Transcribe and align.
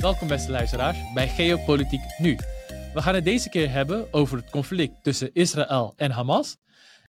Welkom 0.00 0.28
beste 0.28 0.50
luisteraars 0.50 1.12
bij 1.14 1.28
Geopolitiek 1.28 2.00
Nu. 2.18 2.36
We 2.94 3.02
gaan 3.02 3.14
het 3.14 3.24
deze 3.24 3.48
keer 3.48 3.70
hebben 3.70 4.12
over 4.12 4.36
het 4.36 4.50
conflict 4.50 5.02
tussen 5.02 5.32
Israël 5.32 5.92
en 5.96 6.10
Hamas 6.10 6.56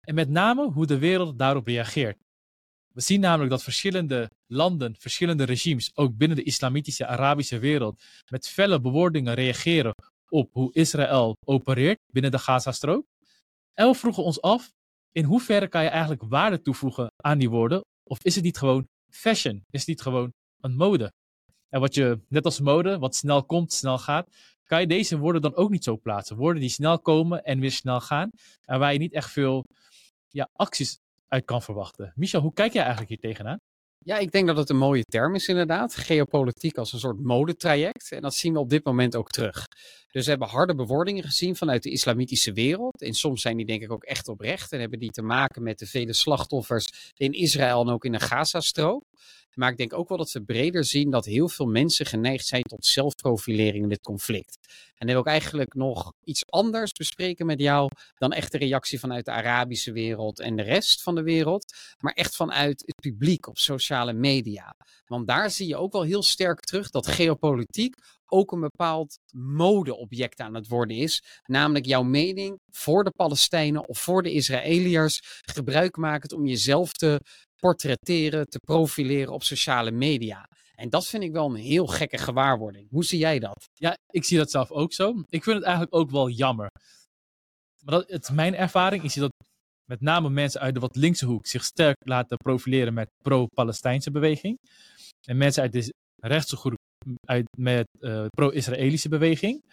en 0.02 0.16
met 0.16 0.30
name 0.30 0.72
hoe 0.72 0.86
de 0.86 0.98
wereld 0.98 1.40
daarop 1.40 1.68
reageert. 1.68 2.18
We 2.94 3.02
zien 3.02 3.20
namelijk 3.20 3.50
dat 3.50 3.64
verschillende 3.64 4.30
landen, 4.48 4.96
verschillende 5.00 5.44
regimes, 5.44 5.92
ook 5.96 6.18
binnen 6.18 6.38
de 6.38 6.44
islamitische 6.44 7.08
Arabische 7.08 7.60
wereld, 7.60 8.02
met 8.30 8.48
felle 8.48 8.82
bewoordingen 8.82 9.34
reageren 9.34 9.94
op 10.30 10.50
hoe 10.54 10.74
Israël 10.74 11.36
opereert 11.46 12.00
binnen 12.12 12.32
de 12.32 12.40
Gazastrook. 12.40 13.06
En 13.74 13.88
we 13.88 13.96
vroegen 13.96 14.24
ons 14.24 14.42
af, 14.42 14.72
in 15.12 15.24
hoeverre 15.24 15.68
kan 15.68 15.84
je 15.84 15.90
eigenlijk 15.90 16.24
waarde 16.24 16.62
toevoegen 16.62 17.12
aan 17.16 17.38
die 17.38 17.50
woorden? 17.50 17.82
Of 18.04 18.24
is 18.24 18.36
het 18.36 18.44
niet 18.44 18.58
gewoon 18.58 18.88
fashion? 19.10 19.64
Is 19.70 19.80
het 19.80 19.88
niet 19.88 20.02
gewoon 20.02 20.34
een 20.60 20.76
mode? 20.76 21.14
En 21.70 21.80
wat 21.80 21.96
je, 21.96 22.20
net 22.28 22.46
als 22.46 22.60
mode, 22.60 23.00
wat 23.00 23.16
snel 23.16 23.46
komt, 23.46 23.74
snel 23.74 23.98
gaat, 23.98 24.28
kan 24.64 24.82
je 24.82 24.88
deze 24.88 25.18
woorden 25.18 25.42
dan 25.42 25.56
ook 25.56 25.70
niet 25.70 25.84
zo 25.84 25.98
plaatsen. 25.98 26.38
Woorden 26.38 26.62
die 26.62 26.70
snel 26.70 27.00
komen 27.00 27.44
en 27.44 27.60
weer 27.60 27.72
snel 27.72 28.02
gaan. 28.02 28.32
En 28.66 28.80
waar 28.80 28.94
je 28.94 29.00
niet 29.00 29.14
echt 29.14 29.32
veel 29.32 29.66
ja, 30.30 30.50
acties 30.54 31.00
uit 31.28 31.46
kan 31.46 31.62
verwachten. 31.62 32.12
Michel, 32.16 32.42
hoe 32.42 32.54
kijk 32.54 32.74
jij 32.74 32.84
eigenlijk 32.84 33.12
hier 33.12 33.32
tegenaan? 33.32 33.60
Ja, 34.06 34.18
ik 34.18 34.32
denk 34.32 34.48
dat 34.48 34.58
het 34.58 34.70
een 34.70 34.78
mooie 34.78 35.04
term 35.04 35.36
is 35.36 35.48
inderdaad. 35.48 35.96
Geopolitiek 35.96 36.78
als 36.78 36.94
een 36.94 37.00
soort 37.00 37.20
modetraject. 37.20 38.12
En 38.12 38.22
dat 38.22 38.36
zien 38.36 38.54
we 38.54 38.60
op 38.60 38.70
dit 38.70 38.86
moment 38.86 39.16
ook 39.16 39.30
terug. 39.30 39.66
Dus 40.12 40.24
we 40.24 40.30
hebben 40.30 40.48
harde 40.48 40.76
bewoordingen 40.76 41.24
gezien 41.24 41.56
vanuit 41.56 41.84
de 41.84 41.90
islamitische 41.90 42.54
wereld. 42.54 43.02
En 43.02 43.14
soms 43.14 43.42
zijn 43.42 43.58
die 43.58 43.66
denk 43.66 43.82
ik 43.82 43.92
ook 43.92 44.04
echt 44.04 44.28
oprecht. 44.28 44.72
En 44.72 44.80
hebben 44.80 45.00
die 45.00 45.10
te 45.10 45.22
maken 45.22 45.64
met 45.64 45.80
de 45.80 45.86
vele 45.86 46.14
slachtoffers 46.14 47.14
in 47.16 47.32
Israël 47.32 47.82
en 47.82 47.90
ook 47.90 48.06
in 48.06 48.12
de 48.12 48.20
Gazastrook. 48.20 49.04
Maar 49.56 49.72
ik 49.72 49.78
denk 49.78 49.94
ook 49.94 50.10
wel 50.10 50.18
dat 50.18 50.32
we 50.32 50.44
breder 50.44 50.86
zien 50.86 51.10
dat 51.10 51.26
heel 51.26 51.50
veel 51.50 51.66
mensen 51.66 52.06
geneigd 52.06 52.46
zijn 52.46 52.64
tot 52.64 52.86
zelfprofilering 52.86 53.84
in 53.84 53.90
dit 53.90 54.02
conflict. 54.02 54.58
En 54.96 55.08
dan 55.08 55.16
wil 55.16 55.20
ik 55.20 55.28
eigenlijk 55.28 55.74
nog 55.74 56.14
iets 56.24 56.44
anders 56.46 56.92
bespreken 56.92 57.46
met 57.46 57.60
jou 57.60 57.90
dan 58.18 58.32
echt 58.32 58.52
de 58.52 58.58
reactie 58.58 59.00
vanuit 59.00 59.26
de 59.26 59.32
Arabische 59.32 59.92
wereld 59.92 60.40
en 60.40 60.56
de 60.56 60.64
rest 60.64 61.02
van 61.02 61.16
de 61.16 61.24
wereld. 61.24 61.74
Maar 62.00 62.14
echt 62.14 62.36
vanuit 62.36 62.84
het 62.86 62.96
publiek 62.96 63.48
op 63.48 63.58
sociale 63.58 63.95
media. 64.04 64.76
Want 65.06 65.28
daar 65.28 65.52
zie 65.52 65.68
je 65.68 65.76
ook 65.76 65.92
wel 65.92 66.02
heel 66.02 66.24
sterk 66.24 66.60
terug 66.60 66.90
dat 66.90 67.08
geopolitiek 67.08 67.96
ook 68.26 68.52
een 68.52 68.60
bepaald 68.60 69.20
modeobject 69.36 70.40
aan 70.40 70.54
het 70.54 70.68
worden 70.68 70.98
is. 70.98 71.24
Namelijk 71.46 71.86
jouw 71.86 72.04
mening 72.04 72.60
voor 72.72 73.04
de 73.04 73.12
Palestijnen 73.16 73.88
of 73.88 74.00
voor 74.00 74.24
de 74.24 74.32
Israëliërs 74.32 75.42
gebruik 75.42 75.98
maken 75.98 76.38
om 76.38 76.46
jezelf 76.46 76.92
te 76.92 77.20
portretteren, 77.56 78.46
te 78.48 78.60
profileren 78.60 79.34
op 79.34 79.44
sociale 79.44 79.92
media. 79.92 80.50
En 80.76 80.90
dat 80.90 81.08
vind 81.08 81.24
ik 81.24 81.32
wel 81.32 81.50
een 81.50 81.56
heel 81.56 81.88
gekke 81.88 82.18
gewaarwording. 82.18 82.90
Hoe 82.90 83.06
zie 83.06 83.20
jij 83.20 83.40
dat? 83.40 83.70
Ja, 83.74 83.98
ik 84.10 84.24
zie 84.24 84.38
dat 84.38 84.52
zelf 84.52 84.72
ook 84.72 84.94
zo. 84.94 85.24
Ik 85.30 85.44
vind 85.44 85.56
het 85.56 85.66
eigenlijk 85.66 85.96
ook 85.96 86.12
wel 86.12 86.30
jammer. 86.30 86.70
Maar 87.80 87.96
dat, 87.96 88.10
het, 88.10 88.30
mijn 88.32 88.56
ervaring 88.56 89.04
is 89.04 89.14
dat 89.14 89.32
met 89.86 90.02
name 90.02 90.30
mensen 90.30 90.62
uit 90.62 90.74
de 90.74 90.80
wat 90.80 90.96
linkse 90.96 91.26
hoek 91.26 91.48
zich 91.48 91.64
sterk 91.64 91.98
laten 92.04 92.38
profileren 92.38 92.94
met 92.94 93.10
pro-Palestijnse 93.22 94.12
beweging. 94.12 94.58
En 95.28 95.38
mensen 95.38 95.62
uit 95.62 95.72
de 95.72 95.94
rechtse 96.16 96.56
groep 96.56 96.78
uit, 97.28 97.46
met 97.58 97.88
uh, 98.00 98.26
pro-Israëlische 98.30 99.10
beweging. 99.10 99.64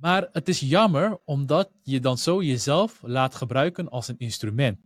Maar 0.00 0.28
het 0.32 0.48
is 0.48 0.60
jammer 0.60 1.18
omdat 1.24 1.70
je 1.82 2.00
dan 2.00 2.18
zo 2.18 2.42
jezelf 2.42 3.00
laat 3.02 3.34
gebruiken 3.34 3.88
als 3.88 4.08
een 4.08 4.18
instrument. 4.18 4.78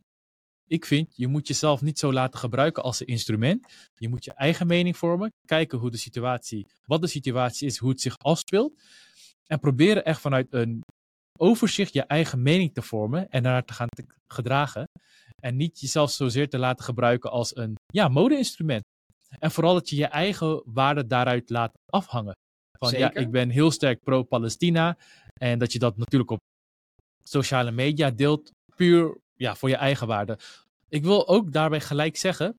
Ik 0.69 0.85
vind, 0.85 1.17
je 1.17 1.27
moet 1.27 1.47
jezelf 1.47 1.83
niet 1.83 1.99
zo 1.99 2.13
laten 2.13 2.39
gebruiken 2.39 2.83
als 2.83 3.01
een 3.01 3.07
instrument. 3.07 3.67
Je 3.95 4.09
moet 4.09 4.25
je 4.25 4.33
eigen 4.33 4.67
mening 4.67 4.97
vormen, 4.97 5.33
kijken 5.45 5.79
hoe 5.79 5.91
de 5.91 5.97
situatie, 5.97 6.67
wat 6.85 7.01
de 7.01 7.07
situatie 7.07 7.67
is, 7.67 7.79
hoe 7.79 7.91
het 7.91 8.01
zich 8.01 8.19
afspeelt. 8.19 8.81
En 9.47 9.59
proberen 9.59 10.05
echt 10.05 10.21
vanuit 10.21 10.47
een 10.51 10.83
overzicht 11.37 11.93
je 11.93 12.03
eigen 12.03 12.43
mening 12.43 12.75
te 12.75 12.83
vormen 12.83 13.29
en 13.29 13.43
daar 13.43 13.65
te 13.65 13.73
gaan 13.73 13.89
te 13.89 14.05
gedragen. 14.29 14.89
En 15.43 15.57
niet 15.57 15.81
jezelf 15.81 16.11
zozeer 16.11 16.49
te 16.49 16.59
laten 16.59 16.85
gebruiken 16.85 17.31
als 17.31 17.57
een 17.57 17.75
ja, 17.87 18.09
mode-instrument. 18.09 18.83
En 19.39 19.51
vooral 19.51 19.75
dat 19.75 19.89
je 19.89 19.97
je 19.97 20.07
eigen 20.07 20.63
waarde 20.65 21.07
daaruit 21.07 21.51
laat 21.51 21.73
afhangen. 21.87 22.35
Van 22.79 22.99
ja, 22.99 23.15
ik 23.15 23.31
ben 23.31 23.51
heel 23.51 23.71
sterk 23.71 24.03
pro-Palestina. 24.03 24.97
En 25.41 25.59
dat 25.59 25.73
je 25.73 25.79
dat 25.79 25.97
natuurlijk 25.97 26.31
op 26.31 26.41
sociale 27.23 27.71
media 27.71 28.11
deelt, 28.11 28.51
puur 28.77 29.19
ja, 29.35 29.55
voor 29.55 29.69
je 29.69 29.77
eigen 29.77 30.07
waarde. 30.07 30.39
Ik 30.89 31.05
wil 31.05 31.29
ook 31.29 31.53
daarbij 31.53 31.81
gelijk 31.81 32.17
zeggen, 32.17 32.57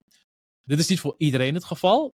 dit 0.63 0.79
is 0.79 0.87
niet 0.87 0.99
voor 0.99 1.15
iedereen 1.17 1.53
het 1.53 1.63
geval. 1.63 2.11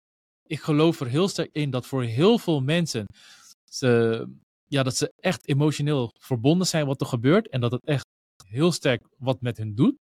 Ik 0.48 0.60
geloof 0.60 1.00
er 1.00 1.08
heel 1.08 1.28
sterk 1.28 1.50
in 1.52 1.70
dat 1.70 1.86
voor 1.86 2.04
heel 2.04 2.38
veel 2.38 2.62
mensen 2.62 3.06
ze, 3.70 4.26
ja, 4.72 4.84
dat 4.84 4.96
ze 4.96 5.14
echt 5.16 5.48
emotioneel 5.48 6.12
verbonden 6.20 6.68
zijn 6.68 6.86
wat 6.86 7.02
er 7.02 7.08
gebeurt. 7.08 7.50
En 7.50 7.62
dat 7.62 7.72
het 7.72 7.86
echt 7.86 8.06
heel 8.46 8.72
sterk 8.72 9.08
wat 9.18 9.42
met 9.42 9.58
hen 9.58 9.76
doet. 9.76 9.96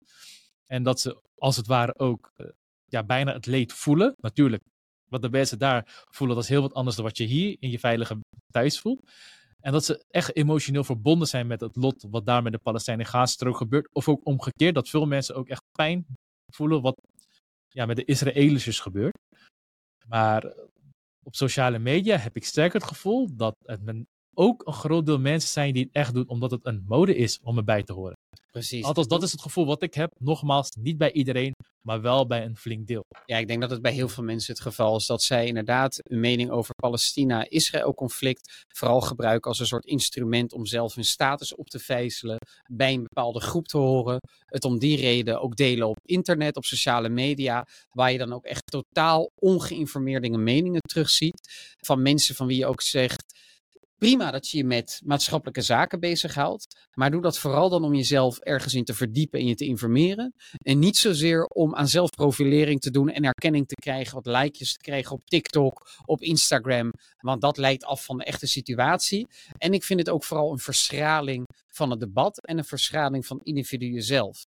En 0.66 0.82
dat 0.82 1.00
ze 1.00 1.20
als 1.34 1.56
het 1.56 1.66
ware 1.66 1.98
ook 1.98 2.32
eh, 2.36 2.46
ja, 2.84 3.04
bijna 3.04 3.32
het 3.32 3.46
leed 3.46 3.72
voelen. 3.72 4.14
Natuurlijk, 4.20 4.62
wat 5.10 5.22
de 5.22 5.30
mensen 5.30 5.58
daar 5.58 6.04
voelen, 6.10 6.36
dat 6.36 6.44
is 6.44 6.50
heel 6.50 6.60
wat 6.60 6.74
anders 6.74 6.96
dan 6.96 7.04
wat 7.04 7.16
je 7.16 7.24
hier 7.24 7.56
in 7.58 7.70
je 7.70 7.78
veilige 7.78 8.20
thuis 8.52 8.80
voelt. 8.80 9.10
En 9.60 9.72
dat 9.72 9.84
ze 9.84 10.04
echt 10.08 10.36
emotioneel 10.36 10.84
verbonden 10.84 11.28
zijn 11.28 11.46
met 11.46 11.60
het 11.60 11.76
lot 11.76 12.06
wat 12.10 12.26
daar 12.26 12.42
met 12.42 12.52
de 12.52 12.58
Palestijnen 12.58 13.04
in 13.04 13.10
Gazastrook 13.10 13.56
gebeurt. 13.56 13.88
Of 13.92 14.08
ook 14.08 14.26
omgekeerd, 14.26 14.74
dat 14.74 14.88
veel 14.88 15.06
mensen 15.06 15.34
ook 15.34 15.48
echt 15.48 15.62
pijn 15.72 16.06
voelen 16.54 16.82
wat 16.82 17.00
ja, 17.68 17.86
met 17.86 17.96
de 17.96 18.04
Israëliërs 18.04 18.80
gebeurt. 18.80 19.18
Maar 20.06 20.54
op 21.22 21.34
sociale 21.34 21.78
media 21.78 22.16
heb 22.16 22.36
ik 22.36 22.44
sterk 22.44 22.72
het 22.72 22.84
gevoel 22.84 23.36
dat 23.36 23.54
het 23.64 23.82
ook 24.38 24.66
een 24.66 24.72
groot 24.72 25.06
deel 25.06 25.18
mensen 25.18 25.50
zijn 25.50 25.72
die 25.72 25.82
het 25.82 25.92
echt 25.92 26.14
doen 26.14 26.28
omdat 26.28 26.50
het 26.50 26.66
een 26.66 26.84
mode 26.86 27.16
is 27.16 27.38
om 27.42 27.56
erbij 27.56 27.82
te 27.82 27.92
horen. 27.92 28.16
Precies. 28.52 28.84
Althans, 28.84 29.08
dat 29.08 29.22
is 29.22 29.32
het 29.32 29.42
gevoel 29.42 29.66
wat 29.66 29.82
ik 29.82 29.94
heb. 29.94 30.12
Nogmaals, 30.18 30.68
niet 30.80 30.98
bij 30.98 31.12
iedereen, 31.12 31.52
maar 31.82 32.00
wel 32.00 32.26
bij 32.26 32.44
een 32.44 32.56
flink 32.56 32.86
deel. 32.86 33.04
Ja, 33.24 33.36
ik 33.36 33.48
denk 33.48 33.60
dat 33.60 33.70
het 33.70 33.82
bij 33.82 33.92
heel 33.92 34.08
veel 34.08 34.24
mensen 34.24 34.52
het 34.52 34.62
geval 34.62 34.96
is 34.96 35.06
dat 35.06 35.22
zij 35.22 35.46
inderdaad 35.46 35.98
een 36.02 36.20
mening 36.20 36.50
over 36.50 36.74
Palestina-Israël-conflict 36.74 38.64
vooral 38.74 39.00
gebruiken 39.00 39.50
als 39.50 39.58
een 39.60 39.66
soort 39.66 39.84
instrument 39.84 40.52
om 40.52 40.66
zelf 40.66 40.94
hun 40.94 41.04
status 41.04 41.54
op 41.54 41.68
te 41.68 41.78
vijzelen, 41.78 42.36
bij 42.72 42.92
een 42.92 43.02
bepaalde 43.02 43.40
groep 43.40 43.66
te 43.66 43.78
horen. 43.78 44.18
Het 44.44 44.64
om 44.64 44.78
die 44.78 44.96
reden 44.96 45.40
ook 45.40 45.56
delen 45.56 45.88
op 45.88 45.98
internet, 46.02 46.56
op 46.56 46.64
sociale 46.64 47.08
media, 47.08 47.66
waar 47.90 48.12
je 48.12 48.18
dan 48.18 48.32
ook 48.32 48.44
echt 48.44 48.66
totaal 48.66 49.30
ongeïnformeerde 49.34 50.38
meningen 50.38 50.80
terugziet 50.80 51.74
van 51.80 52.02
mensen 52.02 52.34
van 52.34 52.46
wie 52.46 52.58
je 52.58 52.66
ook 52.66 52.82
zegt 52.82 53.36
prima 53.98 54.30
dat 54.30 54.48
je 54.48 54.56
je 54.56 54.64
met 54.64 55.00
maatschappelijke 55.04 55.60
zaken 55.60 56.00
bezighoudt. 56.00 56.88
Maar 56.94 57.10
doe 57.10 57.22
dat 57.22 57.38
vooral 57.38 57.68
dan 57.68 57.84
om 57.84 57.94
jezelf 57.94 58.38
ergens 58.38 58.74
in 58.74 58.84
te 58.84 58.94
verdiepen 58.94 59.40
en 59.40 59.46
je 59.46 59.54
te 59.54 59.64
informeren. 59.64 60.34
En 60.62 60.78
niet 60.78 60.96
zozeer 60.96 61.44
om 61.44 61.74
aan 61.74 61.88
zelfprofilering 61.88 62.80
te 62.80 62.90
doen 62.90 63.08
en 63.08 63.24
erkenning 63.24 63.66
te 63.66 63.74
krijgen, 63.74 64.14
wat 64.14 64.26
likejes 64.26 64.72
te 64.72 64.78
krijgen 64.78 65.12
op 65.12 65.26
TikTok, 65.26 65.88
op 66.04 66.22
Instagram. 66.22 66.90
Want 67.18 67.40
dat 67.40 67.56
leidt 67.56 67.84
af 67.84 68.04
van 68.04 68.18
de 68.18 68.24
echte 68.24 68.46
situatie. 68.46 69.26
En 69.58 69.72
ik 69.72 69.84
vind 69.84 69.98
het 69.98 70.08
ook 70.08 70.24
vooral 70.24 70.52
een 70.52 70.58
verschraling 70.58 71.44
van 71.68 71.90
het 71.90 72.00
debat 72.00 72.46
en 72.46 72.58
een 72.58 72.64
verschraling 72.64 73.26
van 73.26 73.40
individuen 73.42 74.02
zelf. 74.02 74.44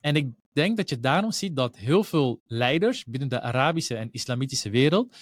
En 0.00 0.16
ik 0.16 0.28
denk 0.52 0.76
dat 0.76 0.88
je 0.88 1.00
daarom 1.00 1.32
ziet 1.32 1.56
dat 1.56 1.76
heel 1.76 2.04
veel 2.04 2.40
leiders 2.46 3.04
binnen 3.04 3.28
de 3.28 3.40
Arabische 3.40 3.96
en 3.96 4.08
Islamitische 4.12 4.70
wereld 4.70 5.16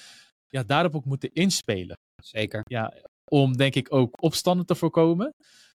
ja, 0.53 0.63
daarop 0.63 0.95
ook 0.95 1.05
moeten 1.05 1.33
inspelen. 1.33 1.97
Zeker. 2.23 2.61
Ja, 2.65 2.95
om 3.25 3.57
denk 3.57 3.75
ik 3.75 3.93
ook 3.93 4.23
opstanden 4.23 4.67
te 4.67 4.75
voorkomen. 4.75 5.35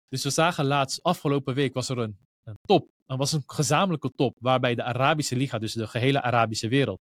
Dus 0.10 0.24
we 0.24 0.30
zagen 0.30 0.66
laatst, 0.66 1.04
afgelopen 1.04 1.54
week 1.54 1.74
was 1.74 1.90
er 1.90 1.98
een, 1.98 2.18
een 2.44 2.58
top. 2.62 2.90
Er 3.06 3.18
was 3.18 3.32
een 3.32 3.44
gezamenlijke 3.46 4.12
top 4.16 4.36
waarbij 4.40 4.76
de 4.76 4.84
Arabische 4.84 5.36
Liga, 5.36 5.58
dus 5.58 5.74
de 5.74 5.88
gehele 5.88 6.22
Arabische 6.22 6.68
wereld, 6.68 7.00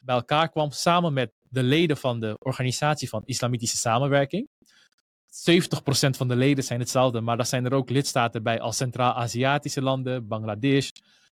bij 0.00 0.14
elkaar 0.14 0.48
kwam 0.48 0.70
samen 0.70 1.12
met 1.12 1.32
de 1.48 1.62
leden 1.62 1.96
van 1.96 2.20
de 2.20 2.36
Organisatie 2.38 3.08
van 3.08 3.22
Islamitische 3.24 3.76
Samenwerking. 3.76 4.48
70% 4.48 6.16
van 6.16 6.28
de 6.28 6.36
leden 6.36 6.64
zijn 6.64 6.80
hetzelfde, 6.80 7.20
maar 7.20 7.36
daar 7.36 7.46
zijn 7.46 7.64
er 7.64 7.72
ook 7.72 7.90
lidstaten 7.90 8.42
bij 8.42 8.60
als 8.60 8.76
Centraal-Aziatische 8.76 9.82
landen, 9.82 10.28
Bangladesh, 10.28 10.90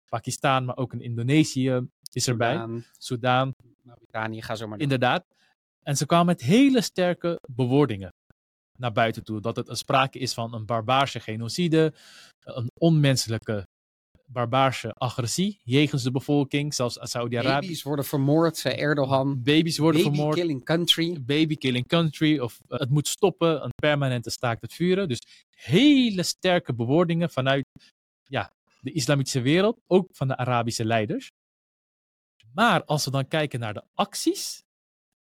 Pakistan, 0.09 0.65
maar 0.65 0.77
ook 0.77 0.93
in 0.93 1.01
Indonesië 1.01 1.87
is 2.13 2.29
erbij. 2.29 2.83
Soudaan. 2.99 3.55
Mauritanië, 3.83 4.43
ga 4.43 4.55
zo 4.55 4.67
maar 4.67 4.79
door. 4.79 4.83
Inderdaad. 4.83 5.25
En 5.87 5.97
ze 5.97 6.07
kwamen 6.07 6.27
met 6.27 6.41
hele 6.41 6.81
sterke 6.81 7.39
bewoordingen 7.51 8.13
naar 8.79 8.93
buiten 8.93 9.25
toe. 9.25 9.41
Dat 9.41 9.57
het 9.57 9.69
een 9.69 9.77
sprake 9.77 10.19
is 10.19 10.35
van 10.35 10.55
een 10.55 10.67
barbaarse 10.67 11.21
genocide, 11.21 11.95
een 12.41 12.71
onmenselijke 12.81 13.67
barbaarse 14.27 14.91
agressie 14.93 15.61
jegens 15.65 16.03
de 16.03 16.11
bevolking, 16.11 16.75
zelfs 16.75 16.99
Saudi-Arabië. 17.01 17.67
Baby's 17.67 17.83
worden 17.83 18.05
vermoord, 18.05 18.57
zei 18.57 18.75
Erdogan. 18.75 19.43
Baby's 19.43 19.79
worden 19.79 20.03
Baby 20.03 20.15
vermoord. 20.15 20.37
killing 20.37 20.65
country. 20.65 21.23
Baby 21.23 21.57
killing 21.57 21.87
country. 21.87 22.39
Of 22.39 22.59
uh, 22.69 22.79
het 22.79 22.91
moet 22.91 23.09
stoppen, 23.09 23.65
een 23.65 23.75
permanente 23.75 24.31
staakt 24.31 24.63
het 24.63 24.73
vuren. 24.75 25.09
Dus 25.09 25.21
hele 25.51 26.23
sterke 26.23 26.75
bewoordingen 26.75 27.31
vanuit 27.31 27.65
ja, 28.23 28.53
de 28.81 28.93
islamitische 28.93 29.41
wereld, 29.41 29.79
ook 29.87 30.09
van 30.13 30.29
de 30.29 30.37
Arabische 30.37 30.85
leiders. 30.85 31.29
Maar 32.53 32.85
als 32.85 33.05
we 33.05 33.11
dan 33.11 33.29
kijken 33.29 33.61
naar 33.61 33.75
de 33.75 33.83
acties, 33.95 34.65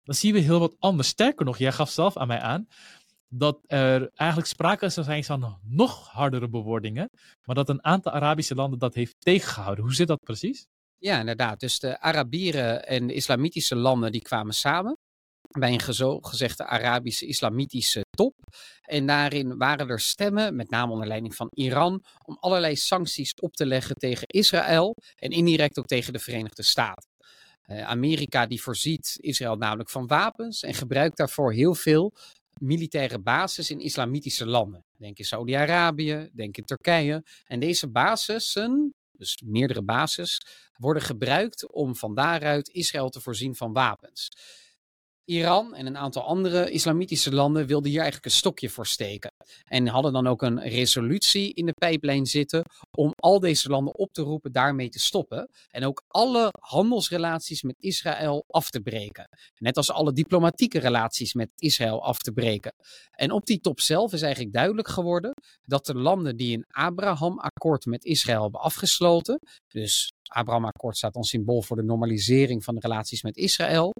dan 0.06 0.16
zien 0.16 0.34
we 0.34 0.40
heel 0.40 0.60
wat 0.60 0.75
anders. 0.80 1.07
Sterker 1.07 1.46
nog, 1.46 1.57
jij 1.57 1.72
gaf 1.72 1.90
zelf 1.90 2.18
aan 2.18 2.28
mij 2.28 2.40
aan 2.40 2.68
dat 3.28 3.60
er 3.68 4.12
eigenlijk 4.13 4.50
sprake 4.50 4.90
zijn 4.90 5.24
van 5.24 5.60
nog 5.63 6.07
hardere 6.07 6.50
bewoordingen, 6.50 7.10
maar 7.44 7.56
dat 7.56 7.69
een 7.69 7.84
aantal 7.84 8.12
Arabische 8.12 8.56
landen 8.56 8.80
dat 8.80 8.94
heeft 8.94 9.16
tegengehouden. 9.19 9.84
Hoe 9.84 9.94
zit 9.94 10.07
dat 10.07 10.24
precies? 10.24 10.68
Ja, 10.98 11.19
inderdaad. 11.19 11.60
Dus 11.60 11.80
de 11.80 12.00
Arabieren 12.00 12.88
en 12.88 13.07
de 13.07 13.13
islamitische 13.13 13.75
landen 13.75 14.12
die 14.12 14.22
kwamen 14.22 14.54
samen 14.54 14.98
bij 15.60 15.74
een 15.74 16.19
gezegde 16.22 16.66
Arabische 16.66 17.25
islamitische 17.25 18.06
top. 18.10 18.34
En 18.81 19.06
daarin 19.06 19.57
waren 19.57 19.90
er 19.90 20.00
stemmen, 20.00 20.56
met 20.56 20.69
name 20.69 20.92
onder 20.92 21.07
leiding 21.07 21.36
van 21.36 21.48
Iran, 21.54 22.04
om 22.24 22.38
allerlei 22.40 22.75
sancties 22.75 23.34
op 23.34 23.54
te 23.54 23.66
leggen 23.66 23.96
tegen 23.96 24.28
Israël 24.28 24.96
en 25.16 25.30
indirect 25.30 25.80
ook 25.80 25.86
tegen 25.86 26.13
de 26.13 26.19
Verenigde 26.19 26.63
Staten. 26.63 27.10
Uh, 27.68 27.88
Amerika 27.88 28.46
die 28.46 28.62
voorziet 28.62 29.18
Israël 29.20 29.56
namelijk 29.56 29.90
van 29.90 30.08
wapens 30.08 30.64
en 30.64 30.74
gebruikt 30.74 31.18
daarvoor 31.18 31.54
heel 31.54 31.76
veel 31.76 32.14
militaire 32.60 33.20
bases 33.20 33.70
in 33.70 33.80
islamitische 33.80 34.46
landen. 34.46 34.86
Denk 34.98 35.18
in 35.18 35.26
Saudi-Arabië, 35.26 36.30
denk 36.34 36.58
in 36.58 36.66
Turkije. 36.66 37.24
En 37.46 37.60
deze 37.60 37.90
basissen, 37.90 38.94
dus 39.12 39.42
meerdere 39.46 39.84
bases, 39.84 40.42
worden 40.78 41.04
gebruikt 41.04 41.72
om 41.72 41.96
van 41.96 42.16
daaruit 42.16 42.70
Israël 42.70 43.10
te 43.10 43.22
voorzien 43.22 43.56
van 43.56 43.74
wapens. 43.74 44.30
Iran 45.26 45.76
en 45.76 45.86
een 45.86 45.98
aantal 45.98 46.24
andere 46.24 46.70
islamitische 46.70 47.34
landen 47.34 47.66
wilden 47.68 47.90
hier 47.90 48.02
eigenlijk 48.02 48.26
een 48.26 48.38
stokje 48.38 48.70
voor 48.70 48.88
steken. 48.88 49.32
En 49.63 49.88
hadden 49.88 50.13
dan 50.13 50.27
ook 50.27 50.42
een 50.42 50.59
resolutie 50.59 51.53
in 51.53 51.65
de 51.65 51.74
pijplijn 51.74 52.25
zitten 52.25 52.63
om 52.92 53.13
al 53.15 53.39
deze 53.39 53.69
landen 53.69 53.97
op 53.97 54.13
te 54.13 54.21
roepen 54.21 54.51
daarmee 54.51 54.89
te 54.89 55.00
stoppen. 55.00 55.50
En 55.69 55.86
ook 55.86 56.03
alle 56.07 56.50
handelsrelaties 56.59 57.62
met 57.62 57.75
Israël 57.80 58.44
af 58.47 58.69
te 58.69 58.80
breken. 58.80 59.27
Net 59.57 59.77
als 59.77 59.92
alle 59.92 60.13
diplomatieke 60.13 60.80
relaties 60.80 61.33
met 61.33 61.50
Israël 61.56 62.03
af 62.03 62.18
te 62.18 62.31
breken. 62.31 62.74
En 63.12 63.31
op 63.31 63.45
die 63.45 63.59
top 63.59 63.80
zelf 63.80 64.13
is 64.13 64.21
eigenlijk 64.21 64.53
duidelijk 64.53 64.88
geworden 64.88 65.33
dat 65.62 65.86
de 65.86 65.95
landen 65.95 66.38
die 66.38 66.57
een 66.57 66.65
Abraham-akkoord 66.68 67.86
met 67.86 68.06
Israël 68.06 68.42
hebben 68.42 68.62
afgesloten, 68.62 69.39
dus 69.68 70.13
Abraham-akkoord 70.27 70.97
staat 70.97 71.15
als 71.15 71.30
symbool 71.30 71.62
voor 71.62 71.75
de 71.75 71.83
normalisering 71.83 72.63
van 72.63 72.75
de 72.75 72.81
relaties 72.81 73.21
met 73.21 73.38
Israël. 73.38 73.94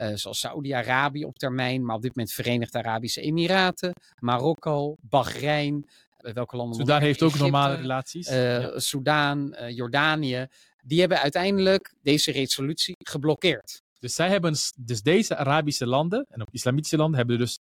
Uh, 0.00 0.14
zoals 0.14 0.38
Saoedi-Arabië 0.38 1.24
op 1.24 1.38
termijn, 1.38 1.84
maar 1.84 1.96
op 1.96 2.02
dit 2.02 2.16
moment 2.16 2.34
Verenigde 2.34 2.78
Arabische 2.78 3.20
Emiraten, 3.20 3.92
Marokko, 4.20 4.91
Bahrein. 5.00 5.88
Uh, 6.20 6.32
welke 6.32 6.56
landen? 6.56 6.74
Soudaan 6.74 7.02
heeft 7.02 7.22
ook 7.22 7.38
normale 7.38 7.74
relaties. 7.74 8.28
Uh, 8.28 8.60
ja. 8.60 8.78
Soudaan, 8.78 9.54
Jordanië. 9.68 10.46
Die 10.84 11.00
hebben 11.00 11.18
uiteindelijk 11.18 11.94
deze 12.02 12.32
resolutie 12.32 12.94
geblokkeerd. 12.98 13.82
Dus 13.98 14.14
zij 14.14 14.28
hebben, 14.28 14.54
dus 14.76 15.02
deze 15.02 15.36
Arabische 15.36 15.86
landen 15.86 16.26
en 16.28 16.40
ook 16.40 16.48
islamitische 16.50 16.96
landen 16.96 17.18
hebben 17.18 17.38
dus 17.38 17.58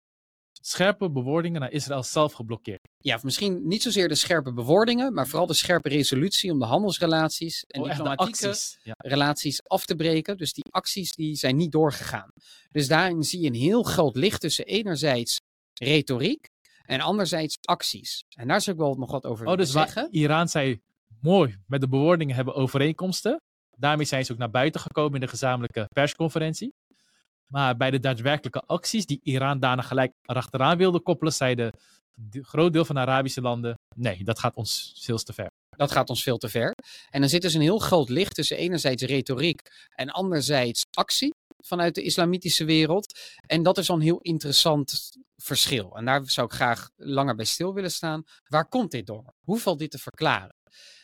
scherpe 0.61 1.11
bewoordingen 1.11 1.61
naar 1.61 1.73
Israël 1.73 2.03
zelf 2.03 2.33
geblokkeerd. 2.33 2.81
Ja, 2.99 3.19
misschien 3.23 3.67
niet 3.69 3.83
zozeer 3.83 4.09
de 4.09 4.15
scherpe 4.15 4.53
bewoordingen, 4.53 5.13
maar 5.13 5.29
vooral 5.29 5.47
de 5.47 5.55
scherpe 5.55 5.89
resolutie 5.89 6.53
om 6.53 6.59
de 6.59 6.65
handelsrelaties 6.65 7.65
en 7.67 7.81
oh, 7.81 7.89
diplomatieke 7.89 8.55
relaties 8.97 9.63
af 9.63 9.85
te 9.85 9.95
breken. 9.95 10.37
Dus 10.37 10.53
die 10.53 10.65
acties 10.71 11.13
die 11.13 11.37
zijn 11.37 11.57
niet 11.57 11.73
doorgegaan. 11.73 12.31
Dus 12.71 12.89
daarin 12.89 13.23
zie 13.23 13.41
je 13.41 13.47
een 13.47 13.55
heel 13.55 13.83
groot 13.83 14.17
licht 14.17 14.41
tussen 14.41 14.65
enerzijds 14.65 15.41
retoriek 15.75 16.53
en 16.87 17.01
anderzijds 17.01 17.59
acties. 17.61 18.25
En 18.37 18.49
daar 18.49 18.61
zou 18.61 18.77
ik 18.77 18.83
wel 18.83 18.95
nog 18.95 19.11
wat 19.11 19.25
over 19.25 19.47
oh, 19.47 19.57
dus 19.57 19.71
zeggen. 19.71 20.09
Iran 20.11 20.49
zei 20.49 20.81
mooi, 21.21 21.57
met 21.67 21.81
de 21.81 21.89
bewoordingen 21.89 22.37
hebben 22.37 22.55
overeenkomsten. 22.55 23.41
Daarmee 23.77 24.07
zijn 24.07 24.25
ze 24.25 24.33
ook 24.33 24.39
naar 24.39 24.51
buiten 24.51 24.81
gekomen 24.81 25.15
in 25.15 25.21
de 25.21 25.29
gezamenlijke 25.29 25.89
persconferentie. 25.93 26.75
Maar 27.47 27.77
bij 27.77 27.91
de 27.91 28.01
daadwerkelijke 28.01 28.63
acties 28.67 29.07
die 29.07 29.21
Iran 29.23 29.61
daarna 29.61 29.83
gelijk 29.83 30.13
erachteraan 30.23 30.77
wilde 30.77 31.01
koppelen, 31.01 31.33
zeiden 31.33 31.73
een 32.33 32.45
groot 32.45 32.73
deel 32.73 32.85
van 32.85 32.95
de 32.95 33.01
Arabische 33.01 33.41
landen: 33.41 33.79
nee, 33.97 34.25
dat 34.25 34.39
gaat 34.39 34.55
ons 34.55 35.01
veel 35.01 35.19
te 35.19 35.33
ver. 35.33 35.51
Dat 35.77 35.93
gaat 35.93 36.09
ons 36.09 36.23
veel 36.23 36.37
te 36.37 36.49
ver. 36.49 36.75
En 37.11 37.21
dan 37.21 37.29
zit 37.29 37.43
dus 37.43 37.55
een 37.55 37.61
heel 37.61 37.79
groot 37.79 38.09
licht 38.09 38.35
tussen 38.35 38.57
enerzijds 38.57 39.03
retoriek 39.03 39.61
en 39.95 40.11
anderzijds 40.11 40.85
actie 40.91 41.35
vanuit 41.65 41.95
de 41.95 42.03
islamitische 42.03 42.65
wereld. 42.65 43.19
En 43.47 43.63
dat 43.63 43.79
is 43.79 43.91
al 43.91 43.97
een 43.97 44.03
heel 44.03 44.21
interessant 44.21 45.11
verschil. 45.37 45.97
En 45.97 46.05
daar 46.05 46.23
zou 46.31 46.47
ik 46.47 46.53
graag 46.53 46.91
langer 46.97 47.35
bij 47.35 47.45
stil 47.45 47.75
willen 47.75 47.93
staan. 47.93 48.23
Waar 48.49 48.69
komt 48.69 48.91
dit 48.91 49.07
door? 49.07 49.35
Hoe 49.41 49.59
valt 49.59 49.79
dit 49.79 49.91
te 49.91 49.99
verklaren? 49.99 50.55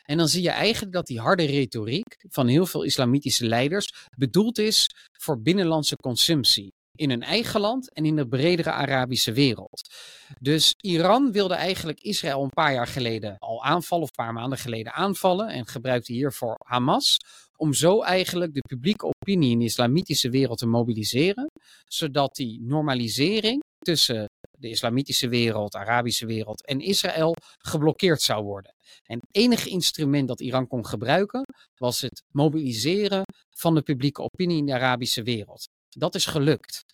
En 0.03 0.17
dan 0.17 0.29
zie 0.29 0.43
je 0.43 0.51
eigenlijk 0.51 0.93
dat 0.93 1.07
die 1.07 1.21
harde 1.21 1.45
retoriek 1.45 2.17
van 2.29 2.47
heel 2.47 2.67
veel 2.67 2.83
islamitische 2.83 3.47
leiders 3.47 3.93
bedoeld 4.17 4.59
is 4.59 4.91
voor 5.13 5.43
binnenlandse 5.43 5.97
consumptie. 5.97 6.73
In 6.95 7.11
hun 7.11 7.23
eigen 7.23 7.61
land 7.61 7.93
en 7.93 8.05
in 8.05 8.17
de 8.17 8.29
bredere 8.29 8.71
Arabische 8.71 9.33
wereld. 9.33 9.95
Dus 10.41 10.75
Iran 10.77 11.33
wilde 11.33 11.55
eigenlijk 11.55 12.01
Israël 12.01 12.43
een 12.43 12.49
paar 12.49 12.73
jaar 12.73 12.87
geleden 12.87 13.39
al 13.39 13.65
aanvallen, 13.65 14.05
of 14.05 14.09
een 14.09 14.25
paar 14.25 14.33
maanden 14.33 14.59
geleden 14.59 14.93
aanvallen. 14.93 15.49
En 15.49 15.67
gebruikte 15.67 16.13
hiervoor 16.13 16.57
Hamas. 16.65 17.17
Om 17.57 17.73
zo 17.73 18.03
eigenlijk 18.03 18.55
de 18.55 18.61
publieke 18.61 19.07
opinie 19.07 19.51
in 19.51 19.59
de 19.59 19.65
islamitische 19.65 20.31
wereld 20.31 20.59
te 20.59 20.67
mobiliseren. 20.67 21.47
Zodat 21.85 22.35
die 22.35 22.61
normalisering 22.63 23.63
tussen 23.81 24.29
de 24.59 24.69
islamitische 24.69 25.29
wereld, 25.29 25.75
Arabische 25.75 26.27
wereld 26.27 26.67
en 26.67 26.81
Israël 26.81 27.35
geblokkeerd 27.59 28.23
zou 28.23 28.45
worden. 28.45 28.75
En 29.03 29.19
het 29.19 29.29
enige 29.31 29.69
instrument 29.69 30.29
dat 30.29 30.41
Iran 30.41 30.67
kon 30.67 30.87
gebruiken 30.87 31.45
was 31.77 32.01
het 32.01 32.23
mobiliseren 32.31 33.23
van 33.51 33.75
de 33.75 33.83
publieke 33.83 34.23
opinie 34.23 34.59
in 34.59 34.67
de 34.67 34.75
Arabische 34.75 35.23
wereld. 35.23 35.69
Dat 35.89 36.15
is 36.15 36.27
gelukt. 36.27 36.85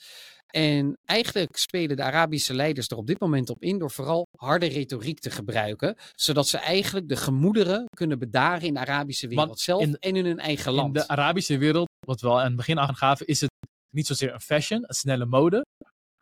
En 0.46 0.98
eigenlijk 1.04 1.56
spelen 1.56 1.96
de 1.96 2.02
Arabische 2.02 2.54
leiders 2.54 2.88
er 2.88 2.96
op 2.96 3.06
dit 3.06 3.20
moment 3.20 3.50
op 3.50 3.62
in 3.62 3.78
door 3.78 3.90
vooral 3.90 4.26
harde 4.38 4.66
retoriek 4.66 5.18
te 5.18 5.30
gebruiken, 5.30 5.96
zodat 6.14 6.48
ze 6.48 6.58
eigenlijk 6.58 7.08
de 7.08 7.16
gemoederen 7.16 7.84
kunnen 7.96 8.18
bedaren 8.18 8.66
in 8.66 8.74
de 8.74 8.80
Arabische 8.80 9.28
wereld 9.28 9.60
zelf 9.60 9.82
en 9.82 10.16
in 10.16 10.24
hun 10.24 10.38
eigen 10.38 10.72
land. 10.72 10.86
In 10.96 11.02
de 11.02 11.08
Arabische 11.08 11.58
wereld, 11.58 11.88
wat 12.06 12.20
we 12.20 12.28
al 12.28 12.38
aan 12.40 12.46
het 12.46 12.56
begin 12.56 12.78
aangaven, 12.78 13.26
is 13.26 13.40
het 13.40 13.50
niet 13.90 14.06
zozeer 14.06 14.32
een 14.32 14.40
fashion, 14.40 14.84
een 14.86 14.94
snelle 14.94 15.26
mode, 15.26 15.64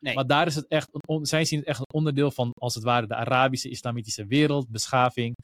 Nee. 0.05 0.15
Maar 0.15 0.27
daar 0.27 0.47
is 0.47 0.55
het 0.55 0.67
echt, 0.69 0.89
zij 1.23 1.45
zien 1.45 1.59
het 1.59 1.69
echt 1.69 1.79
een 1.79 1.95
onderdeel 1.95 2.31
van, 2.31 2.51
als 2.59 2.75
het 2.75 2.85
ware, 2.85 3.07
de 3.07 3.15
Arabische 3.15 3.69
islamitische 3.69 4.27
wereld, 4.27 4.69
beschaving. 4.69 5.35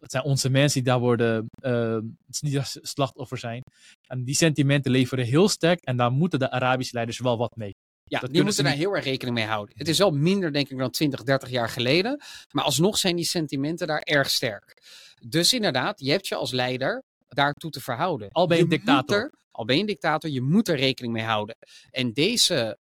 Het 0.00 0.10
zijn 0.10 0.24
onze 0.24 0.50
mensen 0.50 0.82
die 0.82 0.90
daar 0.92 1.00
worden, 1.00 1.46
uh, 1.62 1.98
niet 2.40 2.78
slachtoffer 2.82 3.38
zijn. 3.38 3.62
En 4.06 4.24
die 4.24 4.34
sentimenten 4.34 4.90
leveren 4.90 5.24
heel 5.24 5.48
sterk 5.48 5.80
en 5.80 5.96
daar 5.96 6.10
moeten 6.10 6.38
de 6.38 6.50
Arabische 6.50 6.94
leiders 6.94 7.18
wel 7.18 7.38
wat 7.38 7.56
mee. 7.56 7.70
Ja, 8.04 8.20
die 8.20 8.42
moeten 8.42 8.64
daar 8.64 8.72
heel 8.72 8.96
erg 8.96 9.04
rekening 9.04 9.36
mee 9.36 9.46
houden. 9.46 9.74
Het 9.78 9.88
is 9.88 9.98
wel 9.98 10.10
minder, 10.10 10.52
denk 10.52 10.68
ik, 10.68 10.78
dan 10.78 10.90
20, 10.90 11.22
30 11.22 11.50
jaar 11.50 11.68
geleden. 11.68 12.20
Maar 12.50 12.64
alsnog 12.64 12.98
zijn 12.98 13.16
die 13.16 13.24
sentimenten 13.24 13.86
daar 13.86 14.02
erg 14.02 14.30
sterk. 14.30 14.82
Dus 15.26 15.52
inderdaad, 15.52 16.00
je 16.00 16.10
hebt 16.10 16.28
je 16.28 16.34
als 16.34 16.50
leider 16.50 17.02
daartoe 17.28 17.70
te 17.70 17.80
verhouden. 17.80 18.30
Al 18.30 18.46
ben 18.46 18.58
je, 18.58 18.66
dictator. 18.66 19.16
Er, 19.16 19.32
al 19.50 19.64
ben 19.64 19.74
je 19.74 19.80
een 19.80 19.86
dictator, 19.86 20.30
je 20.30 20.40
moet 20.40 20.68
er 20.68 20.76
rekening 20.76 21.12
mee 21.12 21.24
houden. 21.24 21.56
En 21.90 22.12
deze 22.12 22.78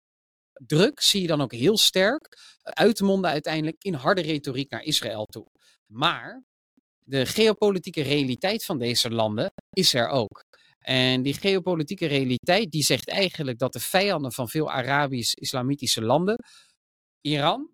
druk 0.65 1.01
zie 1.01 1.21
je 1.21 1.27
dan 1.27 1.41
ook 1.41 1.53
heel 1.53 1.77
sterk 1.77 2.37
uitmonden 2.63 3.31
uiteindelijk 3.31 3.83
in 3.83 3.93
harde 3.93 4.21
retoriek 4.21 4.71
naar 4.71 4.83
Israël 4.83 5.25
toe. 5.25 5.45
Maar 5.85 6.43
de 6.99 7.25
geopolitieke 7.25 8.01
realiteit 8.01 8.65
van 8.65 8.77
deze 8.77 9.09
landen 9.09 9.51
is 9.69 9.93
er 9.93 10.07
ook. 10.07 10.43
En 10.79 11.21
die 11.21 11.33
geopolitieke 11.33 12.05
realiteit 12.05 12.71
die 12.71 12.83
zegt 12.83 13.09
eigenlijk 13.09 13.59
dat 13.59 13.73
de 13.73 13.79
vijanden 13.79 14.31
van 14.31 14.49
veel 14.49 14.71
Arabisch-islamitische 14.71 16.01
landen 16.01 16.35
Iran, 17.21 17.69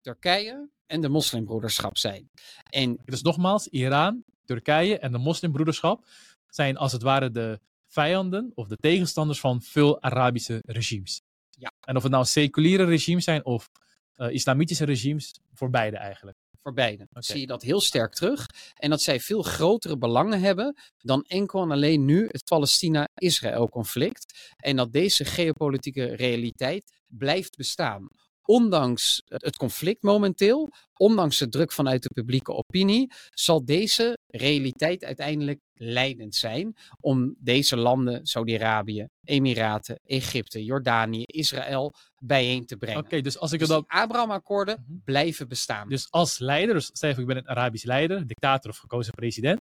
Turkije 0.00 0.68
en 0.86 1.00
de 1.00 1.08
moslimbroederschap 1.08 1.96
zijn. 1.96 2.30
En 2.70 2.98
dus 3.04 3.22
nogmaals, 3.22 3.66
Iran, 3.68 4.24
Turkije 4.44 4.98
en 4.98 5.12
de 5.12 5.18
moslimbroederschap 5.18 6.06
zijn 6.48 6.76
als 6.76 6.92
het 6.92 7.02
ware 7.02 7.30
de 7.30 7.60
vijanden 7.86 8.52
of 8.54 8.68
de 8.68 8.76
tegenstanders 8.76 9.40
van 9.40 9.62
veel 9.62 10.02
Arabische 10.02 10.58
regimes. 10.66 11.20
En 11.84 11.96
of 11.96 12.02
het 12.02 12.12
nou 12.12 12.24
seculiere 12.24 12.84
regimes 12.84 13.24
zijn 13.24 13.44
of 13.44 13.70
uh, 14.16 14.30
islamitische 14.30 14.84
regimes, 14.84 15.40
voor 15.52 15.70
beide 15.70 15.96
eigenlijk. 15.96 16.36
Voor 16.62 16.72
beide. 16.72 17.06
Okay. 17.10 17.22
Zie 17.22 17.40
je 17.40 17.46
dat 17.46 17.62
heel 17.62 17.80
sterk 17.80 18.14
terug. 18.14 18.46
En 18.74 18.90
dat 18.90 19.02
zij 19.02 19.20
veel 19.20 19.42
grotere 19.42 19.98
belangen 19.98 20.40
hebben 20.40 20.76
dan 20.98 21.22
enkel 21.22 21.62
en 21.62 21.70
alleen 21.70 22.04
nu 22.04 22.28
het 22.30 22.44
Palestina-Israël-conflict. 22.44 24.54
En 24.56 24.76
dat 24.76 24.92
deze 24.92 25.24
geopolitieke 25.24 26.04
realiteit 26.04 27.02
blijft 27.06 27.56
bestaan 27.56 28.08
ondanks 28.44 29.22
het 29.24 29.56
conflict 29.56 30.02
momenteel, 30.02 30.72
ondanks 30.96 31.38
de 31.38 31.48
druk 31.48 31.72
vanuit 31.72 32.02
de 32.02 32.08
publieke 32.08 32.52
opinie, 32.52 33.12
zal 33.30 33.64
deze 33.64 34.18
realiteit 34.26 35.04
uiteindelijk 35.04 35.60
leidend 35.74 36.34
zijn 36.34 36.76
om 37.00 37.34
deze 37.38 37.76
landen, 37.76 38.26
Saudi-Arabië, 38.26 39.08
Emiraten, 39.24 40.00
Egypte, 40.04 40.64
Jordanië, 40.64 41.22
Israël, 41.26 41.94
bijeen 42.18 42.66
te 42.66 42.76
brengen. 42.76 43.04
Oké, 43.04 43.20
dus 43.20 43.38
als 43.38 43.52
ik 43.52 43.58
dus 43.58 43.68
dan... 43.68 43.84
Abraham-akkoorden 43.86 44.84
mhm. 44.86 44.98
blijven 45.04 45.48
bestaan. 45.48 45.88
Dus 45.88 46.10
als 46.10 46.38
leider, 46.38 46.74
dus 46.74 46.90
stel 46.92 47.10
ik 47.10 47.26
ben 47.26 47.36
een 47.36 47.48
Arabisch 47.48 47.84
leider, 47.84 48.26
dictator 48.26 48.70
of 48.70 48.76
gekozen 48.76 49.12
president, 49.12 49.60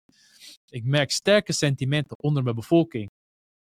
ik 0.69 0.83
merk 0.83 1.11
sterke 1.11 1.53
sentimenten 1.53 2.19
onder 2.19 2.43
mijn 2.43 2.55
bevolking 2.55 3.09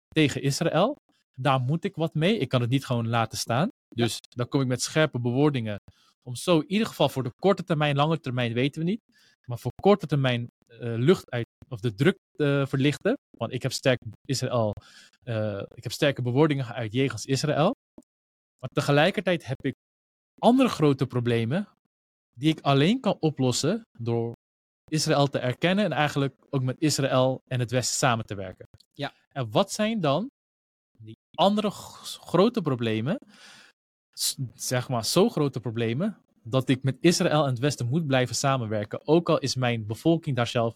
tegen 0.08 0.42
Israël. 0.42 0.96
daar 1.34 1.60
moet 1.60 1.84
ik 1.84 1.94
wat 1.94 2.14
mee. 2.14 2.38
Ik 2.38 2.48
kan 2.48 2.60
het 2.60 2.70
niet 2.70 2.86
gewoon 2.86 3.08
laten 3.08 3.38
staan. 3.38 3.69
Dus 3.94 4.18
dan 4.28 4.48
kom 4.48 4.60
ik 4.60 4.66
met 4.66 4.82
scherpe 4.82 5.20
bewoordingen. 5.20 5.80
Om 6.22 6.34
zo 6.34 6.58
in 6.58 6.70
ieder 6.70 6.86
geval 6.86 7.08
voor 7.08 7.22
de 7.22 7.32
korte 7.38 7.64
termijn, 7.64 7.96
lange 7.96 8.20
termijn 8.20 8.52
weten 8.52 8.82
we 8.82 8.88
niet. 8.88 9.00
Maar 9.44 9.58
voor 9.58 9.72
korte 9.82 10.06
termijn 10.06 10.50
uh, 10.68 10.78
lucht 10.96 11.30
uit, 11.30 11.46
of 11.68 11.80
de 11.80 11.94
druk 11.94 12.18
te 12.32 12.64
verlichten. 12.68 13.18
Want 13.36 13.52
ik 13.52 13.62
heb 13.62 13.72
sterk 13.72 14.00
Israël, 14.24 14.74
uh, 15.24 15.62
ik 15.74 15.82
heb 15.82 15.92
sterke 15.92 16.22
bewoordingen 16.22 16.64
geuit 16.64 16.92
jegens 16.92 17.24
Israël. 17.24 17.74
Maar 18.58 18.68
tegelijkertijd 18.72 19.46
heb 19.46 19.64
ik 19.64 19.74
andere 20.38 20.68
grote 20.68 21.06
problemen 21.06 21.68
die 22.34 22.48
ik 22.48 22.60
alleen 22.60 23.00
kan 23.00 23.16
oplossen 23.20 23.82
door 23.98 24.32
Israël 24.90 25.26
te 25.26 25.38
erkennen 25.38 25.84
en 25.84 25.92
eigenlijk 25.92 26.34
ook 26.50 26.62
met 26.62 26.76
Israël 26.78 27.40
en 27.46 27.60
het 27.60 27.70
Westen 27.70 27.96
samen 27.96 28.26
te 28.26 28.34
werken. 28.34 28.66
Ja. 28.92 29.12
En 29.32 29.50
wat 29.50 29.72
zijn 29.72 30.00
dan 30.00 30.30
die 30.98 31.16
andere 31.34 31.70
grote 31.70 32.62
problemen, 32.62 33.18
zeg 34.54 34.88
maar 34.88 35.04
zo 35.04 35.28
grote 35.28 35.60
problemen, 35.60 36.18
dat 36.42 36.68
ik 36.68 36.82
met 36.82 36.96
Israël 37.00 37.42
en 37.42 37.50
het 37.50 37.58
Westen 37.58 37.88
moet 37.88 38.06
blijven 38.06 38.34
samenwerken, 38.34 39.06
ook 39.06 39.28
al 39.28 39.38
is 39.38 39.54
mijn 39.54 39.86
bevolking 39.86 40.36
daar 40.36 40.46
zelf 40.46 40.74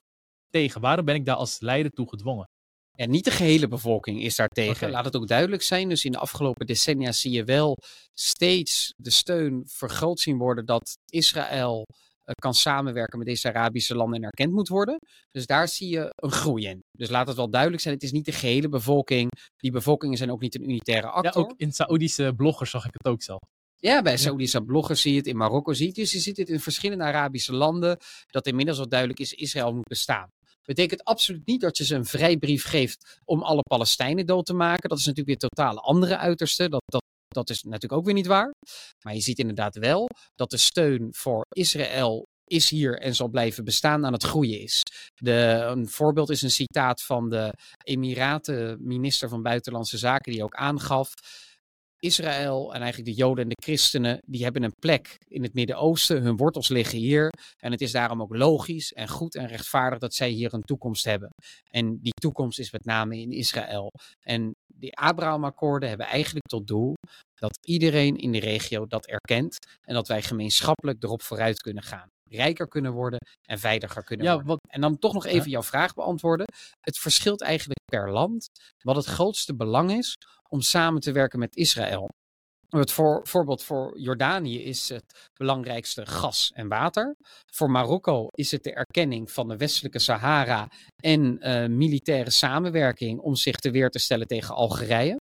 tegen. 0.51 0.81
Waarom 0.81 1.05
ben 1.05 1.15
ik 1.15 1.25
daar 1.25 1.37
als 1.37 1.61
leider 1.61 1.93
toe 1.93 2.09
gedwongen? 2.09 2.49
En 2.95 3.11
niet 3.11 3.25
de 3.25 3.31
gehele 3.31 3.69
bevolking 3.69 4.23
is 4.23 4.37
daar 4.37 4.49
tegen. 4.49 4.91
Laat 4.91 5.05
het 5.05 5.17
ook 5.17 5.29
duidelijk 5.29 5.63
zijn. 5.63 5.89
Dus 5.89 6.05
in 6.05 6.13
de 6.13 6.19
afgelopen 6.19 6.67
decennia 6.67 7.13
zie 7.13 7.31
je 7.31 7.45
wel 7.45 7.77
steeds 8.13 8.95
de 8.97 9.11
steun 9.11 9.63
vergroot 9.67 10.21
zien 10.21 10.39
worden 10.39 10.67
dat 10.67 10.99
Israël 11.07 11.87
kan 12.33 12.55
samenwerken 12.55 13.19
met 13.19 13.27
deze 13.27 13.49
Arabische 13.49 13.95
landen 13.95 14.17
en 14.17 14.25
erkend 14.25 14.53
moet 14.53 14.69
worden. 14.69 14.99
Dus 15.31 15.47
daar 15.47 15.69
zie 15.69 15.89
je 15.89 16.13
een 16.15 16.31
groei 16.31 16.67
in. 16.67 16.83
Dus 16.99 17.09
laat 17.09 17.27
het 17.27 17.37
wel 17.37 17.51
duidelijk 17.51 17.83
zijn, 17.83 17.95
het 17.95 18.03
is 18.03 18.13
niet 18.13 18.25
de 18.25 18.33
gehele 18.33 18.69
bevolking. 18.69 19.31
Die 19.57 19.71
bevolkingen 19.71 20.17
zijn 20.17 20.31
ook 20.31 20.41
niet 20.41 20.55
een 20.55 20.63
unitaire 20.63 21.07
actor. 21.07 21.43
Ja, 21.43 21.49
ook 21.49 21.55
in 21.57 21.73
Saoedische 21.73 22.33
bloggers 22.37 22.71
zag 22.71 22.87
ik 22.87 22.93
het 22.93 23.13
ook 23.13 23.23
zelf. 23.23 23.41
Ja, 23.77 24.03
bij 24.03 24.17
Saoedische 24.17 24.63
bloggers 24.63 25.01
zie 25.01 25.13
je 25.13 25.19
het, 25.19 25.27
in 25.27 25.37
Marokko 25.37 25.73
zie 25.73 25.83
je 25.83 25.89
het. 25.89 26.01
Dus 26.01 26.13
je 26.13 26.19
ziet 26.19 26.37
het 26.37 26.49
in 26.49 26.61
verschillende 26.61 27.05
Arabische 27.05 27.55
landen, 27.55 27.99
dat 28.27 28.47
inmiddels 28.47 28.77
wel 28.77 28.89
duidelijk 28.89 29.21
is, 29.21 29.33
Israël 29.33 29.75
moet 29.75 29.89
bestaan. 29.89 30.29
Betekent 30.65 31.05
absoluut 31.05 31.47
niet 31.47 31.61
dat 31.61 31.77
je 31.77 31.85
ze 31.85 31.95
een 31.95 32.05
vrijbrief 32.05 32.65
geeft 32.65 33.21
om 33.25 33.43
alle 33.43 33.63
Palestijnen 33.63 34.27
dood 34.27 34.47
te 34.47 34.55
maken. 34.55 34.89
Dat 34.89 34.99
is 34.99 35.07
natuurlijk 35.07 35.41
weer 35.41 35.51
totaal 35.51 35.79
andere 35.79 36.17
uiterste. 36.17 36.69
Dat, 36.69 36.83
dat, 36.85 37.03
dat 37.35 37.51
is 37.51 37.63
natuurlijk 37.63 37.93
ook 37.93 38.05
weer 38.05 38.15
niet 38.15 38.27
waar. 38.27 38.55
Maar 39.01 39.15
je 39.15 39.21
ziet 39.21 39.39
inderdaad 39.39 39.77
wel 39.77 40.09
dat 40.35 40.51
de 40.51 40.57
steun 40.57 41.09
voor 41.11 41.47
Israël 41.49 42.27
is 42.47 42.71
hier 42.71 42.99
en 42.99 43.15
zal 43.15 43.29
blijven 43.29 43.65
bestaan 43.65 44.07
aan 44.07 44.13
het 44.13 44.23
groeien 44.23 44.61
is. 44.61 44.83
De, 45.15 45.65
een 45.69 45.89
voorbeeld 45.89 46.31
is 46.31 46.43
een 46.43 46.51
citaat 46.51 47.03
van 47.03 47.29
de 47.29 47.55
Emiraten 47.85 48.79
minister 48.81 49.29
van 49.29 49.43
Buitenlandse 49.43 49.99
Zaken 49.99 50.33
die 50.33 50.45
ook 50.45 50.55
aangaf 50.55 51.13
Israël 52.05 52.75
en 52.75 52.81
eigenlijk 52.81 53.11
de 53.11 53.23
Joden 53.23 53.43
en 53.43 53.49
de 53.49 53.63
christenen, 53.63 54.19
die 54.27 54.43
hebben 54.43 54.63
een 54.63 54.79
plek 54.79 55.17
in 55.29 55.43
het 55.43 55.55
Midden-Oosten. 55.55 56.23
Hun 56.23 56.37
wortels 56.37 56.69
liggen 56.69 56.99
hier. 56.99 57.29
En 57.59 57.71
het 57.71 57.81
is 57.81 57.93
daarom 57.93 58.23
ook 58.23 58.37
logisch 58.37 58.93
en 58.93 59.09
goed 59.09 59.35
en 59.35 59.47
rechtvaardig 59.47 59.99
dat 59.99 60.15
zij 60.15 60.29
hier 60.29 60.55
een 60.55 60.63
toekomst 60.63 61.05
hebben. 61.05 61.29
En 61.71 61.99
die 62.03 62.13
toekomst 62.13 62.59
is 62.59 62.73
met 62.73 62.85
name 62.85 63.21
in 63.21 63.33
Israël. 63.33 63.93
En 64.21 64.55
die 64.67 64.97
Abraham-akkoorden 64.97 65.89
hebben 65.89 66.07
eigenlijk 66.07 66.47
tot 66.47 66.67
doel 66.67 66.95
dat 67.35 67.59
iedereen 67.67 68.17
in 68.17 68.33
de 68.33 68.41
regio 68.41 68.87
dat 68.87 69.07
erkent. 69.07 69.57
En 69.83 69.95
dat 69.95 70.09
wij 70.09 70.23
gemeenschappelijk 70.23 71.03
erop 71.03 71.23
vooruit 71.23 71.61
kunnen 71.63 71.83
gaan 71.83 72.14
rijker 72.35 72.69
kunnen 72.69 72.93
worden 72.93 73.19
en 73.43 73.59
veiliger 73.59 74.05
kunnen 74.05 74.27
ja, 74.27 74.35
worden. 74.35 74.71
En 74.71 74.81
dan 74.81 74.99
toch 74.99 75.13
nog 75.13 75.27
even 75.27 75.51
jouw 75.51 75.63
vraag 75.63 75.95
beantwoorden. 75.95 76.47
Het 76.81 76.99
verschilt 76.99 77.43
eigenlijk 77.43 77.81
per 77.85 78.13
land 78.13 78.49
wat 78.83 78.97
het 78.97 79.07
grootste 79.07 79.55
belang 79.55 79.93
is 79.93 80.17
om 80.49 80.61
samen 80.61 81.01
te 81.01 81.13
werken 81.13 81.39
met 81.39 81.57
Israël. 81.57 82.09
Het 82.69 82.93
voor, 82.93 83.21
voorbeeld 83.29 83.65
voor 83.65 83.99
Jordanië 83.99 84.63
is 84.63 84.89
het 84.89 85.31
belangrijkste 85.39 86.07
gas 86.07 86.51
en 86.55 86.69
water. 86.69 87.17
Voor 87.53 87.71
Marokko 87.71 88.27
is 88.31 88.51
het 88.51 88.63
de 88.63 88.75
erkenning 88.75 89.31
van 89.31 89.49
de 89.49 89.57
westelijke 89.57 89.99
Sahara 89.99 90.69
en 90.97 91.49
uh, 91.49 91.67
militaire 91.67 92.31
samenwerking 92.31 93.21
om 93.21 93.35
zich 93.35 93.57
te 93.57 93.71
weer 93.71 93.91
te 93.91 93.99
stellen 93.99 94.27
tegen 94.27 94.55
Algerije. 94.55 95.17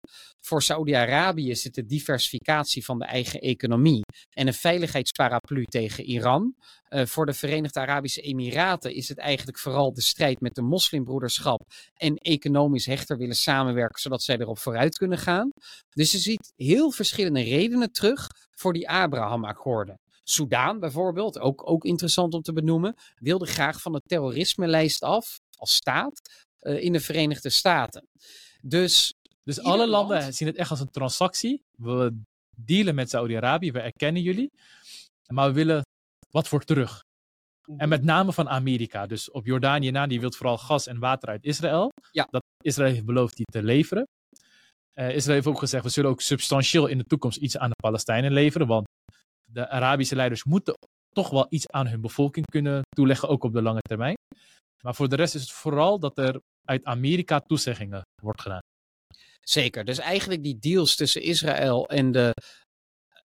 Voor 0.49 0.63
Saudi-Arabië 0.63 1.51
het 1.51 1.75
de 1.75 1.85
diversificatie 1.85 2.85
van 2.85 2.99
de 2.99 3.05
eigen 3.05 3.41
economie 3.41 4.05
en 4.31 4.47
een 4.47 4.55
veiligheidsparaplu 4.55 5.65
tegen 5.65 6.05
Iran. 6.05 6.55
Uh, 6.91 7.07
voor 7.07 7.27
de 7.27 7.33
Verenigde 7.33 7.81
Arabische 7.81 8.21
Emiraten 8.21 8.95
is 8.95 9.09
het 9.09 9.19
eigenlijk 9.19 9.59
vooral 9.59 9.93
de 9.93 10.01
strijd 10.01 10.41
met 10.41 10.55
de 10.55 10.63
moslimbroederschap 10.63 11.61
en 11.95 12.17
economisch 12.17 12.87
hechter 12.87 13.19
willen 13.19 13.37
samenwerken, 13.37 14.01
zodat 14.01 14.23
zij 14.23 14.39
erop 14.39 14.59
vooruit 14.59 14.99
kunnen 14.99 15.19
gaan. 15.19 15.51
Dus 15.91 16.13
je 16.13 16.19
ziet 16.19 16.53
heel 16.57 16.91
verschillende 16.91 17.43
redenen 17.43 17.93
terug 17.93 18.27
voor 18.55 18.73
die 18.73 18.89
Abraham-akkoorden. 18.91 20.01
Soudaan 20.23 20.81
bijvoorbeeld, 20.81 21.39
ook, 21.39 21.71
ook 21.71 21.85
interessant 21.85 22.35
om 22.35 22.43
te 22.43 22.53
benoemen, 22.53 22.97
wilde 23.15 23.47
graag 23.47 23.81
van 23.81 23.93
de 23.93 24.03
terrorisme-lijst 24.07 25.03
af 25.03 25.41
als 25.57 25.75
staat 25.75 26.47
uh, 26.61 26.83
in 26.83 26.93
de 26.93 27.01
Verenigde 27.01 27.51
Staten. 27.51 28.09
Dus 28.61 29.15
dus 29.49 29.63
alle 29.63 29.89
landen 29.89 30.35
zien 30.35 30.49
het 30.49 30.57
echt 30.57 30.71
als 30.71 30.81
een 30.81 30.91
transactie. 30.91 31.63
We 31.77 32.21
dealen 32.57 32.95
met 32.95 33.11
Saudi-Arabië, 33.11 33.73
we 33.73 33.81
erkennen 33.81 34.23
jullie. 34.23 34.51
Maar 35.33 35.49
we 35.49 35.55
willen 35.55 35.83
wat 36.31 36.49
voor 36.49 36.65
terug. 36.65 37.01
En 37.67 37.75
mhm. 37.75 37.89
met 37.89 38.05
name 38.05 38.33
van 38.33 38.49
Amerika. 38.49 39.07
Dus 39.07 39.31
op 39.31 39.47
Jordanië 39.47 39.91
na, 39.91 40.07
die 40.07 40.21
wil 40.21 40.33
vooral 40.33 40.59
gas 40.59 40.87
en 40.87 40.99
water 40.99 41.29
uit 41.29 41.45
Israël. 41.45 41.91
Ja. 42.11 42.27
Dat 42.31 42.43
Israël 42.65 42.93
heeft 42.93 43.05
beloofd 43.05 43.37
die 43.37 43.47
te 43.53 43.63
leveren. 43.63 44.05
Uh, 44.95 45.15
Israël 45.15 45.35
heeft 45.35 45.47
ook 45.47 45.59
gezegd, 45.59 45.85
we 45.85 45.91
zullen 45.91 46.11
ook 46.11 46.21
substantieel 46.21 46.87
in 46.87 46.99
de 46.99 47.05
toekomst 47.05 47.39
iets 47.39 47.59
aan 47.59 47.71
de 47.71 47.83
Palestijnen 47.83 48.33
leveren. 48.33 48.67
Want 48.67 48.87
de 49.53 49.69
Arabische 49.69 50.17
leiders 50.17 50.45
moeten 50.45 50.75
toch 51.09 51.31
wel 51.31 51.47
iets 51.49 51.67
aan 51.69 51.87
hun 51.87 52.01
bevolking 52.01 52.47
kunnen 52.47 52.83
toeleggen, 52.89 53.29
ook 53.29 53.45
op 53.45 53.53
de 53.53 53.63
lange 53.63 53.81
termijn. 53.81 54.17
Maar 54.83 54.95
voor 54.95 55.09
de 55.09 55.17
rest 55.17 55.35
is 55.35 55.41
het 55.41 55.53
vooral 55.53 55.99
dat 55.99 56.19
er 56.19 56.41
uit 56.65 56.85
Amerika 56.85 57.41
toezeggingen 57.41 58.03
wordt 58.23 58.43
gedaan. 58.43 58.61
Zeker. 59.49 59.85
Dus 59.85 59.99
eigenlijk 59.99 60.43
die 60.43 60.59
deals 60.59 60.97
tussen 60.97 61.23
Israël 61.23 61.89
en 61.89 62.13
de 62.13 62.35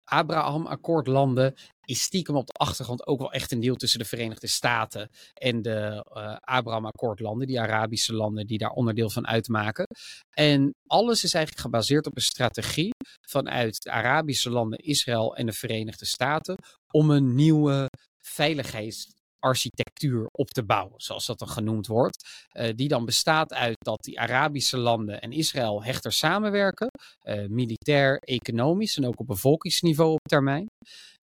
Abraham-akkoordlanden 0.04 1.54
is 1.84 2.02
stiekem 2.02 2.36
op 2.36 2.46
de 2.46 2.52
achtergrond 2.52 3.06
ook 3.06 3.18
wel 3.18 3.32
echt 3.32 3.52
een 3.52 3.60
deal 3.60 3.74
tussen 3.74 3.98
de 3.98 4.04
Verenigde 4.04 4.46
Staten 4.46 5.10
en 5.34 5.62
de 5.62 6.06
uh, 6.16 6.36
Abraham-akkoordlanden, 6.40 7.46
die 7.46 7.60
Arabische 7.60 8.14
landen 8.14 8.46
die 8.46 8.58
daar 8.58 8.70
onderdeel 8.70 9.10
van 9.10 9.26
uitmaken. 9.26 9.86
En 10.30 10.74
alles 10.86 11.24
is 11.24 11.34
eigenlijk 11.34 11.64
gebaseerd 11.64 12.06
op 12.06 12.16
een 12.16 12.22
strategie 12.22 12.90
vanuit 13.28 13.82
de 13.82 13.90
Arabische 13.90 14.50
landen, 14.50 14.78
Israël 14.78 15.36
en 15.36 15.46
de 15.46 15.52
Verenigde 15.52 16.06
Staten 16.06 16.56
om 16.90 17.10
een 17.10 17.34
nieuwe 17.34 17.88
veiligheids 18.20 19.06
architectuur 19.42 20.28
op 20.32 20.48
te 20.48 20.64
bouwen, 20.64 21.00
zoals 21.00 21.26
dat 21.26 21.38
dan 21.38 21.48
genoemd 21.48 21.86
wordt. 21.86 22.48
Uh, 22.52 22.68
die 22.74 22.88
dan 22.88 23.04
bestaat 23.04 23.52
uit 23.52 23.76
dat 23.78 24.02
die 24.02 24.20
Arabische 24.20 24.78
landen 24.78 25.20
en 25.20 25.32
Israël 25.32 25.84
hechter 25.84 26.12
samenwerken, 26.12 26.88
uh, 27.22 27.46
militair, 27.48 28.18
economisch 28.18 28.96
en 28.96 29.06
ook 29.06 29.20
op 29.20 29.26
bevolkingsniveau 29.26 30.12
op 30.12 30.28
termijn. 30.28 30.66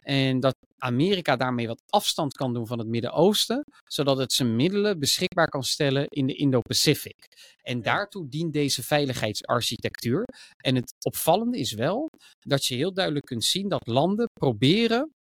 En 0.04 0.40
dat 0.40 0.56
Amerika 0.78 1.36
daarmee 1.36 1.68
wat 1.68 1.82
afstand 1.90 2.34
kan 2.34 2.54
doen 2.54 2.68
van 2.68 2.80
het 2.80 2.88
Midden-Oosten, 2.88 3.64
zodat 3.86 4.18
het 4.18 4.34
zijn 4.34 4.56
middelen 4.56 5.00
beschikbaar 5.00 5.48
kan 5.48 5.64
stellen 5.64 6.08
in 6.08 6.28
de 6.28 6.36
Indo-Pacific. 6.36 7.28
En 7.62 7.82
daartoe 7.82 8.30
dient 8.30 8.54
deze 8.54 8.84
veiligheidsarchitectuur. 8.84 10.24
En 10.58 10.76
het 10.76 10.94
opvallende 11.06 11.58
is 11.58 11.74
wel 11.74 12.10
dat 12.40 12.66
je 12.66 12.76
heel 12.76 12.94
duidelijk 12.94 13.26
kunt 13.26 13.44
zien 13.44 13.70
dat 13.70 13.88
landen 13.88 14.30
proberen 14.34 15.12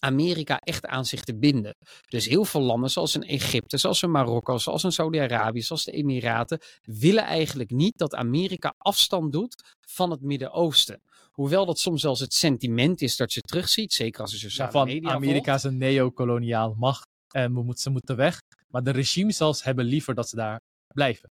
Amerika 0.00 0.58
echt 0.58 0.86
aan 0.86 1.04
zich 1.04 1.24
te 1.24 1.38
binden. 1.38 1.76
Dus 2.08 2.26
heel 2.26 2.44
veel 2.44 2.60
landen, 2.60 2.90
zoals 2.90 3.14
in 3.14 3.22
Egypte, 3.22 3.76
zoals 3.76 4.02
in 4.02 4.10
Marokko, 4.10 4.58
zoals 4.58 4.84
in 4.84 4.92
Saudi-Arabië, 4.92 5.62
zoals 5.62 5.84
de 5.84 5.92
Emiraten, 5.92 6.60
willen 6.82 7.24
eigenlijk 7.24 7.70
niet 7.70 7.98
dat 7.98 8.14
Amerika 8.14 8.74
afstand 8.78 9.32
doet 9.32 9.76
van 9.80 10.10
het 10.10 10.20
Midden-Oosten. 10.20 11.02
Hoewel 11.30 11.66
dat 11.66 11.78
soms 11.78 12.00
zelfs 12.00 12.20
het 12.20 12.34
sentiment 12.34 13.00
is 13.00 13.16
dat 13.16 13.32
je 13.32 13.40
terugziet, 13.40 13.92
zeker 13.92 14.20
als 14.20 14.32
je 14.32 14.38
sociale 14.38 14.70
van 14.70 14.86
media 14.86 15.10
Amerika 15.10 15.54
is 15.54 15.62
een 15.62 15.78
neocoloniaal 15.78 16.74
macht 16.78 17.08
en 17.28 17.54
we 17.54 17.62
moeten, 17.62 17.82
ze 17.82 17.90
moeten 17.90 18.16
weg. 18.16 18.42
Maar 18.68 18.82
de 18.82 18.90
regimes 18.90 19.36
zelfs 19.36 19.62
hebben 19.62 19.84
liever 19.84 20.14
dat 20.14 20.28
ze 20.28 20.36
daar 20.36 20.60
blijven. 20.94 21.30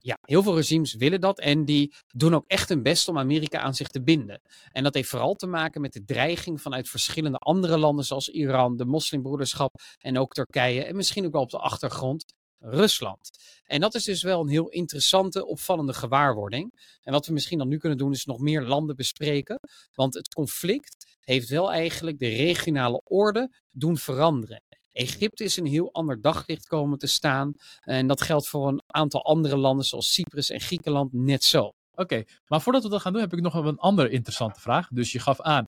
Ja, 0.00 0.18
heel 0.20 0.42
veel 0.42 0.56
regimes 0.56 0.94
willen 0.94 1.20
dat 1.20 1.38
en 1.38 1.64
die 1.64 1.94
doen 2.06 2.34
ook 2.34 2.44
echt 2.46 2.68
hun 2.68 2.82
best 2.82 3.08
om 3.08 3.18
Amerika 3.18 3.58
aan 3.58 3.74
zich 3.74 3.88
te 3.88 4.02
binden. 4.02 4.40
En 4.72 4.82
dat 4.82 4.94
heeft 4.94 5.08
vooral 5.08 5.34
te 5.34 5.46
maken 5.46 5.80
met 5.80 5.92
de 5.92 6.04
dreiging 6.04 6.60
vanuit 6.62 6.88
verschillende 6.88 7.38
andere 7.38 7.78
landen 7.78 8.04
zoals 8.04 8.28
Iran, 8.28 8.76
de 8.76 8.84
moslimbroederschap 8.84 9.74
en 9.98 10.18
ook 10.18 10.32
Turkije 10.32 10.84
en 10.84 10.96
misschien 10.96 11.26
ook 11.26 11.32
wel 11.32 11.42
op 11.42 11.50
de 11.50 11.58
achtergrond 11.58 12.24
Rusland. 12.60 13.30
En 13.64 13.80
dat 13.80 13.94
is 13.94 14.04
dus 14.04 14.22
wel 14.22 14.40
een 14.40 14.48
heel 14.48 14.68
interessante, 14.68 15.46
opvallende 15.46 15.92
gewaarwording. 15.92 16.96
En 17.02 17.12
wat 17.12 17.26
we 17.26 17.32
misschien 17.32 17.58
dan 17.58 17.68
nu 17.68 17.78
kunnen 17.78 17.98
doen 17.98 18.12
is 18.12 18.24
nog 18.24 18.38
meer 18.38 18.62
landen 18.62 18.96
bespreken, 18.96 19.60
want 19.94 20.14
het 20.14 20.34
conflict 20.34 21.16
heeft 21.20 21.48
wel 21.48 21.72
eigenlijk 21.72 22.18
de 22.18 22.28
regionale 22.28 23.00
orde 23.04 23.50
doen 23.70 23.96
veranderen. 23.96 24.62
Egypte 24.98 25.44
is 25.44 25.56
een 25.56 25.66
heel 25.66 25.92
ander 25.92 26.20
daglicht 26.20 26.66
komen 26.66 26.98
te 26.98 27.06
staan. 27.06 27.54
En 27.80 28.06
dat 28.06 28.22
geldt 28.22 28.48
voor 28.48 28.68
een 28.68 28.82
aantal 28.86 29.24
andere 29.24 29.56
landen 29.56 29.84
zoals 29.84 30.12
Cyprus 30.12 30.50
en 30.50 30.60
Griekenland 30.60 31.12
net 31.12 31.44
zo. 31.44 31.70
Oké, 31.94 32.24
maar 32.46 32.60
voordat 32.60 32.82
we 32.82 32.88
dat 32.88 33.00
gaan 33.00 33.12
doen, 33.12 33.20
heb 33.20 33.32
ik 33.32 33.40
nog 33.40 33.54
een 33.54 33.78
andere 33.78 34.08
interessante 34.08 34.60
vraag. 34.60 34.88
Dus 34.88 35.12
je 35.12 35.18
gaf 35.18 35.40
aan, 35.40 35.64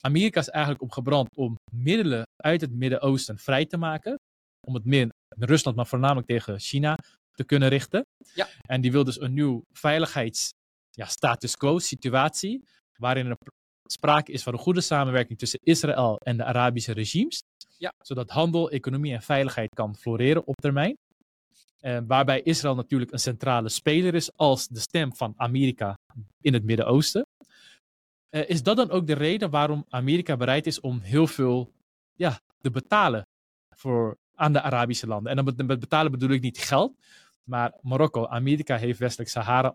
Amerika 0.00 0.40
is 0.40 0.48
eigenlijk 0.48 0.82
op 0.82 0.92
gebrand 0.92 1.36
om 1.36 1.54
middelen 1.72 2.22
uit 2.36 2.60
het 2.60 2.72
Midden-Oosten 2.72 3.38
vrij 3.38 3.66
te 3.66 3.76
maken. 3.76 4.18
Om 4.66 4.74
het 4.74 4.84
meer 4.84 5.00
in 5.36 5.44
Rusland, 5.44 5.76
maar 5.76 5.86
voornamelijk 5.86 6.26
tegen 6.26 6.60
China 6.60 6.96
te 7.32 7.44
kunnen 7.44 7.68
richten. 7.68 8.04
Ja. 8.34 8.48
En 8.68 8.80
die 8.80 8.92
wil 8.92 9.04
dus 9.04 9.20
een 9.20 9.32
nieuw 9.32 9.62
veiligheids 9.72 10.50
ja, 10.90 11.36
quo 11.58 11.78
situatie, 11.78 12.64
waarin 12.98 13.26
er 13.26 13.36
sprake 13.90 14.32
is 14.32 14.42
van 14.42 14.52
een 14.52 14.58
goede 14.58 14.80
samenwerking 14.80 15.38
tussen 15.38 15.60
Israël 15.62 16.16
en 16.16 16.36
de 16.36 16.44
Arabische 16.44 16.92
regimes. 16.92 17.42
Ja. 17.78 17.92
Zodat 18.02 18.30
handel, 18.30 18.70
economie 18.70 19.12
en 19.12 19.22
veiligheid 19.22 19.74
kan 19.74 19.96
floreren 19.96 20.46
op 20.46 20.56
termijn. 20.56 20.96
Eh, 21.80 21.98
waarbij 22.06 22.42
Israël 22.42 22.74
natuurlijk 22.74 23.12
een 23.12 23.18
centrale 23.18 23.68
speler 23.68 24.14
is 24.14 24.36
als 24.36 24.68
de 24.68 24.80
stem 24.80 25.14
van 25.14 25.34
Amerika 25.36 25.98
in 26.40 26.52
het 26.52 26.64
Midden-Oosten. 26.64 27.26
Eh, 28.28 28.48
is 28.48 28.62
dat 28.62 28.76
dan 28.76 28.90
ook 28.90 29.06
de 29.06 29.12
reden 29.12 29.50
waarom 29.50 29.84
Amerika 29.88 30.36
bereid 30.36 30.66
is 30.66 30.80
om 30.80 31.00
heel 31.00 31.26
veel 31.26 31.72
ja, 32.14 32.40
te 32.60 32.70
betalen 32.70 33.26
voor, 33.76 34.16
aan 34.34 34.52
de 34.52 34.62
Arabische 34.62 35.06
landen? 35.06 35.36
En 35.36 35.44
dan 35.44 35.66
met 35.66 35.80
betalen 35.80 36.10
bedoel 36.10 36.30
ik 36.30 36.42
niet 36.42 36.58
geld, 36.58 36.96
maar 37.42 37.72
Marokko, 37.80 38.26
Amerika 38.26 38.76
heeft 38.76 38.98
Westelijk 38.98 39.30
Sahara 39.30 39.74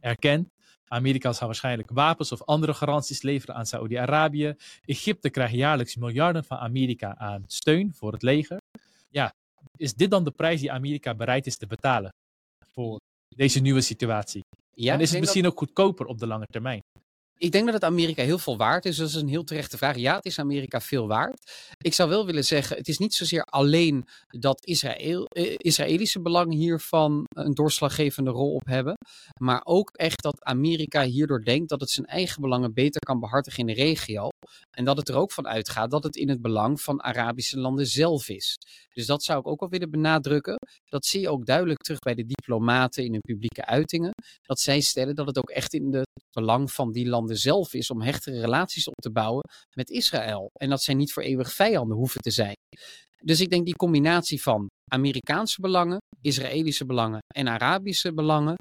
erkend. 0.00 0.48
Amerika 0.92 1.32
zal 1.32 1.46
waarschijnlijk 1.46 1.90
wapens 1.90 2.32
of 2.32 2.42
andere 2.42 2.74
garanties 2.74 3.22
leveren 3.22 3.54
aan 3.54 3.66
Saoedi-Arabië. 3.66 4.54
Egypte 4.84 5.30
krijgt 5.30 5.54
jaarlijks 5.54 5.96
miljarden 5.96 6.44
van 6.44 6.58
Amerika 6.58 7.16
aan 7.16 7.44
steun 7.46 7.94
voor 7.94 8.12
het 8.12 8.22
leger. 8.22 8.58
Ja, 9.08 9.32
is 9.76 9.94
dit 9.94 10.10
dan 10.10 10.24
de 10.24 10.30
prijs 10.30 10.60
die 10.60 10.72
Amerika 10.72 11.14
bereid 11.14 11.46
is 11.46 11.56
te 11.56 11.66
betalen 11.66 12.12
voor 12.72 12.98
deze 13.36 13.60
nieuwe 13.60 13.80
situatie? 13.80 14.40
Ja, 14.74 14.94
en 14.94 15.00
is 15.00 15.10
het 15.10 15.20
misschien 15.20 15.46
ook 15.46 15.58
goedkoper 15.58 16.06
op 16.06 16.18
de 16.18 16.26
lange 16.26 16.46
termijn? 16.46 16.80
Ik 17.40 17.52
denk 17.52 17.64
dat 17.64 17.74
het 17.74 17.84
Amerika 17.84 18.22
heel 18.22 18.38
veel 18.38 18.56
waard 18.56 18.84
is. 18.84 18.96
Dat 18.96 19.08
is 19.08 19.14
een 19.14 19.28
heel 19.28 19.44
terechte 19.44 19.76
vraag. 19.76 19.96
Ja, 19.96 20.14
het 20.16 20.24
is 20.24 20.38
Amerika 20.38 20.80
veel 20.80 21.06
waard. 21.06 21.52
Ik 21.78 21.94
zou 21.94 22.08
wel 22.08 22.26
willen 22.26 22.44
zeggen, 22.44 22.76
het 22.76 22.88
is 22.88 22.98
niet 22.98 23.14
zozeer 23.14 23.42
alleen 23.42 24.08
dat 24.28 24.64
Israël, 24.64 25.24
eh, 25.24 25.54
Israëlische 25.56 26.20
belangen 26.20 26.56
hiervan 26.56 27.24
een 27.28 27.54
doorslaggevende 27.54 28.30
rol 28.30 28.54
op 28.54 28.66
hebben. 28.66 28.96
Maar 29.38 29.60
ook 29.64 29.90
echt 29.90 30.22
dat 30.22 30.44
Amerika 30.44 31.02
hierdoor 31.02 31.44
denkt 31.44 31.68
dat 31.68 31.80
het 31.80 31.90
zijn 31.90 32.06
eigen 32.06 32.40
belangen 32.40 32.74
beter 32.74 33.00
kan 33.00 33.20
behartigen 33.20 33.58
in 33.58 33.66
de 33.66 33.82
regio. 33.82 34.28
En 34.70 34.84
dat 34.84 34.96
het 34.96 35.08
er 35.08 35.16
ook 35.16 35.32
van 35.32 35.46
uitgaat 35.46 35.90
dat 35.90 36.02
het 36.02 36.16
in 36.16 36.28
het 36.28 36.40
belang 36.40 36.80
van 36.80 37.02
Arabische 37.02 37.58
landen 37.58 37.86
zelf 37.86 38.28
is. 38.28 38.56
Dus 38.92 39.06
dat 39.06 39.22
zou 39.22 39.38
ik 39.38 39.46
ook 39.46 39.60
wel 39.60 39.68
willen 39.68 39.90
benadrukken. 39.90 40.56
Dat 40.84 41.06
zie 41.06 41.20
je 41.20 41.28
ook 41.28 41.46
duidelijk 41.46 41.78
terug 41.78 41.98
bij 41.98 42.14
de 42.14 42.26
diplomaten 42.26 43.04
in 43.04 43.12
hun 43.12 43.20
publieke 43.20 43.64
uitingen. 43.64 44.10
Dat 44.42 44.60
zij 44.60 44.80
stellen 44.80 45.14
dat 45.14 45.26
het 45.26 45.38
ook 45.38 45.50
echt 45.50 45.74
in 45.74 45.94
het 45.94 46.08
belang 46.30 46.72
van 46.72 46.92
die 46.92 47.08
landen 47.08 47.29
zelf 47.36 47.74
is 47.74 47.90
om 47.90 48.00
hechtere 48.00 48.40
relaties 48.40 48.88
op 48.88 48.94
te 48.94 49.10
bouwen 49.10 49.42
met 49.76 49.90
Israël. 49.90 50.50
En 50.52 50.68
dat 50.68 50.82
zij 50.82 50.94
niet 50.94 51.12
voor 51.12 51.22
eeuwig 51.22 51.52
vijanden 51.52 51.96
hoeven 51.96 52.20
te 52.20 52.30
zijn. 52.30 52.54
Dus 53.24 53.40
ik 53.40 53.50
denk 53.50 53.64
die 53.64 53.76
combinatie 53.76 54.42
van 54.42 54.66
Amerikaanse 54.92 55.60
belangen, 55.60 55.98
Israëlische 56.20 56.86
belangen 56.86 57.18
en 57.34 57.48
Arabische 57.48 58.14
belangen, 58.14 58.54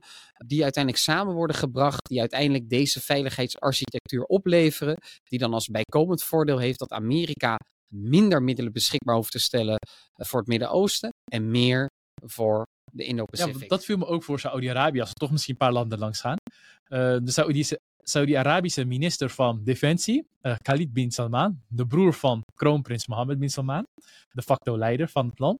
die 0.46 0.64
uiteindelijk 0.64 1.04
samen 1.04 1.34
worden 1.34 1.56
gebracht, 1.56 2.08
die 2.10 2.20
uiteindelijk 2.20 2.70
deze 2.70 3.02
veiligheidsarchitectuur 3.02 4.24
opleveren, 4.24 4.96
die 5.24 5.40
dan 5.40 5.54
als 5.54 5.68
bijkomend 5.68 6.24
voordeel 6.24 6.58
heeft 6.58 6.80
dat 6.80 6.92
Amerika 6.92 7.58
minder 7.94 8.44
middelen 8.44 8.72
beschikbaar 8.72 9.16
hoeft 9.16 9.32
te 9.32 9.40
stellen 9.40 9.78
eh, 9.78 10.26
voor 10.26 10.40
het 10.40 10.48
Midden-Oosten 10.48 11.10
en 11.32 11.52
meer 11.52 11.88
voor 12.26 12.64
de 12.92 13.04
Indo-Pacific. 13.04 13.70
dat 13.70 13.86
viel 13.86 13.98
me 13.98 14.06
ook 14.06 14.24
voor 14.24 14.40
Saoedi-Arabië, 14.40 15.00
als 15.00 15.10
we 15.10 15.16
toch 15.16 15.32
misschien 15.32 15.54
een 15.54 15.60
paar 15.60 15.74
landen 15.74 16.00
langs 16.00 16.20
gaan. 16.20 16.38
Eh, 16.84 17.00
de 17.00 17.32
Saoedische- 17.32 17.80
Saudi-Arabische 18.10 18.86
minister 18.86 19.30
van 19.30 19.64
Defensie, 19.64 20.28
eh, 20.42 20.56
Khalid 20.62 20.94
bin 20.94 21.12
Salman, 21.12 21.62
de 21.68 21.88
broer 21.88 22.14
van 22.14 22.44
kroonprins 22.56 23.08
Mohammed 23.08 23.40
bin 23.40 23.50
Salman, 23.50 23.88
de 24.32 24.42
facto 24.42 24.78
leider 24.78 25.08
van 25.08 25.28
het 25.28 25.40
land, 25.40 25.60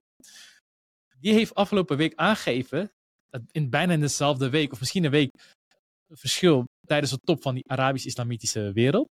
die 1.20 1.32
heeft 1.32 1.54
afgelopen 1.54 1.96
week 1.96 2.14
aangegeven, 2.14 2.90
in 3.50 3.70
bijna 3.70 3.92
in 3.92 4.00
dezelfde 4.00 4.50
week, 4.50 4.72
of 4.72 4.78
misschien 4.78 5.04
een 5.04 5.10
week 5.10 5.30
verschil 6.08 6.64
tijdens 6.86 7.10
de 7.10 7.18
top 7.24 7.42
van 7.42 7.54
die 7.54 7.68
Arabisch-Islamitische 7.70 8.72
wereld, 8.72 9.08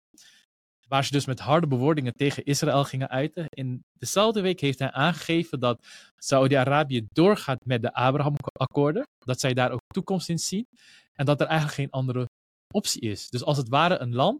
waar 0.87 1.05
ze 1.05 1.11
dus 1.11 1.25
met 1.25 1.39
harde 1.39 1.67
bewoordingen 1.67 2.13
tegen 2.13 2.43
Israël 2.43 2.83
gingen 2.83 3.09
uiten. 3.09 3.45
In 3.49 3.83
dezelfde 3.99 4.41
week 4.41 4.59
heeft 4.59 4.79
hij 4.79 4.91
aangegeven 4.91 5.59
dat 5.59 5.85
Saudi-Arabië 6.15 7.07
doorgaat 7.13 7.65
met 7.65 7.81
de 7.81 7.93
Abraham-akkoorden, 7.93 9.03
dat 9.25 9.39
zij 9.39 9.53
daar 9.53 9.71
ook 9.71 9.81
toekomst 9.93 10.29
in 10.29 10.39
zien 10.39 10.67
en 11.13 11.25
dat 11.25 11.41
er 11.41 11.47
eigenlijk 11.47 11.79
geen 11.79 12.01
andere 12.01 12.25
optie 12.73 13.01
is. 13.01 13.29
Dus 13.29 13.43
als 13.43 13.57
het 13.57 13.69
ware 13.69 13.97
een 13.97 14.13
land 14.15 14.39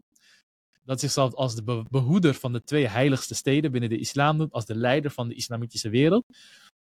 dat 0.84 1.00
zichzelf 1.00 1.34
als 1.34 1.54
de 1.54 1.62
be- 1.62 1.84
behoeder 1.90 2.34
van 2.34 2.52
de 2.52 2.62
twee 2.62 2.88
heiligste 2.88 3.34
steden 3.34 3.72
binnen 3.72 3.90
de 3.90 3.98
islam 3.98 4.38
doet, 4.38 4.52
als 4.52 4.64
de 4.66 4.74
leider 4.76 5.10
van 5.10 5.28
de 5.28 5.34
islamitische 5.34 5.88
wereld, 5.88 6.24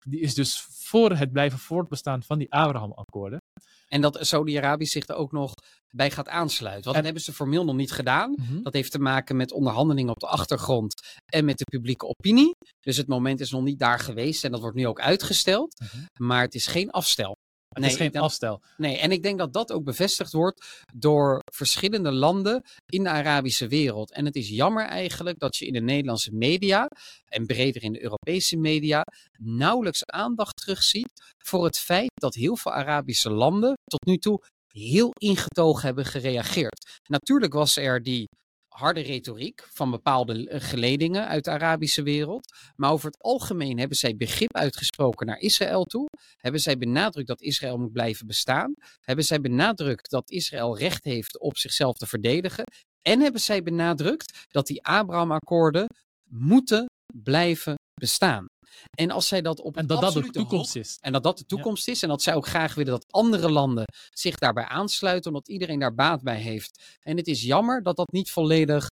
die 0.06 0.20
is 0.20 0.34
dus 0.34 0.62
voor 0.70 1.12
het 1.16 1.32
blijven 1.32 1.60
voortbestaan 1.60 2.24
van 2.24 2.38
die 2.38 2.52
Abraham-akkoorden. 2.52 3.40
En 3.88 4.02
dat 4.02 4.18
Saudi-Arabië 4.22 4.86
zich 4.86 5.08
er 5.08 5.16
ook 5.16 5.32
nog 5.32 5.54
bij 5.96 6.12
gaat 6.12 6.28
aansluiten. 6.28 6.84
Want 6.84 6.86
dat 6.86 6.96
En- 6.96 7.04
hebben 7.04 7.22
ze 7.22 7.34
formeel 7.34 7.66
nog 7.66 7.76
niet 7.76 7.92
gedaan. 7.92 8.36
Dat 8.64 8.74
heeft 8.74 8.92
te 8.92 9.00
maken 9.00 9.36
met 9.36 9.52
onderhandelingen 9.52 10.12
op 10.14 10.20
de 10.20 10.28
achtergrond 10.28 10.94
en 11.26 11.46
met 11.46 11.58
de 11.58 11.64
publieke 11.64 12.06
opinie. 12.08 12.52
Dus 12.80 12.98
het 12.98 13.08
moment 13.08 13.40
is 13.40 13.52
nog 13.52 13.64
niet 13.64 13.80
daar 13.80 14.00
geweest 14.00 14.44
en 14.44 14.52
dat 14.52 14.62
wordt 14.62 14.76
nu 14.76 14.88
ook 14.88 15.00
uitgesteld. 15.02 15.80
Mhm. 15.80 16.06
Maar 16.26 16.42
het 16.42 16.56
is 16.56 16.68
geen 16.68 16.90
afstel. 16.92 17.36
Het 17.72 17.84
Nee, 17.84 17.90
is 17.90 17.96
geen 17.96 18.16
afstel. 18.16 18.62
Nee, 18.78 18.98
en 18.98 19.12
ik 19.12 19.24
denk 19.24 19.38
dat 19.38 19.54
dat 19.54 19.72
ook 19.72 19.84
bevestigd 19.84 20.32
wordt 20.32 20.84
door 20.94 21.42
verschillende 21.54 22.12
landen 22.12 22.64
in 22.86 23.04
de 23.04 23.10
Arabische 23.10 23.68
wereld. 23.68 24.12
En 24.12 24.26
het 24.26 24.36
is 24.36 24.50
jammer 24.50 24.86
eigenlijk 24.86 25.40
dat 25.40 25.56
je 25.58 25.66
in 25.66 25.74
de 25.74 25.82
Nederlandse 25.82 26.32
media 26.34 26.88
en 27.26 27.46
breder 27.46 27.84
in 27.84 27.94
de 27.94 28.04
Europese 28.04 28.58
media 28.58 29.04
nauwelijks 29.40 30.06
aandacht 30.06 30.56
terugziet 30.56 31.34
voor 31.38 31.64
het 31.64 31.80
feit 31.80 32.12
dat 32.14 32.34
heel 32.34 32.56
veel 32.56 32.72
Arabische 32.72 33.30
landen 33.32 33.74
tot 33.84 34.06
nu 34.06 34.18
toe 34.18 34.44
heel 34.68 35.12
ingetogen 35.18 35.86
hebben 35.86 36.06
gereageerd. 36.06 37.00
Natuurlijk 37.10 37.54
was 37.54 37.78
er 37.78 38.04
die 38.04 38.28
harde 38.72 39.02
retoriek 39.02 39.68
van 39.72 39.92
bepaalde 39.92 40.50
eh, 40.50 40.62
geledingen 40.62 41.28
uit 41.28 41.44
de 41.44 41.52
Arabische 41.52 42.04
wereld. 42.04 42.54
Maar 42.76 42.92
over 42.92 43.06
het 43.06 43.22
algemeen 43.22 43.80
hebben 43.80 43.98
zij 43.98 44.16
begrip 44.16 44.56
uitgesproken 44.56 45.26
naar 45.28 45.40
Israël 45.40 45.84
toe. 45.84 46.06
Hebben 46.38 46.62
zij 46.62 46.78
benadrukt 46.78 47.28
dat 47.28 47.42
Israël 47.42 47.78
moet 47.78 47.92
blijven 47.92 48.28
bestaan. 48.28 48.74
Hebben 49.02 49.26
zij 49.26 49.42
benadrukt 49.42 50.10
dat 50.10 50.30
Israël 50.30 50.78
recht 50.78 51.04
heeft 51.04 51.40
op 51.40 51.58
zichzelf 51.58 51.98
te 51.98 52.08
verdedigen. 52.08 52.64
En 53.02 53.20
hebben 53.20 53.42
zij 53.42 53.64
benadrukt 53.64 54.46
dat 54.50 54.68
die 54.68 54.84
Abraham-akkoorden 54.86 55.86
moeten 56.30 56.86
blijven 57.24 57.76
bestaan. 57.94 58.46
En 58.92 59.12
als 59.12 59.28
zij 59.28 59.42
dat 59.42 59.62
op 59.62 59.78
En 59.78 59.88
dat 59.88 60.02
dat 60.02 60.14
de 60.14 60.30
toekomst 60.30 60.76
is. 60.76 60.98
en 61.02 61.12
dat 61.12 61.24
dat 61.24 61.38
de 61.38 61.46
toekomst 61.46 61.88
is. 61.88 62.04
En 62.04 62.10
dat 62.10 62.22
zij 62.22 62.36
ook 62.36 62.48
graag 62.48 62.76
willen 62.76 62.92
dat 62.92 63.06
andere 63.12 63.52
landen 63.52 63.86
zich 64.10 64.38
daarbij 64.38 64.66
aansluiten. 64.66 65.32
Omdat 65.32 65.50
iedereen 65.50 65.80
daar 65.80 65.96
baat 65.96 66.22
bij 66.22 66.40
heeft. 66.40 66.98
En 67.02 67.18
het 67.18 67.28
is 67.28 67.42
jammer 67.42 67.84
dat 67.84 67.96
dat 67.96 68.12
niet 68.12 68.32
volledig 68.32 68.90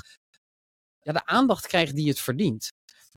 ja, 1.08 1.14
de 1.14 1.26
aandacht 1.26 1.68
krijgt 1.68 1.96
die 1.96 2.08
het 2.08 2.20
verdient. 2.20 2.72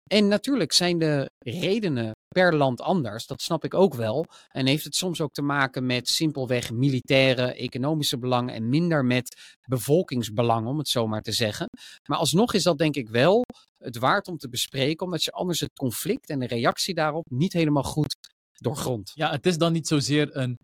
En 0.06 0.28
natuurlijk 0.28 0.72
zijn 0.72 0.98
de 0.98 1.30
redenen 1.38 2.12
per 2.28 2.54
land 2.56 2.80
anders. 2.80 3.26
Dat 3.26 3.42
snap 3.42 3.64
ik 3.64 3.74
ook 3.74 3.94
wel. 3.94 4.26
En 4.48 4.66
heeft 4.66 4.84
het 4.84 4.94
soms 4.94 5.20
ook 5.20 5.32
te 5.32 5.42
maken 5.42 5.86
met 5.86 6.08
simpelweg 6.08 6.70
militaire, 6.70 7.54
economische 7.54 8.18
belangen. 8.18 8.54
En 8.54 8.68
minder 8.68 9.04
met 9.04 9.58
bevolkingsbelangen, 9.68 10.70
om 10.70 10.78
het 10.78 10.88
zo 10.88 11.06
maar 11.06 11.22
te 11.22 11.32
zeggen. 11.32 11.68
Maar 12.08 12.18
alsnog 12.18 12.54
is 12.54 12.62
dat 12.62 12.78
denk 12.78 12.96
ik 12.96 13.08
wel 13.08 13.44
het 13.78 13.98
waard 13.98 14.28
om 14.28 14.36
te 14.36 14.48
bespreken. 14.48 15.06
Omdat 15.06 15.24
je 15.24 15.30
anders 15.30 15.60
het 15.60 15.72
conflict 15.72 16.28
en 16.28 16.38
de 16.38 16.46
reactie 16.46 16.94
daarop 16.94 17.30
niet 17.30 17.52
helemaal 17.52 17.82
goed 17.82 18.16
doorgrondt. 18.52 19.12
Ja, 19.14 19.30
het 19.30 19.46
is 19.46 19.58
dan 19.58 19.72
niet 19.72 19.86
zozeer 19.86 20.36
een 20.36 20.56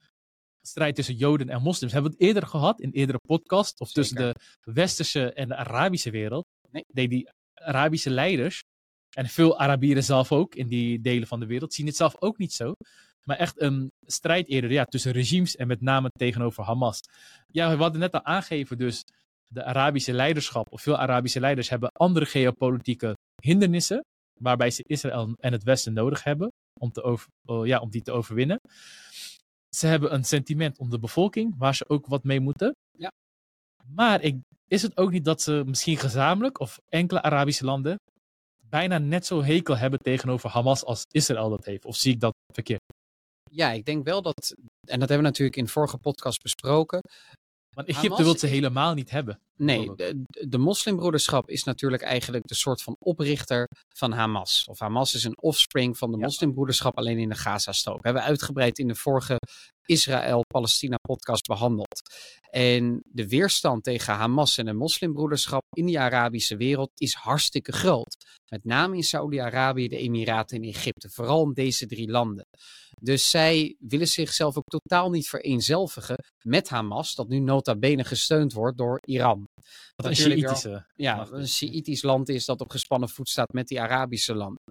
strijd 0.66 0.94
tussen 0.94 1.14
Joden 1.14 1.49
en 1.49 1.62
moslims. 1.62 1.92
Hebben 1.92 2.11
we 2.11 2.16
het 2.16 2.27
eerder 2.27 2.46
gehad 2.46 2.81
in 2.81 2.90
eerdere 2.90 3.20
podcast? 3.27 3.81
Of 3.81 3.92
tussen 3.92 4.16
de 4.16 4.35
westerse 4.61 5.33
en 5.33 5.49
de 5.49 5.57
Arabische 5.57 6.11
wereld? 6.11 6.44
Nee. 6.70 6.85
Nee, 6.92 7.09
die 7.09 7.29
Arabische 7.55 8.11
leiders, 8.11 8.62
en 9.16 9.26
veel 9.26 9.59
Arabieren 9.59 10.05
zelf 10.05 10.33
ook 10.33 10.55
in 10.55 10.68
die 10.68 11.00
delen 11.00 11.29
van 11.29 11.40
de 11.40 11.46
wereld, 11.46 11.74
zien 11.74 11.87
het 11.87 11.96
zelf 11.96 12.16
ook 12.18 12.38
niet 12.38 12.52
zo. 12.52 12.72
Maar 13.24 13.37
echt 13.37 13.61
een 13.61 13.90
strijd 14.07 14.48
eerder 14.48 14.72
ja, 14.72 14.85
tussen 14.85 15.12
regimes 15.12 15.57
en 15.57 15.66
met 15.66 15.81
name 15.81 16.09
tegenover 16.09 16.64
Hamas. 16.64 17.00
Ja, 17.46 17.76
we 17.76 17.83
hadden 17.83 18.00
net 18.00 18.12
al 18.12 18.24
aangegeven, 18.24 18.79
dus 18.79 19.05
de 19.46 19.64
Arabische 19.64 20.12
leiderschap, 20.12 20.72
of 20.72 20.83
veel 20.83 20.96
Arabische 20.96 21.40
leiders, 21.40 21.68
hebben 21.68 21.90
andere 21.92 22.26
geopolitieke 22.26 23.16
hindernissen, 23.42 24.05
waarbij 24.40 24.70
ze 24.70 24.83
Israël 24.87 25.35
en 25.38 25.52
het 25.52 25.62
Westen 25.62 25.92
nodig 25.92 26.22
hebben 26.22 26.52
om, 26.81 26.90
te 26.90 27.02
over, 27.02 27.29
oh, 27.44 27.66
ja, 27.66 27.79
om 27.79 27.90
die 27.90 28.02
te 28.02 28.12
overwinnen. 28.12 28.61
Ze 29.68 29.87
hebben 29.87 30.14
een 30.14 30.24
sentiment 30.24 30.79
om 30.79 30.90
de 30.90 30.98
bevolking, 30.98 31.55
waar 31.59 31.74
ze 31.74 31.88
ook 31.88 32.07
wat 32.07 32.24
mee 32.24 32.40
moeten. 32.40 32.74
Ja. 32.98 33.11
Maar 33.94 34.22
ik, 34.22 34.37
is 34.68 34.83
het 34.83 34.96
ook 34.96 35.11
niet 35.11 35.24
dat 35.24 35.42
ze 35.42 35.62
misschien 35.66 35.96
gezamenlijk, 35.96 36.61
of 36.61 36.79
enkele 36.88 37.22
Arabische 37.22 37.64
landen, 37.64 37.96
bijna 38.68 38.98
net 38.98 39.26
zo 39.26 39.42
hekel 39.42 39.76
hebben 39.76 39.98
tegenover 39.98 40.50
Hamas 40.50 40.85
als 40.85 41.05
Israël 41.11 41.50
dat 41.50 41.64
heeft? 41.64 41.85
Of 41.85 41.96
zie 41.96 42.12
ik 42.12 42.20
dat 42.20 42.35
verkeerd? 42.52 42.81
Ja, 43.50 43.70
ik 43.70 43.85
denk 43.85 44.05
wel 44.05 44.22
dat, 44.22 44.55
en 44.88 45.00
dat 45.00 45.09
hebben 45.09 45.16
we 45.16 45.22
natuurlijk 45.22 45.57
in 45.57 45.68
vorige 45.68 45.98
podcast 45.98 46.42
besproken. 46.42 47.00
Want 47.74 47.88
Egypte 47.88 48.09
Hamas 48.09 48.24
wil 48.24 48.38
ze 48.38 48.46
helemaal 48.46 48.94
niet 48.94 49.11
hebben. 49.11 49.40
Nee, 49.57 49.95
de, 49.95 50.23
de 50.49 50.59
moslimbroederschap 50.59 51.49
is 51.49 51.64
natuurlijk 51.64 52.03
eigenlijk 52.03 52.47
de 52.47 52.55
soort 52.55 52.83
van 52.83 52.97
oprichter 52.99 53.69
van 53.97 54.12
Hamas. 54.12 54.64
Of 54.69 54.79
Hamas 54.79 55.14
is 55.14 55.25
een 55.25 55.42
offspring 55.42 55.99
van 55.99 56.11
de 56.11 56.19
Ja. 56.19 56.25
moslimbroederschap 56.25 56.97
alleen 56.97 57.19
in 57.19 57.29
de 57.29 57.35
Gazastrook. 57.35 58.05
Hebben 58.05 58.23
we 58.23 58.29
uitgebreid 58.29 58.79
in 58.79 58.88
de 58.88 58.95
vorige 58.95 59.37
Israël-Palestina 59.87 60.97
podcast 60.97 61.47
behandeld. 61.47 62.01
En 62.51 63.01
de 63.05 63.29
weerstand 63.29 63.83
tegen 63.85 64.14
Hamas 64.14 64.59
en 64.59 64.64
de 64.64 64.73
moslimbroederschap 64.73 65.62
in 65.77 65.87
die 65.87 65.99
Arabische 66.01 66.57
wereld 66.57 66.90
is 66.95 67.14
hartstikke 67.14 67.73
groot. 67.73 68.16
Met 68.51 68.64
name 68.64 68.97
in 68.97 69.03
Saudi-Arabië, 69.03 69.88
de 69.88 69.97
Emiraten 69.97 70.57
en 70.57 70.69
Egypte. 70.69 71.09
Vooral 71.11 71.45
in 71.45 71.53
deze 71.53 71.87
drie 71.87 72.11
landen. 72.11 72.45
Dus 73.01 73.31
zij 73.31 73.77
willen 73.79 74.09
zichzelf 74.09 74.57
ook 74.57 74.64
totaal 74.64 75.11
niet 75.11 75.29
vereenzelvigen 75.29 76.16
met 76.45 76.69
Hamas, 76.69 77.14
dat 77.14 77.29
nu 77.29 77.38
nota 77.38 77.77
bene 77.77 78.05
gesteund 78.05 78.53
wordt 78.53 78.79
door 78.79 79.01
Iran. 79.05 79.45
Wat 79.96 80.06
een 80.06 80.16
Shiïtische. 80.16 80.87
Ja, 80.94 81.26
een 81.30 81.98
land 82.00 82.28
is 82.28 82.44
dat 82.44 82.61
op 82.61 82.70
gespannen 82.70 83.09
voet 83.09 83.28
staat 83.28 83.52
met 83.52 83.68
die 83.68 83.80
Arabische 83.80 84.35
landen. 84.35 84.62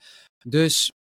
Dus 0.48 0.92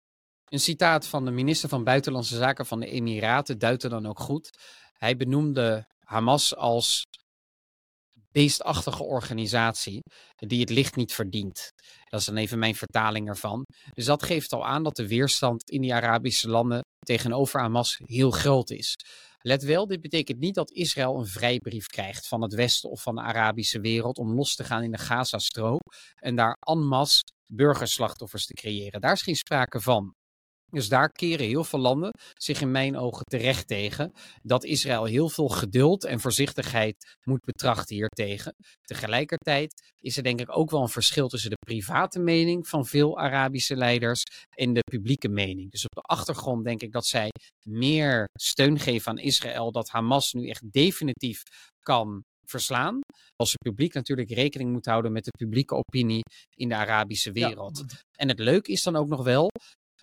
een 0.45 0.59
citaat 0.59 1.07
van 1.07 1.25
de 1.25 1.31
minister 1.31 1.69
van 1.69 1.83
Buitenlandse 1.83 2.35
Zaken 2.35 2.65
van 2.65 2.79
de 2.79 2.87
Emiraten 2.87 3.59
duidt 3.59 3.83
er 3.83 3.89
dan 3.89 4.05
ook 4.05 4.19
goed. 4.19 4.49
Hij 4.93 5.17
benoemde 5.17 5.87
Hamas 5.99 6.55
als 6.55 7.03
beestachtige 8.31 9.03
organisatie 9.03 10.01
die 10.35 10.59
het 10.59 10.69
licht 10.69 10.95
niet 10.95 11.13
verdient. 11.13 11.69
Dat 12.09 12.19
is 12.19 12.25
dan 12.25 12.37
even 12.37 12.59
mijn 12.59 12.75
vertaling 12.75 13.27
ervan. 13.27 13.63
Dus 13.93 14.05
dat 14.05 14.23
geeft 14.23 14.53
al 14.53 14.65
aan 14.65 14.83
dat 14.83 14.95
de 14.95 15.07
weerstand 15.07 15.69
in 15.69 15.81
die 15.81 15.93
Arabische 15.93 16.49
landen 16.49 16.81
tegenover 16.99 17.59
Hamas 17.59 17.99
heel 18.05 18.31
groot 18.31 18.69
is. 18.69 18.95
Let 19.47 19.63
wel, 19.63 19.87
dit 19.87 20.01
betekent 20.01 20.39
niet 20.39 20.55
dat 20.55 20.71
Israël 20.71 21.19
een 21.19 21.25
vrijbrief 21.25 21.87
krijgt 21.87 22.27
van 22.27 22.41
het 22.41 22.53
Westen 22.53 22.89
of 22.89 23.01
van 23.01 23.15
de 23.15 23.21
Arabische 23.21 23.79
wereld 23.79 24.17
om 24.17 24.35
los 24.35 24.55
te 24.55 24.63
gaan 24.63 24.83
in 24.83 24.91
de 24.91 24.97
Gazastrook 24.97 25.81
en 26.15 26.35
daar 26.35 26.57
en 26.59 26.87
masse 26.87 27.23
burgerslachtoffers 27.45 28.45
te 28.45 28.53
creëren. 28.53 29.01
Daar 29.01 29.11
is 29.11 29.21
geen 29.21 29.35
sprake 29.35 29.81
van. 29.81 30.15
Dus 30.71 30.89
daar 30.89 31.09
keren 31.09 31.45
heel 31.45 31.63
veel 31.63 31.79
landen 31.79 32.11
zich 32.33 32.61
in 32.61 32.71
mijn 32.71 32.97
ogen 32.97 33.25
terecht 33.25 33.67
tegen. 33.67 34.11
Dat 34.41 34.63
Israël 34.63 35.05
heel 35.05 35.29
veel 35.29 35.47
geduld 35.47 36.03
en 36.03 36.19
voorzichtigheid 36.19 37.15
moet 37.23 37.43
betrachten 37.45 37.95
hiertegen. 37.95 38.55
Tegelijkertijd 38.81 39.93
is 39.99 40.17
er 40.17 40.23
denk 40.23 40.39
ik 40.39 40.57
ook 40.57 40.71
wel 40.71 40.81
een 40.81 40.89
verschil 40.89 41.27
tussen 41.27 41.49
de 41.49 41.65
private 41.65 42.19
mening 42.19 42.67
van 42.67 42.85
veel 42.85 43.19
Arabische 43.19 43.75
leiders 43.75 44.23
en 44.49 44.73
de 44.73 44.83
publieke 44.91 45.29
mening. 45.29 45.71
Dus 45.71 45.83
op 45.83 45.95
de 45.95 46.01
achtergrond 46.01 46.63
denk 46.63 46.81
ik 46.81 46.91
dat 46.91 47.05
zij 47.05 47.29
meer 47.67 48.25
steun 48.39 48.79
geven 48.79 49.11
aan 49.11 49.17
Israël, 49.17 49.71
dat 49.71 49.89
Hamas 49.89 50.33
nu 50.33 50.49
echt 50.49 50.71
definitief 50.71 51.41
kan 51.79 52.23
verslaan. 52.49 52.99
Als 53.35 53.51
het 53.51 53.61
publiek 53.61 53.93
natuurlijk 53.93 54.29
rekening 54.29 54.71
moet 54.71 54.85
houden 54.85 55.11
met 55.11 55.23
de 55.23 55.31
publieke 55.37 55.75
opinie 55.75 56.21
in 56.55 56.69
de 56.69 56.75
Arabische 56.75 57.31
Ja, 57.33 57.47
wereld. 57.47 57.83
En 58.17 58.27
het 58.27 58.39
leuke 58.39 58.71
is 58.71 58.83
dan 58.83 58.95
ook 58.95 59.07
nog 59.07 59.23
wel, 59.23 59.49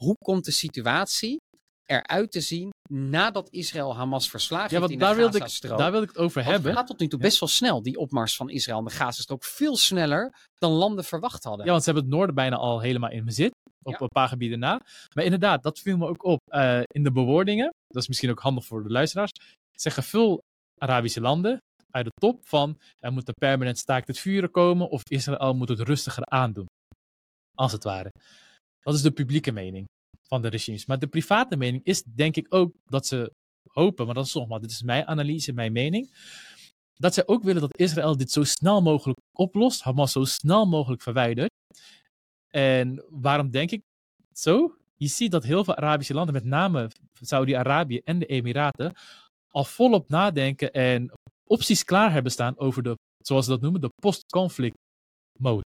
hoe 0.03 0.17
komt 0.25 0.45
de 0.45 0.51
situatie 0.51 1.37
eruit 1.85 2.33
te 2.33 2.41
zien 2.41 2.71
nadat 2.91 3.51
Israël 3.51 3.97
Hamas 3.97 4.31
verslagen 4.31 4.65
Ja, 4.65 4.69
heeft 4.71 4.81
want 4.81 4.93
in 4.93 4.99
daar 4.99 5.15
de 5.15 5.21
wilde, 5.21 5.39
ik, 5.39 5.79
daar 5.79 5.91
wilde 5.91 6.07
ik 6.07 6.13
het 6.13 6.19
over 6.23 6.35
Want 6.35 6.47
het 6.47 6.55
hebben. 6.55 6.75
gaat 6.75 6.87
tot 6.87 6.99
nu 6.99 7.09
toe 7.09 7.19
best 7.19 7.41
wel 7.41 7.49
snel, 7.49 7.83
die 7.83 7.97
opmars 7.99 8.37
van 8.37 8.51
Israël 8.51 8.79
in 8.79 8.85
de 8.85 8.91
Gazastrook. 8.91 9.45
Veel 9.45 9.77
sneller 9.77 10.35
dan 10.59 10.71
landen 10.73 11.05
verwacht 11.05 11.45
hadden. 11.45 11.65
Ja, 11.65 11.71
want 11.71 11.85
ze 11.85 11.91
hebben 11.91 12.09
het 12.09 12.17
noorden 12.19 12.35
bijna 12.35 12.57
al 12.57 12.81
helemaal 12.81 13.11
in 13.11 13.25
bezit. 13.25 13.51
Op 13.83 13.93
Ja. 13.93 14.01
een 14.01 14.09
paar 14.09 14.29
gebieden 14.29 14.59
na. 14.59 14.81
Maar 15.15 15.25
inderdaad, 15.25 15.63
dat 15.63 15.79
viel 15.79 15.97
me 15.97 16.07
ook 16.07 16.25
op. 16.25 16.39
Eh, 16.45 16.81
in 16.87 17.03
de 17.03 17.13
bewoordingen, 17.13 17.71
dat 17.87 18.03
is 18.03 18.09
misschien 18.09 18.31
ook 18.31 18.41
handig 18.41 18.65
voor 18.65 18.83
de 18.83 18.89
luisteraars, 18.91 19.31
zeggen 19.73 20.03
veel 20.03 20.41
Arabische 20.79 21.21
landen 21.21 21.59
uit 21.91 22.05
de 22.05 22.11
top 22.21 22.49
van 22.49 22.79
er 22.99 23.13
moet 23.13 23.29
een 23.29 23.35
permanent 23.35 23.79
staakt 23.79 24.07
het 24.07 24.19
vuren 24.19 24.51
komen 24.51 24.89
of 24.89 25.03
Israël 25.09 25.55
moet 25.55 25.69
het 25.69 25.81
rustiger 25.81 26.25
aandoen. 26.27 26.67
Als 27.55 27.73
het 27.73 27.85
ware. 27.85 28.11
Dat 28.83 28.95
is 28.95 29.03
de 29.03 29.11
publieke 29.11 29.53
mening 29.53 29.87
van 30.23 30.43
de 30.43 30.49
regimes. 30.49 30.87
Maar 30.87 30.99
de 30.99 31.07
private 31.07 31.57
mening 31.57 31.85
is 31.85 32.03
denk 32.03 32.37
ik 32.37 32.47
ook 32.55 32.75
dat 32.85 33.07
ze 33.07 33.33
hopen, 33.69 34.07
maar 34.07 34.15
dat 34.15 34.27
is 34.27 34.35
nogmaals, 34.35 34.63
dit 34.63 34.71
is 34.71 34.83
mijn 34.83 35.07
analyse, 35.07 35.53
mijn 35.53 35.73
mening, 35.73 36.15
dat 36.95 37.15
zij 37.15 37.27
ook 37.27 37.43
willen 37.43 37.61
dat 37.61 37.79
Israël 37.79 38.17
dit 38.17 38.31
zo 38.31 38.45
snel 38.45 38.83
mogelijk 38.83 39.19
oplost, 39.33 39.83
Hamas 39.83 40.13
zo 40.13 40.25
snel 40.25 40.67
mogelijk 40.67 41.03
verwijdert. 41.03 41.51
En 42.49 43.05
waarom 43.09 43.51
denk 43.51 43.71
ik 43.71 43.83
zo? 44.33 44.77
Je 44.97 45.09
ziet 45.09 45.31
dat 45.31 45.45
heel 45.45 45.65
veel 45.65 45.77
Arabische 45.77 46.15
landen, 46.15 46.35
met 46.35 46.45
name 46.45 46.91
Saudi-Arabië 47.21 48.01
en 48.05 48.19
de 48.19 48.27
Emiraten, 48.27 48.95
al 49.49 49.65
volop 49.65 50.09
nadenken 50.09 50.73
en 50.73 51.13
opties 51.45 51.85
klaar 51.85 52.13
hebben 52.13 52.33
staan 52.33 52.59
over 52.59 52.83
de, 52.83 52.95
zoals 53.19 53.45
ze 53.45 53.51
dat 53.51 53.61
noemen, 53.61 53.81
de 53.81 53.93
post-conflict 54.01 54.77
mode. 55.39 55.63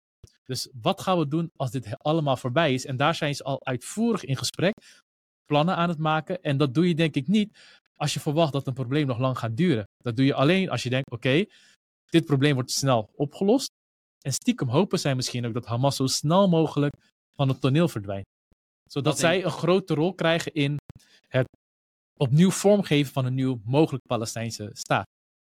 Dus 0.45 0.69
wat 0.81 1.01
gaan 1.01 1.17
we 1.17 1.27
doen 1.27 1.51
als 1.55 1.71
dit 1.71 1.97
allemaal 1.97 2.37
voorbij 2.37 2.73
is? 2.73 2.85
En 2.85 2.97
daar 2.97 3.15
zijn 3.15 3.35
ze 3.35 3.43
al 3.43 3.65
uitvoerig 3.65 4.23
in 4.23 4.37
gesprek, 4.37 4.73
plannen 5.45 5.75
aan 5.75 5.89
het 5.89 5.97
maken. 5.97 6.41
En 6.41 6.57
dat 6.57 6.73
doe 6.73 6.87
je 6.87 6.95
denk 6.95 7.15
ik 7.15 7.27
niet 7.27 7.57
als 7.95 8.13
je 8.13 8.19
verwacht 8.19 8.53
dat 8.53 8.67
een 8.67 8.73
probleem 8.73 9.07
nog 9.07 9.19
lang 9.19 9.37
gaat 9.37 9.57
duren. 9.57 9.83
Dat 9.97 10.15
doe 10.15 10.25
je 10.25 10.33
alleen 10.33 10.69
als 10.69 10.83
je 10.83 10.89
denkt, 10.89 11.11
oké, 11.11 11.45
dit 12.05 12.25
probleem 12.25 12.53
wordt 12.53 12.71
snel 12.71 13.09
opgelost. 13.15 13.69
En 14.25 14.33
stiekem 14.33 14.67
hopen 14.67 14.99
zij 14.99 15.15
misschien 15.15 15.45
ook 15.45 15.53
dat 15.53 15.65
Hamas 15.65 15.95
zo 15.95 16.07
snel 16.07 16.49
mogelijk 16.49 16.93
van 17.35 17.47
het 17.47 17.61
toneel 17.61 17.87
verdwijnt. 17.87 18.25
Zodat 18.89 19.11
Dat 19.11 19.19
zij 19.19 19.43
een 19.43 19.51
grote 19.51 19.93
rol 19.93 20.13
krijgen 20.13 20.53
in 20.53 20.77
het 21.27 21.47
opnieuw 22.19 22.51
vormgeven 22.51 23.13
van 23.13 23.25
een 23.25 23.33
nieuw 23.33 23.59
mogelijk 23.63 24.03
Palestijnse 24.05 24.69
staat. 24.73 25.05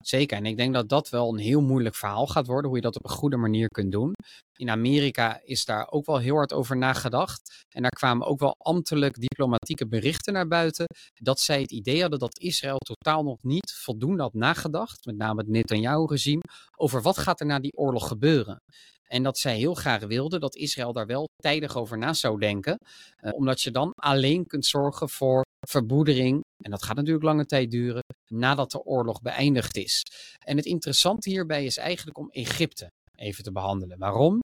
Zeker, 0.05 0.37
en 0.37 0.47
ik 0.47 0.57
denk 0.57 0.75
dat 0.75 0.89
dat 0.89 1.09
wel 1.09 1.33
een 1.33 1.39
heel 1.39 1.63
moeilijk 1.63 1.95
verhaal 1.95 2.27
gaat 2.27 2.47
worden, 2.47 2.67
hoe 2.67 2.77
je 2.77 2.83
dat 2.83 2.97
op 2.97 3.05
een 3.05 3.17
goede 3.17 3.37
manier 3.37 3.69
kunt 3.69 3.93
doen. 3.93 4.13
In 4.57 4.71
Amerika 4.71 5.41
is 5.45 5.65
daar 5.65 5.91
ook 5.91 6.07
wel 6.07 6.19
heel 6.19 6.35
hard 6.35 6.53
over 6.53 6.77
nagedacht. 6.77 7.65
En 7.69 7.83
daar 7.83 7.91
kwamen 7.91 8.27
ook 8.27 8.41
wel 8.41 8.55
ambtelijk 8.59 9.21
diplomatieke 9.21 9.89
berichten 9.89 10.33
naar 10.33 10.49
buiten. 10.49 10.87
Dat 11.15 11.41
zij 11.41 11.61
het 11.61 11.73
idee 11.73 12.01
hadden 12.01 12.19
dat 12.19 12.39
Israël 12.39 12.79
totaal 12.79 13.23
nog 13.23 13.39
niet 13.43 13.73
voldoende 13.73 14.23
had 14.23 14.35
nagedacht, 14.35 15.05
met 15.05 15.17
name 15.17 15.41
het 15.41 15.49
Netanyahu-regime, 15.49 16.43
over 16.77 17.03
wat 17.03 17.19
gaat 17.19 17.41
er 17.41 17.47
na 17.47 17.59
die 17.59 17.77
oorlog 17.77 18.09
gebeuren. 18.09 18.61
En 19.07 19.23
dat 19.23 19.39
zij 19.39 19.57
heel 19.57 19.75
graag 19.75 20.05
wilden 20.05 20.41
dat 20.41 20.57
Israël 20.57 20.93
daar 20.93 21.07
wel 21.07 21.29
tijdig 21.37 21.77
over 21.77 21.99
na 21.99 22.13
zou 22.13 22.39
denken. 22.39 22.77
eh, 23.17 23.33
omdat 23.33 23.61
je 23.61 23.71
dan 23.71 23.91
alleen 23.95 24.47
kunt 24.47 24.67
zorgen 24.67 25.09
voor 25.09 25.45
verbroedering. 25.69 26.41
En 26.65 26.71
dat 26.71 26.83
gaat 26.83 26.97
natuurlijk 26.97 27.25
lange 27.25 27.47
tijd 27.47 27.71
duren 27.71 28.03
nadat 28.31 28.71
de 28.71 28.85
oorlog 28.85 29.23
beëindigd 29.23 29.77
is. 29.77 30.03
En 30.45 30.57
het 30.57 30.67
interessante 30.67 31.31
hierbij 31.31 31.65
is 31.65 31.77
eigenlijk 31.77 32.19
om 32.19 32.31
Egypte 32.31 32.91
even 33.17 33.45
te 33.45 33.53
behandelen. 33.53 33.99
Waarom? 33.99 34.41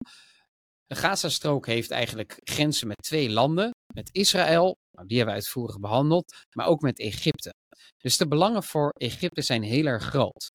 De 0.87 0.95
Gazastrook 0.95 1.67
heeft 1.67 1.91
eigenlijk 1.91 2.41
grenzen 2.45 2.87
met 2.87 3.03
twee 3.03 3.31
landen. 3.31 3.71
Met 3.95 4.09
Israël, 4.13 4.77
nou, 4.91 5.07
die 5.07 5.17
hebben 5.17 5.35
we 5.35 5.41
uitvoerig 5.41 5.79
behandeld, 5.79 6.35
maar 6.57 6.67
ook 6.67 6.81
met 6.81 6.99
Egypte. 6.99 7.55
Dus 7.99 8.17
de 8.17 8.29
belangen 8.29 8.63
voor 8.63 8.91
Egypte 8.91 9.43
zijn 9.43 9.63
heel 9.63 9.87
erg 9.87 10.03
groot. 10.03 10.51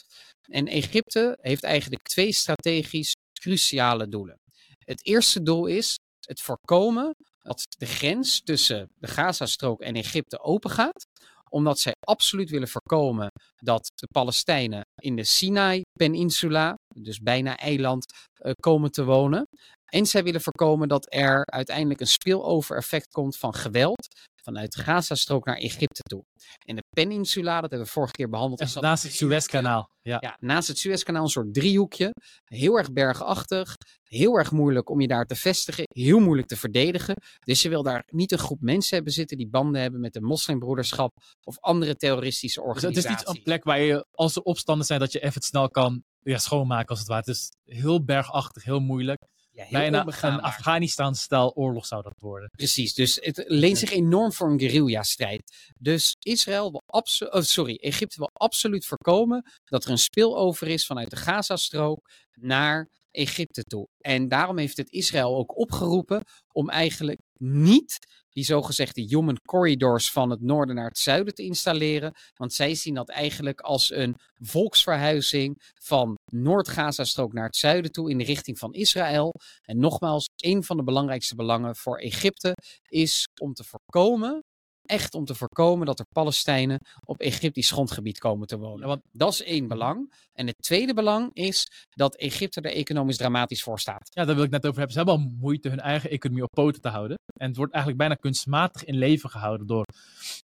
En 0.51 0.67
Egypte 0.67 1.37
heeft 1.41 1.63
eigenlijk 1.63 2.03
twee 2.03 2.33
strategisch 2.33 3.15
cruciale 3.39 4.07
doelen. 4.07 4.39
Het 4.85 5.05
eerste 5.05 5.41
doel 5.41 5.65
is 5.65 5.95
het 6.19 6.41
voorkomen 6.41 7.15
dat 7.39 7.65
de 7.77 7.85
grens 7.85 8.41
tussen 8.41 8.89
de 8.95 9.07
Gazastrook 9.07 9.81
en 9.81 9.95
Egypte 9.95 10.39
open 10.39 10.69
gaat 10.69 11.05
omdat 11.49 11.79
zij 11.79 11.95
absoluut 11.99 12.49
willen 12.49 12.67
voorkomen 12.67 13.31
dat 13.55 13.91
de 13.95 14.07
Palestijnen 14.07 14.85
in 15.01 15.15
de 15.15 15.23
Sinai-peninsula, 15.23 16.75
dus 16.95 17.19
bijna 17.19 17.57
eiland, 17.57 18.05
eh, 18.33 18.51
komen 18.59 18.91
te 18.91 19.03
wonen. 19.03 19.47
En 19.85 20.05
zij 20.05 20.23
willen 20.23 20.41
voorkomen 20.41 20.87
dat 20.87 21.13
er 21.13 21.45
uiteindelijk 21.45 21.99
een 21.99 22.07
spillover-effect 22.07 23.07
komt 23.07 23.37
van 23.37 23.53
geweld 23.53 24.07
vanuit 24.47 24.71
de 24.71 24.81
Gazastrook 24.83 25.45
naar 25.45 25.55
Egypte 25.55 26.01
toe. 26.01 26.23
En 26.65 26.75
de 26.75 26.83
peninsula, 26.89 27.61
dat 27.61 27.69
hebben 27.69 27.87
we 27.87 27.93
vorige 27.93 28.13
keer 28.13 28.29
behandeld. 28.29 28.61
is 28.61 28.73
naast 28.73 29.03
het 29.03 29.13
Suezkanaal. 29.13 29.89
Ja. 30.01 30.17
ja, 30.19 30.37
naast 30.39 30.67
het 30.67 30.77
Suezkanaal 30.77 31.23
een 31.23 31.29
soort 31.29 31.53
driehoekje. 31.53 32.11
Heel 32.43 32.77
erg 32.77 32.91
bergachtig. 32.91 33.75
Heel 34.03 34.37
erg 34.37 34.51
moeilijk 34.51 34.89
om 34.89 35.01
je 35.01 35.07
daar 35.07 35.25
te 35.25 35.35
vestigen. 35.35 35.83
Heel 35.87 36.19
moeilijk 36.19 36.47
te 36.47 36.57
verdedigen. 36.57 37.15
Dus 37.39 37.61
je 37.61 37.69
wil 37.69 37.83
daar 37.83 38.03
niet 38.05 38.31
een 38.31 38.37
groep 38.37 38.61
mensen 38.61 38.95
hebben 38.95 39.13
zitten 39.13 39.37
die 39.37 39.49
banden 39.49 39.81
hebben 39.81 39.99
met 39.99 40.13
de 40.13 40.21
moslimbroederschap 40.21 41.13
of 41.43 41.59
andere 41.59 41.95
terroristische 41.95 42.61
Dus 42.61 42.69
het 42.69 42.75
organisaties. 42.75 43.21
is 43.21 43.27
niet 43.27 43.37
een 43.37 43.43
plek 43.43 43.63
waar 43.63 43.79
je, 43.79 44.05
als 44.11 44.35
er 44.35 44.41
opstanden 44.41 44.85
zijn, 44.85 44.99
dat 44.99 45.11
je 45.11 45.19
even 45.19 45.41
snel 45.41 45.69
kan 45.69 46.03
ja, 46.21 46.37
schoonmaken 46.37 46.89
als 46.89 46.99
het 46.99 47.07
ware. 47.07 47.23
Het 47.25 47.35
is 47.35 47.51
heel 47.65 48.03
bergachtig, 48.03 48.63
heel 48.63 48.79
moeilijk. 48.79 49.21
Ja, 49.57 49.65
Bijna 49.69 49.97
een 49.97 50.03
onbegaanbaar. 50.03 50.45
Afghanistan-stijl 50.45 51.51
oorlog 51.55 51.85
zou 51.85 52.03
dat 52.03 52.19
worden. 52.19 52.49
Precies, 52.49 52.93
dus 52.93 53.17
het 53.21 53.43
leent 53.47 53.77
zich 53.77 53.91
enorm 53.91 54.33
voor 54.33 54.51
een 54.51 54.59
guerrilla-strijd. 54.59 55.71
Dus 55.77 56.15
Israël 56.19 56.71
wil 56.71 56.83
absoluut, 56.85 57.33
oh, 57.33 57.41
sorry, 57.41 57.75
Egypte 57.75 58.17
wil 58.17 58.29
absoluut 58.33 58.85
voorkomen 58.85 59.51
dat 59.63 59.83
er 59.85 59.91
een 59.91 59.97
spillover 59.97 60.67
is 60.67 60.85
vanuit 60.85 61.09
de 61.09 61.15
Gazastrook 61.15 62.09
naar 62.33 62.89
Egypte 63.11 63.63
toe. 63.63 63.87
En 63.97 64.27
daarom 64.27 64.57
heeft 64.57 64.77
het 64.77 64.91
Israël 64.91 65.35
ook 65.35 65.57
opgeroepen 65.57 66.23
om 66.51 66.69
eigenlijk 66.69 67.19
niet 67.37 67.97
die 68.37 68.45
zogezegde 68.45 69.01
human 69.01 69.39
corridors 69.45 70.11
van 70.11 70.29
het 70.29 70.41
noorden 70.41 70.75
naar 70.75 70.87
het 70.87 70.97
zuiden 70.97 71.33
te 71.33 71.43
installeren. 71.43 72.13
Want 72.35 72.53
zij 72.53 72.75
zien 72.75 72.93
dat 72.93 73.09
eigenlijk 73.09 73.61
als 73.61 73.91
een 73.91 74.15
volksverhuizing 74.39 75.61
van 75.81 76.15
Noord-Gaza-strook 76.31 77.33
naar 77.33 77.45
het 77.45 77.55
zuiden 77.55 77.91
toe 77.91 78.09
in 78.09 78.17
de 78.17 78.23
richting 78.23 78.59
van 78.59 78.73
Israël. 78.73 79.33
En 79.61 79.79
nogmaals, 79.79 80.29
een 80.35 80.63
van 80.63 80.77
de 80.77 80.83
belangrijkste 80.83 81.35
belangen 81.35 81.75
voor 81.75 81.97
Egypte 81.97 82.53
is 82.89 83.27
om 83.41 83.53
te 83.53 83.63
voorkomen 83.63 84.43
echt 84.87 85.13
om 85.13 85.25
te 85.25 85.35
voorkomen 85.35 85.85
dat 85.85 85.99
er 85.99 86.05
Palestijnen 86.13 86.79
op 87.05 87.19
Egyptisch 87.19 87.71
grondgebied 87.71 88.19
komen 88.19 88.47
te 88.47 88.57
wonen. 88.57 88.87
want 88.87 89.01
dat 89.11 89.33
is 89.33 89.43
één 89.43 89.67
belang. 89.67 90.13
En 90.33 90.47
het 90.47 90.55
tweede 90.61 90.93
belang 90.93 91.29
is 91.33 91.67
dat 91.89 92.15
Egypte 92.15 92.61
er 92.61 92.71
economisch 92.71 93.17
dramatisch 93.17 93.63
voor 93.63 93.79
staat. 93.79 94.09
Ja, 94.13 94.25
daar 94.25 94.35
wil 94.35 94.43
ik 94.43 94.49
net 94.49 94.65
over 94.65 94.77
hebben. 94.77 94.91
Ze 94.91 94.97
hebben 94.97 95.15
al 95.15 95.31
moeite 95.39 95.69
hun 95.69 95.79
eigen 95.79 96.09
economie 96.09 96.43
op 96.43 96.51
poten 96.51 96.81
te 96.81 96.89
houden. 96.89 97.17
En 97.39 97.47
het 97.47 97.57
wordt 97.57 97.73
eigenlijk 97.73 98.03
bijna 98.03 98.21
kunstmatig 98.21 98.83
in 98.83 98.97
leven 98.97 99.29
gehouden 99.29 99.67
door 99.67 99.85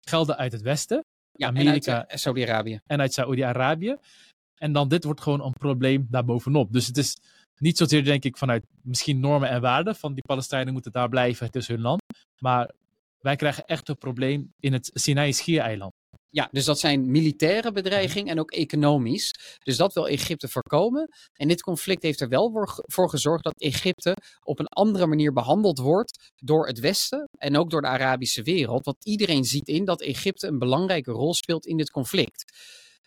gelden 0.08 0.36
uit 0.36 0.52
het 0.52 0.62
Westen. 0.62 1.04
Ja, 1.32 1.46
Amerika 1.46 2.06
en 2.06 2.14
uh, 2.14 2.16
Saudi-Arabië. 2.16 2.78
En 2.86 3.00
uit 3.00 3.12
Saudi-Arabië. 3.12 3.96
En 4.54 4.72
dan 4.72 4.88
dit 4.88 5.04
wordt 5.04 5.20
gewoon 5.20 5.44
een 5.44 5.52
probleem 5.52 6.06
daarbovenop. 6.10 6.72
Dus 6.72 6.86
het 6.86 6.96
is 6.96 7.16
niet 7.58 7.76
zozeer, 7.76 8.04
denk 8.04 8.24
ik, 8.24 8.36
vanuit 8.36 8.64
misschien 8.82 9.20
normen 9.20 9.48
en 9.48 9.60
waarden. 9.60 9.96
Van 9.96 10.14
die 10.14 10.22
Palestijnen 10.22 10.72
moeten 10.72 10.92
daar 10.92 11.08
blijven, 11.08 11.46
het 11.46 11.56
is 11.56 11.68
hun 11.68 11.80
land. 11.80 12.02
Maar 12.38 12.70
wij 13.26 13.36
krijgen 13.36 13.64
echt 13.64 13.88
een 13.88 13.98
probleem 13.98 14.52
in 14.60 14.72
het 14.72 14.90
Sinai-schiereiland. 14.92 15.92
Ja, 16.30 16.48
dus 16.52 16.64
dat 16.64 16.78
zijn 16.78 17.10
militaire 17.10 17.72
bedreiging 17.72 18.28
en 18.28 18.38
ook 18.38 18.50
economisch. 18.50 19.30
Dus 19.58 19.76
dat 19.76 19.92
wil 19.92 20.08
Egypte 20.08 20.48
voorkomen. 20.48 21.08
En 21.32 21.48
dit 21.48 21.62
conflict 21.62 22.02
heeft 22.02 22.20
er 22.20 22.28
wel 22.28 22.50
voor 22.86 23.08
gezorgd 23.08 23.44
dat 23.44 23.60
Egypte 23.60 24.16
op 24.42 24.58
een 24.58 24.66
andere 24.66 25.06
manier 25.06 25.32
behandeld 25.32 25.78
wordt 25.78 26.32
door 26.36 26.66
het 26.66 26.78
Westen 26.78 27.28
en 27.38 27.56
ook 27.56 27.70
door 27.70 27.80
de 27.80 27.86
Arabische 27.86 28.42
wereld. 28.42 28.84
Want 28.84 29.04
iedereen 29.04 29.44
ziet 29.44 29.68
in 29.68 29.84
dat 29.84 30.02
Egypte 30.02 30.46
een 30.46 30.58
belangrijke 30.58 31.12
rol 31.12 31.34
speelt 31.34 31.66
in 31.66 31.76
dit 31.76 31.90
conflict. 31.90 32.52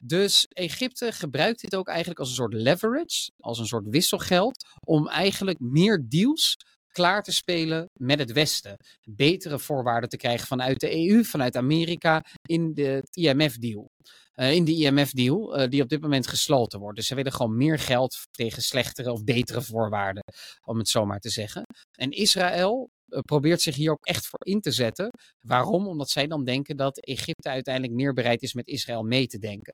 Dus 0.04 0.46
Egypte 0.50 1.12
gebruikt 1.12 1.62
dit 1.62 1.76
ook 1.76 1.88
eigenlijk 1.88 2.20
als 2.20 2.30
een 2.30 2.36
soort 2.36 2.54
leverage, 2.54 3.32
als 3.38 3.60
een 3.60 3.66
soort 3.66 3.86
wisselgeld, 3.88 4.66
om 4.86 5.08
eigenlijk 5.08 5.60
meer 5.60 6.06
deals 6.08 6.58
klaar 6.92 7.24
te 7.24 7.32
spelen 7.32 7.90
met 7.94 8.20
het 8.20 8.32
Westen. 8.32 8.76
Betere 9.10 9.60
voorwaarden 9.60 10.10
te 10.10 10.18
krijgen 10.18 10.48
vanuit 10.48 10.80
de 10.80 11.10
EU, 11.10 11.24
vanuit 11.24 11.56
Amerika 11.56 12.24
in 12.42 12.74
de 12.74 13.04
IMF-deal. 13.12 13.90
Uh, 14.36 14.54
in 14.54 14.66
de 14.66 14.72
IMF-deal, 14.72 15.60
uh, 15.60 15.68
die 15.68 15.82
op 15.82 15.90
dit 15.90 16.02
moment 16.02 16.28
gesloten 16.28 16.80
wordt. 16.80 16.98
Dus 16.98 17.08
ze 17.08 17.16
willen 17.16 17.32
gewoon 17.32 17.58
meer 17.58 17.80
geld 17.80 18.18
tegen 18.32 18.62
slechtere 18.62 19.12
of 19.12 19.24
betere 19.24 19.62
voorwaarden, 19.62 20.24
om 20.66 20.78
het 20.78 20.90
zo 20.90 21.06
maar 21.06 21.20
te 21.20 21.30
zeggen. 21.30 21.64
En 21.92 22.12
Israël 22.12 22.90
uh, 23.08 23.20
probeert 23.20 23.62
zich 23.62 23.76
hier 23.76 23.92
ook 23.92 24.06
echt 24.06 24.28
voor 24.28 24.46
in 24.46 24.62
te 24.62 24.72
zetten. 24.72 25.10
Waarom? 25.40 25.88
Omdat 25.88 26.10
zij 26.10 26.28
dan 26.28 26.44
denken 26.44 26.78
dat 26.78 27.00
Egypte 27.00 27.50
uiteindelijk 27.50 27.94
meer 27.94 28.14
bereid 28.14 28.42
is 28.42 28.54
met 28.54 28.68
Israël 28.68 29.04
mee 29.04 29.28
te 29.28 29.40
denken. 29.40 29.74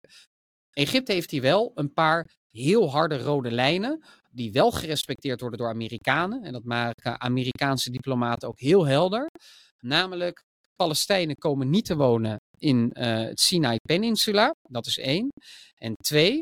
Egypte 0.71 1.13
heeft 1.13 1.31
hier 1.31 1.41
wel 1.41 1.71
een 1.75 1.93
paar 1.93 2.29
heel 2.55 2.91
harde 2.91 3.17
rode 3.17 3.51
lijnen 3.51 4.03
die 4.31 4.51
wel 4.51 4.71
gerespecteerd 4.71 5.41
worden 5.41 5.59
door 5.59 5.69
Amerikanen. 5.69 6.43
En 6.43 6.53
dat 6.53 6.63
maken 6.63 7.21
Amerikaanse 7.21 7.89
diplomaten 7.91 8.47
ook 8.47 8.59
heel 8.59 8.85
helder. 8.85 9.29
Namelijk, 9.79 10.43
Palestijnen 10.75 11.35
komen 11.35 11.69
niet 11.69 11.85
te 11.85 11.95
wonen 11.95 12.37
in 12.57 12.91
uh, 12.93 13.03
het 13.03 13.39
Sinai 13.39 13.77
Peninsula. 13.81 14.55
Dat 14.61 14.85
is 14.85 14.97
één. 14.97 15.27
En 15.75 15.93
twee, 15.95 16.39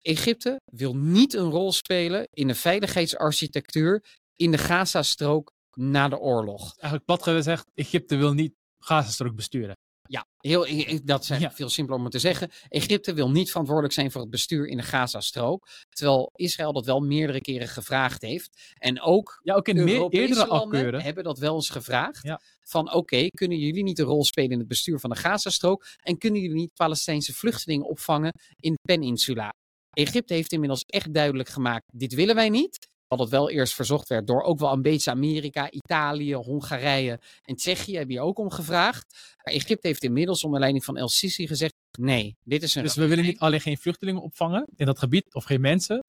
Egypte 0.00 0.60
wil 0.64 0.96
niet 0.96 1.34
een 1.34 1.50
rol 1.50 1.72
spelen 1.72 2.26
in 2.30 2.46
de 2.46 2.54
veiligheidsarchitectuur 2.54 4.04
in 4.36 4.50
de 4.50 4.58
Gazastrook 4.58 5.52
na 5.72 6.08
de 6.08 6.18
oorlog. 6.18 6.60
Eigenlijk 6.60 7.04
plat 7.04 7.22
gezegd, 7.22 7.64
Egypte 7.74 8.16
wil 8.16 8.32
niet 8.32 8.54
Gazastrook 8.78 9.34
besturen. 9.34 9.74
Ja, 10.08 10.26
heel, 10.38 10.66
dat 11.04 11.22
is 11.22 11.28
ja. 11.38 11.50
veel 11.50 11.68
simpeler 11.68 12.00
om 12.00 12.10
te 12.10 12.18
zeggen. 12.18 12.50
Egypte 12.68 13.14
wil 13.14 13.30
niet 13.30 13.48
verantwoordelijk 13.48 13.94
zijn 13.94 14.10
voor 14.10 14.20
het 14.20 14.30
bestuur 14.30 14.66
in 14.66 14.76
de 14.76 14.82
Gazastrook. 14.82 15.68
Terwijl 15.88 16.30
Israël 16.34 16.72
dat 16.72 16.86
wel 16.86 17.00
meerdere 17.00 17.40
keren 17.40 17.68
gevraagd 17.68 18.22
heeft. 18.22 18.74
En 18.78 19.00
ook, 19.00 19.40
ja, 19.42 19.54
ook 19.54 19.68
in 19.68 19.84
meer, 19.84 20.08
eerdere 20.08 20.46
afkeuren 20.46 21.02
hebben 21.02 21.24
dat 21.24 21.38
wel 21.38 21.54
eens 21.54 21.70
gevraagd. 21.70 22.22
Ja. 22.22 22.40
Van 22.60 22.92
oké, 22.92 23.26
kunnen 23.26 23.58
jullie 23.58 23.82
niet 23.82 23.98
een 23.98 24.04
rol 24.04 24.24
spelen 24.24 24.50
in 24.50 24.58
het 24.58 24.68
bestuur 24.68 24.98
van 24.98 25.10
de 25.10 25.16
Gazastrook? 25.16 25.86
En 26.02 26.18
kunnen 26.18 26.40
jullie 26.40 26.56
niet 26.56 26.74
Palestijnse 26.74 27.34
vluchtelingen 27.34 27.86
opvangen 27.86 28.32
in 28.56 28.78
Peninsula? 28.82 29.54
Egypte 29.90 30.34
heeft 30.34 30.52
inmiddels 30.52 30.82
echt 30.86 31.14
duidelijk 31.14 31.48
gemaakt: 31.48 31.84
dit 31.92 32.14
willen 32.14 32.34
wij 32.34 32.48
niet. 32.48 32.88
Wat 33.08 33.18
het 33.18 33.28
wel 33.28 33.50
eerst 33.50 33.74
verzocht 33.74 34.08
werd 34.08 34.26
door 34.26 34.42
ook 34.42 34.58
wel 34.58 34.72
een 34.72 34.82
beetje 34.82 35.10
Amerika, 35.10 35.70
Italië, 35.70 36.34
Hongarije 36.34 37.20
en 37.42 37.54
Tsjechië 37.54 37.96
hebben 37.96 38.14
hier 38.14 38.24
ook 38.24 38.38
om 38.38 38.50
gevraagd. 38.50 39.34
Maar 39.42 39.54
Egypte 39.54 39.86
heeft 39.86 40.04
inmiddels 40.04 40.44
onder 40.44 40.60
leiding 40.60 40.84
van 40.84 40.96
El 40.96 41.08
Sisi 41.08 41.46
gezegd, 41.46 41.74
nee, 41.98 42.36
dit 42.44 42.62
is 42.62 42.74
een... 42.74 42.82
Dus 42.82 42.94
we 42.94 43.06
willen 43.06 43.24
niet 43.24 43.38
alleen 43.38 43.60
geen 43.60 43.78
vluchtelingen 43.78 44.22
opvangen 44.22 44.66
in 44.76 44.86
dat 44.86 44.98
gebied 44.98 45.34
of 45.34 45.44
geen 45.44 45.60
mensen, 45.60 46.02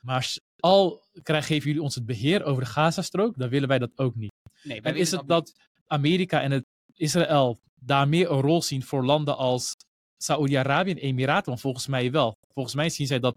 maar 0.00 0.36
al 0.56 1.02
krijgen, 1.22 1.46
geven 1.46 1.66
jullie 1.66 1.82
ons 1.82 1.94
het 1.94 2.06
beheer 2.06 2.44
over 2.44 2.62
de 2.62 2.70
Gazastrook, 2.70 3.38
dan 3.38 3.48
willen 3.48 3.68
wij 3.68 3.78
dat 3.78 3.90
ook 3.94 4.14
niet. 4.14 4.32
Nee, 4.62 4.80
en 4.80 4.96
is 4.96 5.10
het 5.10 5.28
dat 5.28 5.52
Amerika 5.86 6.42
en 6.42 6.50
het 6.50 6.64
Israël 6.94 7.58
daar 7.74 8.08
meer 8.08 8.30
een 8.30 8.40
rol 8.40 8.62
zien 8.62 8.82
voor 8.82 9.04
landen 9.04 9.36
als 9.36 9.76
Saoedi-Arabië 10.16 10.90
en 10.90 10.96
Emiraten? 10.96 11.48
Want 11.48 11.60
volgens 11.60 11.86
mij 11.86 12.10
wel. 12.10 12.32
Volgens 12.54 12.74
mij 12.74 12.88
zien 12.88 13.06
zij 13.06 13.18
dat 13.18 13.36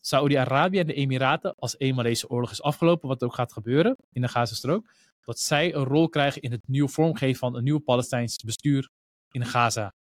Saoedi-Arabië 0.00 0.78
en 0.78 0.86
de 0.86 0.94
Emiraten, 0.94 1.54
als 1.56 1.78
eenmaal 1.78 2.04
deze 2.04 2.28
oorlog 2.28 2.50
is 2.50 2.62
afgelopen, 2.62 3.08
wat 3.08 3.22
ook 3.22 3.34
gaat 3.34 3.52
gebeuren 3.52 3.96
in 4.12 4.22
de 4.22 4.28
Gazastrook, 4.28 4.90
dat 5.24 5.38
zij 5.38 5.74
een 5.74 5.84
rol 5.84 6.08
krijgen 6.08 6.42
in 6.42 6.50
het 6.50 6.68
nieuwe 6.68 6.88
vormgeven 6.88 7.38
van 7.38 7.56
een 7.56 7.64
nieuw 7.64 7.78
Palestijns 7.78 8.36
bestuur 8.36 8.88
in 9.30 9.46
Gaza. 9.46 9.92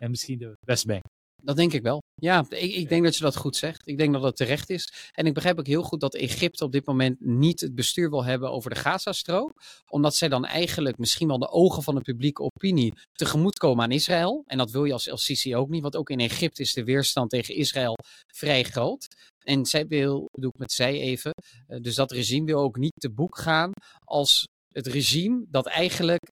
En 0.00 0.10
misschien 0.10 0.38
de 0.38 0.56
Westbank. 0.60 1.02
Dat 1.42 1.56
denk 1.56 1.72
ik 1.72 1.82
wel. 1.82 2.02
Ja, 2.14 2.46
ik, 2.48 2.74
ik, 2.74 2.88
denk 2.88 3.04
dat 3.04 3.16
je 3.16 3.22
dat 3.22 3.36
goed 3.36 3.56
zegt. 3.56 3.88
Ik 3.88 3.98
denk 3.98 4.12
dat 4.12 4.22
dat 4.22 4.36
terecht 4.36 4.70
is. 4.70 5.10
En 5.12 5.26
ik 5.26 5.34
begrijp 5.34 5.58
ook 5.58 5.66
heel 5.66 5.82
goed 5.82 6.00
dat 6.00 6.14
Egypte 6.14 6.64
op 6.64 6.72
dit 6.72 6.86
moment 6.86 7.20
niet 7.20 7.60
het 7.60 7.74
bestuur 7.74 8.10
wil 8.10 8.24
hebben 8.24 8.50
over 8.50 8.70
de 8.70 8.76
Gazastrook. 8.76 9.52
Omdat 9.88 10.14
zij 10.14 10.28
dan 10.28 10.44
eigenlijk 10.44 10.98
misschien 10.98 11.28
wel 11.28 11.38
de 11.38 11.48
ogen 11.48 11.82
van 11.82 11.94
de 11.94 12.00
publieke 12.00 12.42
opinie 12.42 12.92
tegemoetkomen 13.12 13.84
aan 13.84 13.90
Israël. 13.90 14.42
En 14.46 14.58
dat 14.58 14.70
wil 14.70 14.84
je 14.84 14.92
als 14.92 15.06
El 15.06 15.16
Sisi 15.16 15.56
ook 15.56 15.68
niet, 15.68 15.82
want 15.82 15.96
ook 15.96 16.10
in 16.10 16.20
Egypte 16.20 16.62
is 16.62 16.72
de 16.72 16.84
weerstand 16.84 17.30
tegen 17.30 17.54
Israël 17.54 17.94
vrij 18.26 18.62
groot. 18.62 19.06
En 19.46 19.66
zij 19.66 19.86
wil, 19.86 20.28
doe 20.32 20.50
ik 20.50 20.58
met 20.58 20.72
zij 20.72 21.00
even, 21.00 21.32
eh, 21.66 21.80
dus 21.80 21.94
dat 21.94 22.12
regime 22.12 22.46
wil 22.46 22.60
ook 22.60 22.76
niet 22.76 23.00
te 23.00 23.10
boek 23.10 23.38
gaan 23.38 23.70
als 24.04 24.48
het 24.72 24.86
regime 24.86 25.44
dat 25.48 25.66
eigenlijk 25.66 26.30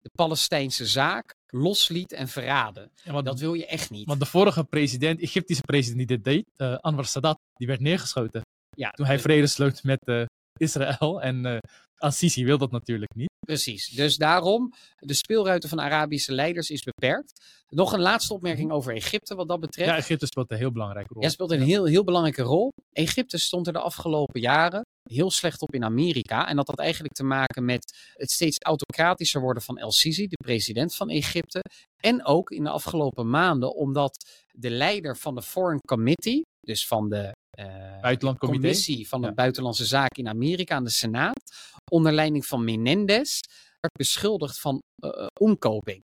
de 0.00 0.10
Palestijnse 0.14 0.86
zaak 0.86 1.34
losliet 1.46 2.12
en 2.12 2.28
verraden. 2.28 2.90
Ja, 3.02 3.22
dat 3.22 3.40
wil 3.40 3.54
je 3.54 3.66
echt 3.66 3.90
niet. 3.90 4.06
Want 4.06 4.20
de 4.20 4.26
vorige 4.26 4.64
president, 4.64 5.20
Egyptische 5.20 5.62
president 5.62 5.98
die 5.98 6.16
dit 6.16 6.24
deed, 6.24 6.44
uh, 6.56 6.76
Anwar 6.76 7.04
Sadat, 7.04 7.38
die 7.54 7.66
werd 7.66 7.80
neergeschoten. 7.80 8.42
Ja, 8.76 8.90
toen 8.90 9.06
hij 9.06 9.18
vrede 9.18 9.46
sloot 9.46 9.82
met 9.82 10.00
uh, 10.04 10.24
Israël. 10.58 11.22
En 11.22 11.46
uh, 11.46 11.58
Al-Sisi 12.02 12.44
wil 12.44 12.58
dat 12.58 12.70
natuurlijk 12.70 13.14
niet. 13.14 13.30
Precies. 13.46 13.88
Dus 13.88 14.16
daarom, 14.16 14.72
de 14.98 15.14
speelruimte 15.14 15.68
van 15.68 15.80
Arabische 15.80 16.32
leiders 16.32 16.70
is 16.70 16.82
beperkt. 16.82 17.44
Nog 17.68 17.92
een 17.92 18.00
laatste 18.00 18.34
opmerking 18.34 18.66
mhm. 18.66 18.76
over 18.76 18.94
Egypte 18.94 19.34
wat 19.34 19.48
dat 19.48 19.60
betreft. 19.60 19.90
Ja, 19.90 19.96
Egypte 19.96 20.26
speelt 20.26 20.50
een 20.50 20.56
heel 20.56 20.72
belangrijke 20.72 21.14
rol. 21.14 21.22
Ja, 21.22 21.28
speelt 21.28 21.50
een 21.50 21.62
heel, 21.62 21.84
heel 21.84 22.04
belangrijke 22.04 22.42
rol. 22.42 22.68
Egypte 22.92 23.38
stond 23.38 23.66
er 23.66 23.72
de 23.72 23.78
afgelopen 23.78 24.40
jaren 24.40 24.82
heel 25.02 25.30
slecht 25.30 25.60
op 25.60 25.74
in 25.74 25.84
Amerika. 25.84 26.48
En 26.48 26.56
dat 26.56 26.66
had 26.66 26.78
eigenlijk 26.78 27.14
te 27.14 27.24
maken 27.24 27.64
met 27.64 28.12
het 28.12 28.30
steeds 28.30 28.58
autocratischer 28.58 29.40
worden 29.40 29.62
van 29.62 29.78
El 29.78 29.92
Sisi, 29.92 30.26
de 30.26 30.36
president 30.44 30.94
van 30.94 31.08
Egypte. 31.08 31.60
En 32.00 32.24
ook 32.24 32.50
in 32.50 32.64
de 32.64 32.70
afgelopen 32.70 33.30
maanden 33.30 33.74
omdat 33.74 34.42
de 34.50 34.70
leider 34.70 35.16
van 35.16 35.34
de 35.34 35.42
Foreign 35.42 35.80
Committee, 35.86 36.42
dus 36.60 36.86
van 36.86 37.08
de 37.08 37.32
uh, 37.58 38.32
commissie 38.38 39.08
van 39.08 39.22
de 39.22 39.32
buitenlandse 39.32 39.84
zaken 39.84 40.24
in 40.24 40.28
Amerika 40.28 40.74
aan 40.74 40.84
de 40.84 40.90
Senaat, 40.90 41.54
onder 41.90 42.12
leiding 42.12 42.46
van 42.46 42.64
Menendez, 42.64 43.40
werd 43.80 43.96
beschuldigd 43.98 44.60
van 44.60 44.78
uh, 45.04 45.26
omkoping. 45.40 46.02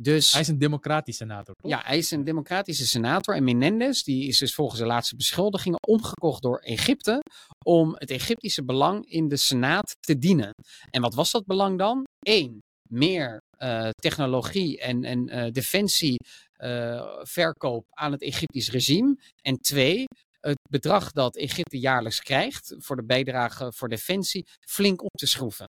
Dus, 0.00 0.32
hij 0.32 0.40
is 0.40 0.48
een 0.48 0.58
democratische 0.58 1.24
senator, 1.24 1.54
toch? 1.54 1.70
Ja, 1.70 1.82
hij 1.84 1.98
is 1.98 2.10
een 2.10 2.24
democratische 2.24 2.86
senator. 2.86 3.34
En 3.34 3.44
Menendez, 3.44 4.02
die 4.02 4.28
is 4.28 4.38
dus 4.38 4.54
volgens 4.54 4.80
de 4.80 4.86
laatste 4.86 5.16
beschuldigingen 5.16 5.78
omgekocht 5.88 6.42
door 6.42 6.58
Egypte 6.58 7.20
om 7.64 7.94
het 7.94 8.10
Egyptische 8.10 8.64
belang 8.64 9.10
in 9.10 9.28
de 9.28 9.36
Senaat 9.36 9.96
te 10.00 10.18
dienen. 10.18 10.50
En 10.90 11.00
wat 11.00 11.14
was 11.14 11.30
dat 11.30 11.44
belang 11.44 11.78
dan? 11.78 12.04
Eén, 12.26 12.58
meer 12.90 13.38
uh, 13.58 13.88
technologie 13.90 14.80
en, 14.80 15.04
en 15.04 15.34
uh, 15.34 15.52
defensie 15.52 16.16
uh, 16.58 17.16
verkoop 17.22 17.84
aan 17.90 18.12
het 18.12 18.22
Egyptisch 18.22 18.70
regime. 18.70 19.18
En 19.42 19.60
twee, 19.60 20.04
het 20.48 20.68
bedrag 20.70 21.12
dat 21.12 21.36
Egypte 21.36 21.78
jaarlijks 21.78 22.20
krijgt 22.20 22.74
voor 22.78 22.96
de 22.96 23.04
bijdrage 23.04 23.72
voor 23.72 23.88
defensie 23.88 24.46
flink 24.60 25.02
op 25.02 25.10
te 25.12 25.26
schroeven. 25.26 25.66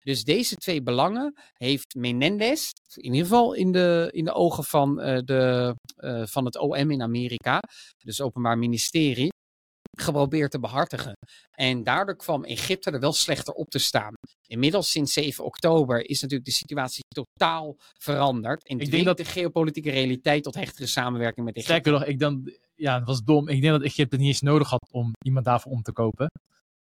Dus 0.00 0.24
deze 0.24 0.54
twee 0.54 0.82
belangen 0.82 1.34
heeft 1.52 1.94
Menendez, 1.94 2.70
in 2.94 3.12
ieder 3.12 3.28
geval 3.28 3.52
in 3.52 3.72
de, 3.72 4.08
in 4.12 4.24
de 4.24 4.32
ogen 4.32 4.64
van, 4.64 5.00
uh, 5.00 5.18
de, 5.24 5.74
uh, 5.96 6.26
van 6.26 6.44
het 6.44 6.58
OM 6.58 6.90
in 6.90 7.02
Amerika, 7.02 7.60
dus 8.04 8.20
Openbaar 8.20 8.58
Ministerie, 8.58 9.28
geprobeerd 9.98 10.50
te 10.50 10.60
behartigen. 10.60 11.12
En 11.50 11.82
daardoor 11.84 12.16
kwam 12.16 12.44
Egypte 12.44 12.90
er 12.90 13.00
wel 13.00 13.12
slechter 13.12 13.54
op 13.54 13.68
te 13.68 13.78
staan. 13.78 14.14
Inmiddels 14.46 14.90
sinds 14.90 15.12
7 15.12 15.44
oktober 15.44 16.08
is 16.08 16.20
natuurlijk 16.20 16.48
de 16.48 16.54
situatie 16.54 17.04
totaal 17.08 17.76
veranderd. 18.00 18.66
En 18.66 18.78
Ik 18.78 18.90
denk 18.90 19.04
dat- 19.04 19.16
de 19.16 19.24
geopolitieke 19.24 19.90
realiteit 19.90 20.42
tot 20.42 20.54
hechtere 20.54 20.86
samenwerking 20.86 21.46
met 21.46 21.56
Egypte. 21.56 21.72
Sterker 21.72 21.92
nog, 21.92 22.04
ik 22.04 22.18
dan, 22.18 22.52
ja, 22.76 22.98
het 22.98 23.06
was 23.06 23.24
dom. 23.24 23.48
Ik 23.48 23.60
denk 23.60 23.72
dat 23.72 23.82
Egypte 23.82 24.16
niet 24.16 24.26
eens 24.26 24.40
nodig 24.40 24.70
had 24.70 24.88
om 24.90 25.12
iemand 25.24 25.44
daarvoor 25.44 25.72
om 25.72 25.82
te 25.82 25.92
kopen. 25.92 26.30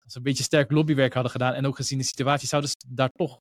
Als 0.03 0.11
ze 0.11 0.17
een 0.17 0.23
beetje 0.23 0.43
sterk 0.43 0.71
lobbywerk 0.71 1.13
hadden 1.13 1.31
gedaan 1.31 1.53
en 1.53 1.65
ook 1.65 1.75
gezien 1.75 1.97
de 1.97 2.03
situatie, 2.03 2.47
zouden 2.47 2.69
ze 2.69 2.75
daar 2.87 3.09
toch, 3.09 3.37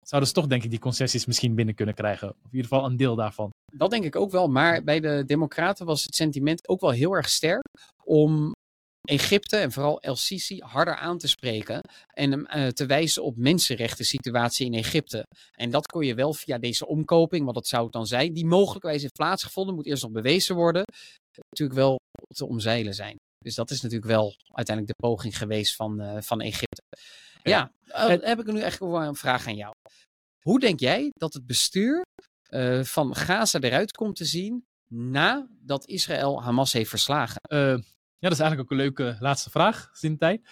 zouden 0.00 0.28
ze 0.28 0.34
toch 0.34 0.46
denk 0.46 0.64
ik 0.64 0.70
die 0.70 0.78
concessies 0.78 1.26
misschien 1.26 1.54
binnen 1.54 1.74
kunnen 1.74 1.94
krijgen. 1.94 2.28
Of 2.28 2.50
in 2.50 2.56
ieder 2.56 2.68
geval 2.68 2.84
een 2.84 2.96
deel 2.96 3.14
daarvan. 3.14 3.50
Dat 3.72 3.90
denk 3.90 4.04
ik 4.04 4.16
ook 4.16 4.30
wel. 4.30 4.48
Maar 4.48 4.84
bij 4.84 5.00
de 5.00 5.22
Democraten 5.26 5.86
was 5.86 6.02
het 6.02 6.14
sentiment 6.14 6.68
ook 6.68 6.80
wel 6.80 6.90
heel 6.90 7.12
erg 7.12 7.28
sterk 7.28 7.68
om 8.04 8.52
Egypte 9.06 9.56
en 9.56 9.72
vooral 9.72 10.00
El 10.00 10.16
Sisi 10.16 10.60
harder 10.64 10.96
aan 10.96 11.18
te 11.18 11.28
spreken 11.28 11.80
en 12.12 12.30
hem 12.30 12.46
eh, 12.46 12.68
te 12.68 12.86
wijzen 12.86 13.22
op 13.22 13.36
mensenrechten 13.36 14.04
situatie 14.04 14.66
in 14.66 14.74
Egypte. 14.74 15.26
En 15.52 15.70
dat 15.70 15.86
kon 15.86 16.06
je 16.06 16.14
wel 16.14 16.34
via 16.34 16.58
deze 16.58 16.86
omkoping, 16.86 17.44
wat 17.44 17.54
dat 17.54 17.66
zou 17.66 17.84
het 17.84 17.92
dan 17.92 18.06
zijn, 18.06 18.32
die 18.32 18.46
mogelijkwijs 18.46 19.02
heeft 19.02 19.14
plaatsgevonden, 19.14 19.74
moet 19.74 19.86
eerst 19.86 20.02
nog 20.02 20.12
bewezen 20.12 20.54
worden, 20.54 20.84
natuurlijk 21.50 21.78
wel 21.78 21.98
te 22.34 22.46
omzeilen 22.46 22.94
zijn. 22.94 23.16
Dus 23.38 23.54
dat 23.54 23.70
is 23.70 23.80
natuurlijk 23.80 24.10
wel 24.10 24.36
uiteindelijk 24.54 24.98
de 24.98 25.06
poging 25.08 25.38
geweest 25.38 25.76
van, 25.76 26.00
eh, 26.00 26.22
van 26.22 26.40
Egypte. 26.40 26.82
Ja, 27.42 27.72
eh, 27.86 28.10
En- 28.10 28.24
heb 28.24 28.40
ik 28.40 28.46
nu 28.46 28.64
wel 28.78 29.02
een 29.02 29.14
vraag 29.16 29.46
aan 29.46 29.56
jou. 29.56 29.72
Hoe 30.42 30.60
denk 30.60 30.80
jij 30.80 31.10
dat 31.12 31.34
het 31.34 31.46
bestuur 31.46 32.04
eh, 32.46 32.82
van 32.82 33.14
Gaza 33.14 33.60
eruit 33.60 33.92
komt 33.92 34.16
te 34.16 34.24
zien 34.24 34.64
nadat 34.92 35.86
Israël 35.86 36.42
Hamas 36.42 36.72
heeft 36.72 36.90
verslagen? 36.90 37.40
Eh, 37.40 37.58
ja, 38.18 38.28
dat 38.28 38.32
is 38.32 38.38
eigenlijk 38.38 38.60
ook 38.60 38.70
een 38.70 38.84
leuke 38.84 39.16
laatste 39.20 39.50
vraag, 39.50 39.88
gezien 39.92 40.18
tijd. 40.18 40.48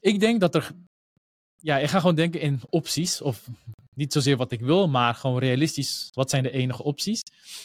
Ik 0.00 0.20
denk 0.20 0.40
dat 0.40 0.54
er. 0.54 0.70
Ja, 1.56 1.78
ik 1.78 1.88
ga 1.88 2.00
gewoon 2.00 2.14
denken 2.14 2.40
in 2.40 2.60
opties. 2.70 3.20
Of 3.20 3.48
niet 3.98 4.12
zozeer 4.12 4.36
wat 4.36 4.52
ik 4.52 4.60
wil, 4.60 4.88
maar 4.88 5.14
gewoon 5.14 5.38
realistisch. 5.38 6.10
Wat 6.12 6.30
zijn 6.30 6.42
de 6.42 6.50
enige 6.50 6.82
opties? 6.82 7.22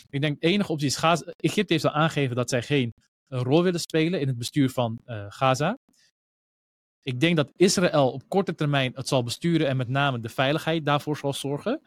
Ik 0.09 0.21
denk 0.21 0.41
de 0.41 0.47
enige 0.47 0.71
optie 0.71 0.87
is 0.87 0.95
Gaza. 0.95 1.33
Egypte 1.37 1.73
heeft 1.73 1.85
al 1.85 1.91
aangegeven 1.91 2.35
dat 2.35 2.49
zij 2.49 2.61
geen 2.61 2.93
eh, 3.27 3.41
rol 3.41 3.63
willen 3.63 3.79
spelen 3.79 4.19
in 4.19 4.27
het 4.27 4.37
bestuur 4.37 4.69
van 4.69 4.99
eh, 5.05 5.25
Gaza. 5.29 5.77
Ik 7.01 7.19
denk 7.19 7.35
dat 7.35 7.51
Israël 7.55 8.11
op 8.11 8.23
korte 8.27 8.55
termijn 8.55 8.91
het 8.95 9.07
zal 9.07 9.23
besturen 9.23 9.67
en 9.67 9.77
met 9.77 9.87
name 9.87 10.19
de 10.19 10.29
veiligheid 10.29 10.85
daarvoor 10.85 11.17
zal 11.17 11.33
zorgen. 11.33 11.81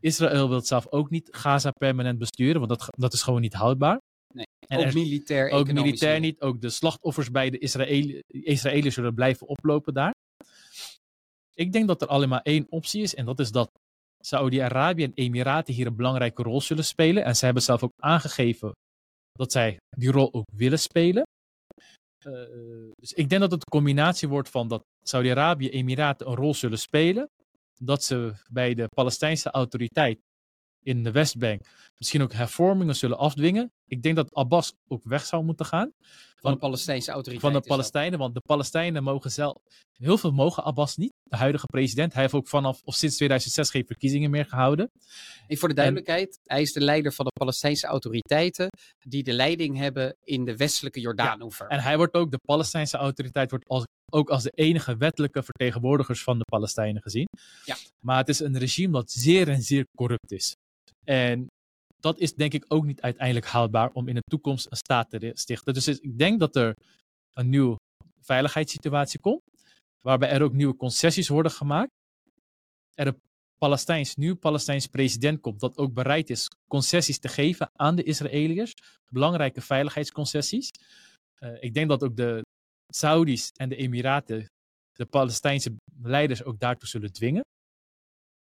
Israël 0.00 0.48
wil 0.48 0.56
het 0.56 0.66
zelf 0.66 0.86
ook 0.90 1.10
niet 1.10 1.28
Gaza 1.30 1.70
permanent 1.70 2.18
besturen, 2.18 2.56
want 2.66 2.68
dat, 2.68 2.88
dat 2.96 3.12
is 3.12 3.22
gewoon 3.22 3.40
niet 3.40 3.54
houdbaar. 3.54 4.00
Nee, 4.34 4.46
En 4.66 4.78
ook 4.78 4.84
er- 4.84 4.92
militair, 4.94 5.50
ook 5.50 5.72
militair 5.72 6.20
niet. 6.20 6.32
niet. 6.32 6.40
Ook 6.40 6.60
de 6.60 6.70
slachtoffers 6.70 7.30
bij 7.30 7.50
de 7.50 7.58
Israëli 7.58 8.22
Israëliërs 8.26 8.94
zullen 8.94 9.14
blijven 9.14 9.46
oplopen 9.48 9.94
daar. 9.94 10.14
Ik 11.54 11.72
denk 11.72 11.86
dat 11.88 12.02
er 12.02 12.08
alleen 12.08 12.28
maar 12.28 12.42
één 12.42 12.66
optie 12.68 13.02
is. 13.02 13.14
En 13.14 13.24
dat 13.24 13.38
is 13.40 13.50
dat 13.50 13.70
Saudi-Arabië 14.24 15.04
en 15.04 15.12
Emiraten 15.14 15.74
hier 15.74 15.86
een 15.86 15.96
belangrijke 15.96 16.42
rol 16.42 16.60
zullen 16.60 16.84
spelen. 16.84 17.24
En 17.24 17.36
zij 17.36 17.44
hebben 17.44 17.64
zelf 17.64 17.82
ook 17.82 17.92
aangegeven 18.02 18.72
dat 19.32 19.52
zij 19.52 19.76
die 19.96 20.10
rol 20.10 20.34
ook 20.34 20.46
willen 20.54 20.78
spelen. 20.78 21.22
Eh, 22.24 22.32
dus 22.94 23.12
ik 23.12 23.28
denk 23.28 23.40
dat 23.40 23.50
het 23.50 23.60
een 23.60 23.80
combinatie 23.80 24.28
wordt 24.28 24.48
van 24.48 24.68
dat 24.68 24.82
Saudi-Arabië 25.04 25.68
en 25.68 25.78
Emiraten 25.78 26.28
een 26.28 26.34
rol 26.34 26.54
zullen 26.54 26.78
spelen. 26.78 27.28
Dat 27.74 28.04
ze 28.04 28.32
bij 28.50 28.74
de 28.74 28.88
Palestijnse 28.88 29.50
autoriteit 29.50 30.18
in 30.88 31.02
de 31.02 31.10
Westbank 31.10 31.60
misschien 31.96 32.22
ook 32.22 32.32
hervormingen 32.32 32.96
zullen 32.96 33.18
afdwingen. 33.18 33.72
Ik 33.86 34.02
denk 34.02 34.16
dat 34.16 34.34
Abbas 34.34 34.74
ook 34.88 35.04
weg 35.04 35.24
zou 35.24 35.44
moeten 35.44 35.66
gaan 35.66 35.92
van 36.40 36.52
de 36.52 36.58
Palestijnse 36.58 37.10
autoriteit. 37.10 37.52
van 37.52 37.62
de. 37.62 37.68
Palestijnen. 37.68 38.18
Want 38.18 38.34
de 38.34 38.40
Palestijnen 38.40 39.02
mogen 39.02 39.30
zelf. 39.30 39.56
Heel 39.92 40.18
veel 40.18 40.30
mogen 40.30 40.64
Abbas 40.64 40.96
niet, 40.96 41.12
de 41.22 41.36
huidige 41.36 41.66
president. 41.66 42.12
Hij 42.12 42.22
heeft 42.22 42.34
ook 42.34 42.48
vanaf 42.48 42.80
of 42.84 42.94
sinds 42.94 43.16
2006 43.16 43.70
geen 43.70 43.86
verkiezingen 43.86 44.30
meer 44.30 44.44
gehouden. 44.44 44.90
En 45.46 45.56
voor 45.56 45.68
de 45.68 45.74
duidelijkheid, 45.74 46.38
hij 46.44 46.62
is 46.62 46.72
de 46.72 46.80
leider 46.80 47.12
van 47.12 47.24
de 47.24 47.30
Palestijnse 47.30 47.86
autoriteiten 47.86 48.68
die 48.98 49.22
de 49.22 49.32
leiding 49.32 49.76
hebben 49.76 50.16
in 50.24 50.44
de 50.44 50.56
westelijke 50.56 51.00
Jordaanoever. 51.00 51.66
En 51.66 51.80
hij 51.80 51.96
wordt 51.96 52.14
ook, 52.14 52.30
de 52.30 52.40
Palestijnse 52.44 52.96
autoriteit 52.96 53.50
wordt 53.50 53.68
als, 53.68 53.84
ook 54.12 54.30
als 54.30 54.42
de 54.42 54.52
enige 54.54 54.96
wettelijke 54.96 55.42
vertegenwoordigers 55.42 56.22
van 56.22 56.38
de 56.38 56.44
Palestijnen 56.44 57.02
gezien. 57.02 57.26
Ja. 57.64 57.76
Maar 58.00 58.18
het 58.18 58.28
is 58.28 58.40
een 58.40 58.58
regime 58.58 58.92
dat 58.92 59.10
zeer 59.10 59.48
en 59.48 59.62
zeer 59.62 59.86
corrupt 59.96 60.32
is. 60.32 60.54
En 61.08 61.46
dat 62.00 62.18
is 62.18 62.34
denk 62.34 62.52
ik 62.52 62.64
ook 62.68 62.84
niet 62.84 63.00
uiteindelijk 63.00 63.46
houdbaar 63.46 63.90
om 63.92 64.08
in 64.08 64.14
de 64.14 64.22
toekomst 64.30 64.66
een 64.70 64.76
staat 64.76 65.10
te 65.10 65.30
stichten. 65.34 65.74
Dus 65.74 65.88
ik 65.88 66.18
denk 66.18 66.40
dat 66.40 66.56
er 66.56 66.74
een 67.32 67.48
nieuwe 67.48 67.76
veiligheidssituatie 68.20 69.20
komt, 69.20 69.42
waarbij 70.04 70.30
er 70.30 70.42
ook 70.42 70.52
nieuwe 70.52 70.76
concessies 70.76 71.28
worden 71.28 71.52
gemaakt. 71.52 71.90
Er 72.94 73.06
een 73.06 73.20
Palestijns, 73.58 74.14
nieuw 74.14 74.36
Palestijns 74.36 74.86
president 74.86 75.40
komt 75.40 75.60
dat 75.60 75.76
ook 75.76 75.92
bereid 75.92 76.30
is 76.30 76.48
concessies 76.66 77.18
te 77.18 77.28
geven 77.28 77.70
aan 77.72 77.96
de 77.96 78.02
Israëliërs, 78.02 78.72
belangrijke 79.12 79.60
veiligheidsconcessies. 79.60 80.70
Eh, 81.34 81.62
ik 81.62 81.74
denk 81.74 81.88
dat 81.88 82.02
ook 82.02 82.16
de 82.16 82.42
Saudis 82.92 83.50
en 83.56 83.68
de 83.68 83.76
Emiraten 83.76 84.46
de 84.92 85.06
Palestijnse 85.06 85.76
leiders 86.02 86.44
ook 86.44 86.60
daartoe 86.60 86.88
zullen 86.88 87.12
dwingen. 87.12 87.42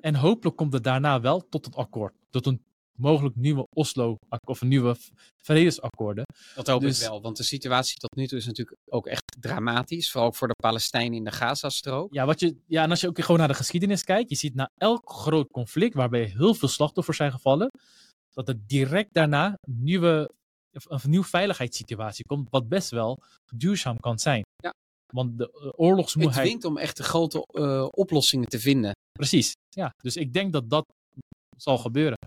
En 0.03 0.15
hopelijk 0.15 0.57
komt 0.57 0.73
het 0.73 0.83
daarna 0.83 1.21
wel 1.21 1.49
tot 1.49 1.65
een 1.65 1.73
akkoord. 1.73 2.13
Tot 2.29 2.45
een 2.45 2.63
mogelijk 2.99 3.35
nieuwe 3.35 3.67
Oslo 3.75 4.17
of 4.43 4.61
een 4.61 4.67
nieuwe 4.67 4.95
vredesakkoorden. 5.37 6.23
Dat 6.55 6.67
hoop 6.67 6.81
Dus- 6.81 7.01
ik 7.01 7.07
wel, 7.07 7.21
want 7.21 7.37
de 7.37 7.43
situatie 7.43 7.97
tot 7.97 8.15
nu 8.15 8.27
toe 8.27 8.37
is 8.37 8.45
natuurlijk 8.45 8.77
ook 8.85 9.07
echt 9.07 9.23
dramatisch. 9.39 10.11
Vooral 10.11 10.29
ook 10.29 10.35
voor 10.35 10.47
de 10.47 10.55
Palestijnen 10.61 11.17
in 11.17 11.23
de 11.23 11.31
Gazastrook. 11.31 12.13
Ja, 12.13 12.25
wat 12.25 12.39
je, 12.39 12.57
ja, 12.67 12.83
en 12.83 12.89
als 12.89 13.01
je 13.01 13.07
ook 13.07 13.19
gewoon 13.21 13.37
naar 13.39 13.47
de 13.47 13.53
geschiedenis 13.53 14.03
kijkt, 14.03 14.29
je 14.29 14.35
ziet 14.35 14.55
na 14.55 14.69
elk 14.77 15.11
groot 15.11 15.51
conflict 15.51 15.93
waarbij 15.93 16.23
heel 16.23 16.53
veel 16.53 16.67
slachtoffers 16.67 17.17
zijn 17.17 17.31
gevallen, 17.31 17.69
dat 18.33 18.47
er 18.47 18.55
direct 18.67 19.13
daarna 19.13 19.57
een 19.61 19.83
nieuwe, 19.83 20.31
een 20.71 20.99
nieuwe 21.09 21.25
veiligheidssituatie 21.25 22.25
komt, 22.25 22.49
wat 22.49 22.67
best 22.67 22.89
wel 22.89 23.23
duurzaam 23.55 23.99
kan 23.99 24.19
zijn. 24.19 24.43
Want 25.13 25.37
de 25.37 25.51
eh, 25.51 25.63
Het 25.63 25.79
oorlogsmoeheid. 25.79 26.45
dwingt 26.45 26.65
om 26.65 26.77
echt 26.77 26.97
de 26.97 27.03
grote 27.03 27.45
eh, 27.51 27.87
oplossingen 27.91 28.47
te 28.47 28.59
vinden. 28.59 28.91
Precies. 29.11 29.51
Ja, 29.69 29.93
dus 29.97 30.15
ik 30.15 30.33
denk 30.33 30.53
dat 30.53 30.69
dat 30.69 30.85
zal 31.57 31.77
gebeuren. 31.77 32.17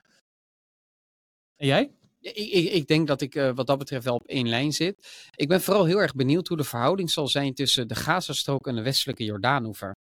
En 1.57 1.67
jij? 1.67 1.91
Ik, 2.21 2.37
ik, 2.37 2.73
ik 2.73 2.87
denk 2.87 3.07
dat 3.07 3.21
ik 3.21 3.35
eh, 3.35 3.55
wat 3.55 3.67
dat 3.67 3.79
betreft 3.79 4.05
wel 4.05 4.15
op 4.15 4.27
één 4.27 4.49
lijn 4.49 4.73
zit. 4.73 5.29
Ik 5.37 5.49
ben 5.49 5.61
vooral 5.61 5.85
heel 5.85 5.99
erg 5.99 6.15
benieuwd 6.15 6.49
hoe 6.49 6.57
de 6.57 6.65
verhouding 6.65 7.11
zal 7.11 7.29
zijn 7.29 7.55
tussen 7.55 7.89
de 7.89 7.95
Gazastrook 7.95 8.67
en 8.67 8.75
de 8.75 8.83
westelijke 8.83 9.25
Jordaanoever. 9.25 9.93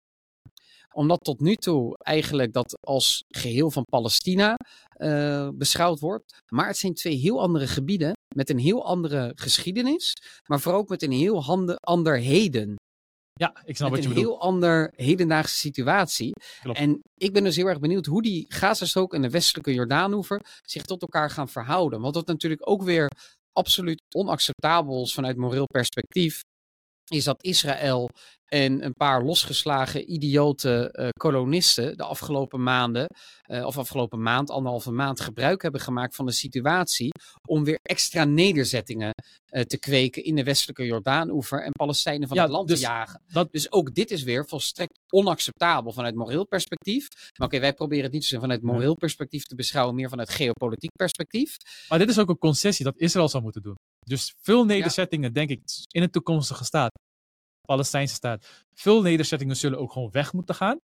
Omdat 0.93 1.21
tot 1.21 1.41
nu 1.41 1.55
toe 1.55 1.97
eigenlijk 1.99 2.53
dat 2.53 2.79
als 2.81 3.25
geheel 3.29 3.71
van 3.71 3.85
Palestina 3.85 4.55
eh, 4.89 5.49
beschouwd 5.55 6.01
wordt. 6.01 6.41
Maar 6.49 6.67
het 6.67 6.77
zijn 6.77 6.95
twee 6.95 7.17
heel 7.17 7.41
andere 7.41 7.67
gebieden 7.67 8.13
met 8.35 8.51
een 8.51 8.59
heel 8.59 8.85
andere 8.85 9.33
geschiedenis. 9.35 10.13
Maar 10.47 10.61
vooral 10.61 10.81
ook 10.81 10.89
met 10.89 11.03
een 11.03 11.13
heel 11.13 11.43
hande, 11.45 11.77
ander 11.77 12.19
heden. 12.19 12.75
Ja, 13.33 13.63
ik 13.65 13.77
snap 13.77 13.89
wat 13.89 13.99
met 13.99 14.03
je 14.03 14.09
een 14.09 14.15
bedoelt. 14.15 14.41
heel 14.41 14.49
ander 14.49 14.93
hedendaagse 14.97 15.57
situatie. 15.57 16.33
Klopt. 16.63 16.79
En 16.79 17.01
ik 17.15 17.33
ben 17.33 17.45
dus 17.45 17.57
heel 17.57 17.67
erg 17.67 17.81
benieuwd 17.81 18.07
hoe 18.07 18.23
die 18.23 18.45
Gazastrook 18.49 19.15
en 19.15 19.23
de 19.23 19.31
westelijke 19.31 19.75
Jordaanoever 19.75 20.41
zich 20.63 20.83
tot 20.83 21.03
elkaar 21.03 21.31
gaan 21.31 21.49
verhouden. 21.49 22.01
Want 22.01 22.15
wat 22.15 22.27
natuurlijk 22.27 22.69
ook 22.69 22.83
weer 22.83 23.11
absoluut 23.53 24.03
onacceptabel 24.15 25.03
is 25.03 25.15
vanuit 25.15 25.37
moreel 25.37 25.67
perspectief, 25.67 26.41
is 27.13 27.25
dat 27.25 27.43
Israël 27.45 28.09
en 28.47 28.85
een 28.85 28.95
paar 28.95 29.25
losgeslagen 29.25 30.13
idiote 30.13 30.91
eh, 30.93 31.09
kolonisten 31.17 31.97
de 31.97 32.03
afgelopen 32.05 32.63
maanden, 32.63 33.07
eh, 33.43 33.65
of 33.67 33.79
afgelopen 33.79 34.23
maand, 34.23 34.51
anderhalve 34.51 34.91
maand, 34.91 35.21
gebruik 35.21 35.63
hebben 35.63 35.81
gemaakt 35.81 36.15
van 36.15 36.27
de 36.27 36.33
situatie 36.33 37.11
om 37.49 37.65
weer 37.65 37.79
extra 37.83 38.25
nederzettingen 38.25 39.11
eh, 39.47 39.63
te 39.63 39.79
kweken 39.79 40.25
in 40.25 40.35
de 40.35 40.45
westelijke 40.45 40.85
Jordaanoever 40.85 41.63
en 41.65 41.73
Palestijnen 41.73 42.29
van 42.29 42.37
Ja, 42.37 42.43
het 42.43 42.53
land 42.53 42.69
dus 42.69 42.81
te 42.81 42.87
jagen. 42.87 43.23
dat- 43.29 43.53
Dus 43.53 43.73
ook 43.73 43.95
dit 43.95 44.11
is 44.11 44.23
weer 44.23 44.47
volstrekt 44.47 44.99
onacceptabel 45.13 45.93
vanuit 45.93 46.15
moreel 46.15 46.47
perspectief. 46.47 47.09
Maar 47.39 47.49
oké, 47.49 47.61
wij 47.61 47.73
proberen 47.73 48.05
het 48.05 48.13
niet 48.13 48.23
zozeer 48.23 48.41
vanuit 48.41 48.63
moreel 48.63 48.95
perspectief 48.95 49.45
te 49.45 49.55
beschouwen, 49.55 49.95
meer 49.95 50.09
vanuit 50.09 50.31
geopolitiek 50.31 50.93
perspectief. 50.93 51.57
Maar 51.89 51.99
dit 51.99 52.09
is 52.09 52.19
ook 52.19 52.29
een 52.29 52.39
concessie 52.39 52.85
dat 52.85 52.99
Israël 52.99 53.29
zou 53.29 53.43
moeten 53.43 53.63
doen. 53.63 53.75
Dus 53.99 54.35
veel 54.41 54.65
nederzettingen, 54.65 55.33
denk 55.33 55.51
ik, 55.51 55.63
in 55.91 56.03
een 56.03 56.11
toekomstige 56.11 56.65
staat, 56.65 56.91
Palestijnse 57.67 58.15
staat, 58.15 58.65
veel 58.75 59.03
nederzettingen 59.03 59.57
zullen 59.57 59.79
ook 59.79 59.93
gewoon 59.93 60.11
weg 60.11 60.33
moeten 60.33 60.55
gaan. 60.55 60.79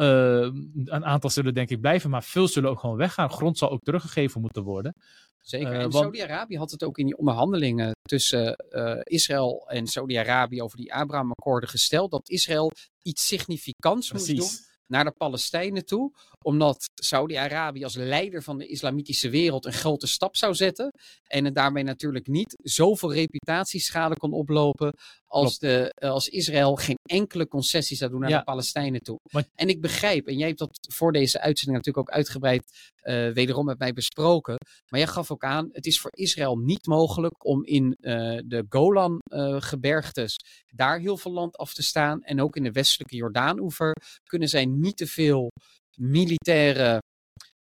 Eh, 0.00 0.50
een 0.84 1.04
aantal 1.04 1.30
zullen 1.30 1.54
denk 1.54 1.70
ik 1.70 1.80
blijven, 1.80 2.10
maar 2.10 2.22
veel 2.24 2.48
zullen 2.48 2.70
ook 2.70 2.80
gewoon 2.80 2.96
weggaan. 2.96 3.30
Grond 3.30 3.58
zal 3.58 3.70
ook 3.70 3.82
teruggegeven 3.82 4.40
moeten 4.40 4.62
worden. 4.62 4.94
Zeker. 5.40 5.68
Eh, 5.68 5.74
en 5.74 5.80
want- 5.80 5.94
Saudi-Arabië 5.94 6.56
had 6.56 6.70
het 6.70 6.84
ook 6.84 6.98
in 6.98 7.06
die 7.06 7.16
onderhandelingen 7.16 7.92
tussen 8.02 8.54
eh, 8.56 9.00
Israël 9.02 9.66
en 9.68 9.86
Saudi-Arabië 9.86 10.62
over 10.62 10.76
die 10.76 10.94
Abraham-akkoorden 10.94 11.68
gesteld 11.68 12.10
dat 12.10 12.28
Israël 12.28 12.70
iets 13.02 13.26
significants 13.26 14.12
moest 14.12 14.26
doen 14.26 14.36
Precies. 14.36 14.68
naar 14.86 15.04
de 15.04 15.10
Palestijnen 15.10 15.86
toe, 15.86 16.12
omdat 16.44 16.88
Saudi-Arabië 16.94 17.84
als 17.84 17.96
leider 17.96 18.42
van 18.42 18.58
de 18.58 18.66
islamitische 18.66 19.30
wereld 19.30 19.64
een 19.64 19.72
grote 19.72 20.06
stap 20.06 20.36
zou 20.36 20.54
zetten 20.54 20.92
en 21.26 21.44
het 21.44 21.54
daarmee 21.54 21.84
natuurlijk 21.84 22.26
niet 22.26 22.54
zoveel 22.62 23.12
reputatieschade 23.12 24.16
kon 24.16 24.32
oplopen 24.32 24.94
als, 25.30 25.58
de, 25.58 25.92
eh, 25.94 26.10
als 26.10 26.28
Israël 26.28 26.76
geen 26.76 26.98
enkele 27.10 27.48
concessie 27.48 27.96
zou 27.96 28.10
doen 28.10 28.20
naar 28.20 28.30
Ja. 28.30 28.38
de 28.38 28.44
Palestijnen 28.44 29.02
toe. 29.02 29.18
Maar- 29.30 29.44
En 29.54 29.68
ik 29.68 29.80
begrijp, 29.80 30.26
en 30.26 30.36
jij 30.38 30.46
hebt 30.46 30.58
dat 30.58 30.78
voor 30.92 31.12
deze 31.12 31.40
uitzending 31.40 31.76
natuurlijk 31.78 32.08
ook 32.08 32.14
uitgebreid 32.16 32.64
eh, 33.00 33.30
wederom 33.32 33.64
met 33.64 33.78
mij 33.78 33.92
besproken, 33.92 34.56
maar 34.88 35.00
jij 35.00 35.08
gaf 35.08 35.30
ook 35.30 35.42
aan, 35.44 35.68
het 35.72 35.86
is 35.86 36.00
voor 36.00 36.10
Israël 36.14 36.56
niet 36.56 36.86
mogelijk 36.86 37.44
om 37.46 37.64
in 37.64 37.96
eh, 38.00 38.38
de 38.44 38.64
Golan-gebergtes 38.68 40.36
daar 40.74 40.98
heel 40.98 41.16
veel 41.16 41.32
land 41.32 41.56
af 41.56 41.74
te 41.74 41.82
staan. 41.82 42.22
En 42.22 42.40
ook 42.40 42.56
in 42.56 42.62
de 42.62 42.72
westelijke 42.72 43.16
Jordaan-oever 43.16 43.92
kunnen 44.24 44.48
zij 44.48 44.64
niet 44.64 44.96
te 44.96 45.06
veel 45.06 45.50
militaire 45.98 46.98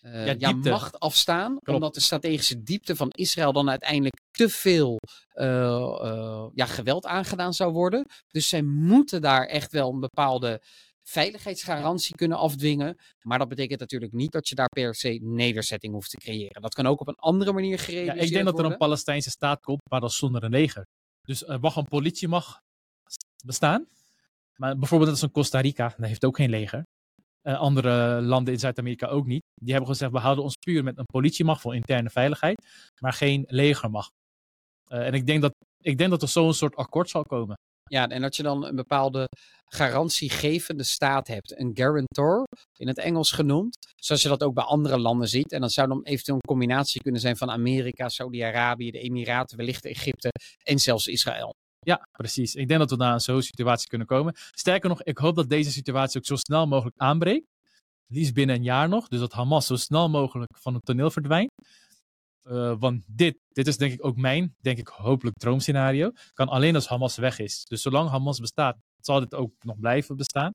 eh, 0.04 0.26
Ja, 0.26 0.34
ja, 0.38 0.52
macht 0.52 0.98
afstaan. 0.98 1.50
Klopt. 1.50 1.68
Omdat 1.68 1.94
de 1.94 2.00
strategische 2.00 2.62
diepte 2.62 2.96
van 2.96 3.10
Israël 3.10 3.52
dan 3.52 3.70
uiteindelijk 3.70 4.20
te 4.30 4.48
veel 4.48 4.98
eh, 5.28 5.46
eh, 6.00 6.46
ja, 6.54 6.66
geweld 6.66 7.06
aangedaan 7.06 7.54
zou 7.54 7.72
worden. 7.72 8.06
Dus 8.28 8.48
zij 8.48 8.62
moeten 8.62 9.20
daar 9.22 9.46
echt 9.46 9.72
wel 9.72 9.92
een 9.92 10.00
bepaalde 10.00 10.62
veiligheidsgarantie 11.02 12.14
kunnen 12.14 12.38
afdwingen. 12.38 12.96
Maar 13.20 13.38
dat 13.38 13.48
betekent 13.48 13.80
natuurlijk 13.80 14.12
niet 14.12 14.32
dat 14.32 14.48
je 14.48 14.54
daar 14.54 14.68
per 14.68 14.94
se 14.94 15.18
nederzetting 15.22 15.92
hoeft 15.92 16.10
te 16.10 16.16
creëren. 16.16 16.62
Dat 16.62 16.74
kan 16.74 16.86
ook 16.86 17.00
op 17.00 17.08
een 17.08 17.18
andere 17.18 17.52
manier 17.52 17.78
Ja, 17.78 17.84
gerealiseerd 17.84 18.24
ik 18.24 18.32
denk 18.32 18.44
dat 18.44 18.54
er 18.54 18.60
worden. 18.60 18.72
een 18.72 18.86
Palestijnse 18.86 19.30
staat 19.30 19.60
komt, 19.60 19.90
maar 19.90 20.00
dan 20.00 20.10
zonder 20.10 20.44
een 20.44 20.50
leger. 20.50 20.86
Dus 21.22 21.46
er 21.46 21.60
mag 21.60 21.76
een 21.76 21.88
politiemacht 21.88 22.60
bestaan. 23.44 23.86
Maar 24.56 24.78
bijvoorbeeld 24.78 25.10
als 25.10 25.22
een 25.22 25.30
Costa 25.30 25.60
Rica, 25.60 25.94
dat 25.96 26.06
heeft 26.06 26.24
ook 26.24 26.36
geen 26.36 26.50
leger. 26.50 26.84
Eh, 27.44 27.58
andere 27.58 28.20
landen 28.22 28.52
in 28.52 28.58
Zuid-Amerika 28.58 29.06
ook 29.06 29.26
niet. 29.26 29.42
Die 29.54 29.72
hebben 29.72 29.90
gezegd, 29.90 30.12
we 30.12 30.18
houden 30.18 30.44
ons 30.44 30.56
puur 30.56 30.84
met 30.84 30.98
een 30.98 31.04
politiemacht 31.04 31.60
voor 31.60 31.74
interne 31.74 32.10
veiligheid, 32.10 32.66
maar 33.00 33.12
geen 33.12 33.44
legermacht. 33.46 34.12
Eh, 34.84 35.06
en 35.06 35.12
ik 35.12 35.26
denk, 35.26 35.42
dat, 35.42 35.52
ik 35.80 35.98
denk 35.98 36.10
dat 36.10 36.22
er 36.22 36.28
zo'n 36.28 36.54
soort 36.54 36.76
akkoord 36.76 37.10
zal 37.10 37.22
komen. 37.22 37.56
Ja, 37.84 38.08
en 38.08 38.22
dat 38.22 38.36
je 38.36 38.42
dan 38.42 38.64
een 38.64 38.76
bepaalde 38.76 39.28
garantiegevende 39.64 40.82
staat 40.82 41.26
hebt. 41.26 41.58
Een 41.58 41.70
guarantor, 41.74 42.44
in 42.76 42.88
het 42.88 42.98
Engels 42.98 43.32
genoemd. 43.32 43.76
Zoals 43.96 44.22
je 44.22 44.28
dat 44.28 44.42
ook 44.42 44.54
bij 44.54 44.64
andere 44.64 44.98
landen 44.98 45.28
ziet. 45.28 45.52
En 45.52 45.60
dat 45.60 45.72
zou 45.72 45.88
dan 45.88 46.02
eventueel 46.02 46.36
een 46.36 46.48
combinatie 46.48 47.02
kunnen 47.02 47.20
zijn 47.20 47.36
van 47.36 47.50
Amerika, 47.50 48.08
Saudi-Arabië, 48.08 48.90
de 48.90 48.98
Emiraten, 49.00 49.56
wellicht 49.56 49.84
Egypte 49.84 50.30
en 50.62 50.78
zelfs 50.78 51.06
Israël. 51.06 51.54
Ja, 51.84 52.08
precies. 52.12 52.54
Ik 52.54 52.68
denk 52.68 52.80
dat 52.80 52.90
we 52.90 52.96
naar 52.96 53.20
zo'n 53.20 53.42
situatie 53.42 53.88
kunnen 53.88 54.06
komen. 54.06 54.34
Sterker 54.50 54.88
nog, 54.88 55.02
ik 55.02 55.18
hoop 55.18 55.36
dat 55.36 55.48
deze 55.48 55.70
situatie 55.72 56.18
ook 56.18 56.26
zo 56.26 56.36
snel 56.36 56.66
mogelijk 56.66 56.96
aanbreekt. 56.98 57.46
Liefst 58.06 58.34
binnen 58.34 58.56
een 58.56 58.62
jaar 58.62 58.88
nog. 58.88 59.08
Dus 59.08 59.20
dat 59.20 59.32
Hamas 59.32 59.66
zo 59.66 59.76
snel 59.76 60.08
mogelijk 60.08 60.58
van 60.58 60.74
het 60.74 60.84
toneel 60.84 61.10
verdwijnt. 61.10 61.50
Eh, 62.42 62.74
want 62.78 63.04
dit, 63.06 63.36
dit 63.48 63.66
is 63.66 63.76
denk 63.76 63.92
ik 63.92 64.04
ook 64.04 64.16
mijn, 64.16 64.54
denk 64.60 64.78
ik 64.78 64.88
hopelijk 64.88 65.36
droomscenario. 65.36 66.10
Kan 66.32 66.48
alleen 66.48 66.74
als 66.74 66.88
Hamas 66.88 67.16
weg 67.16 67.38
is. 67.38 67.64
Dus 67.64 67.82
zolang 67.82 68.10
Hamas 68.10 68.38
bestaat, 68.40 68.76
zal 69.00 69.20
dit 69.20 69.34
ook 69.34 69.52
nog 69.60 69.78
blijven 69.78 70.16
bestaan. 70.16 70.52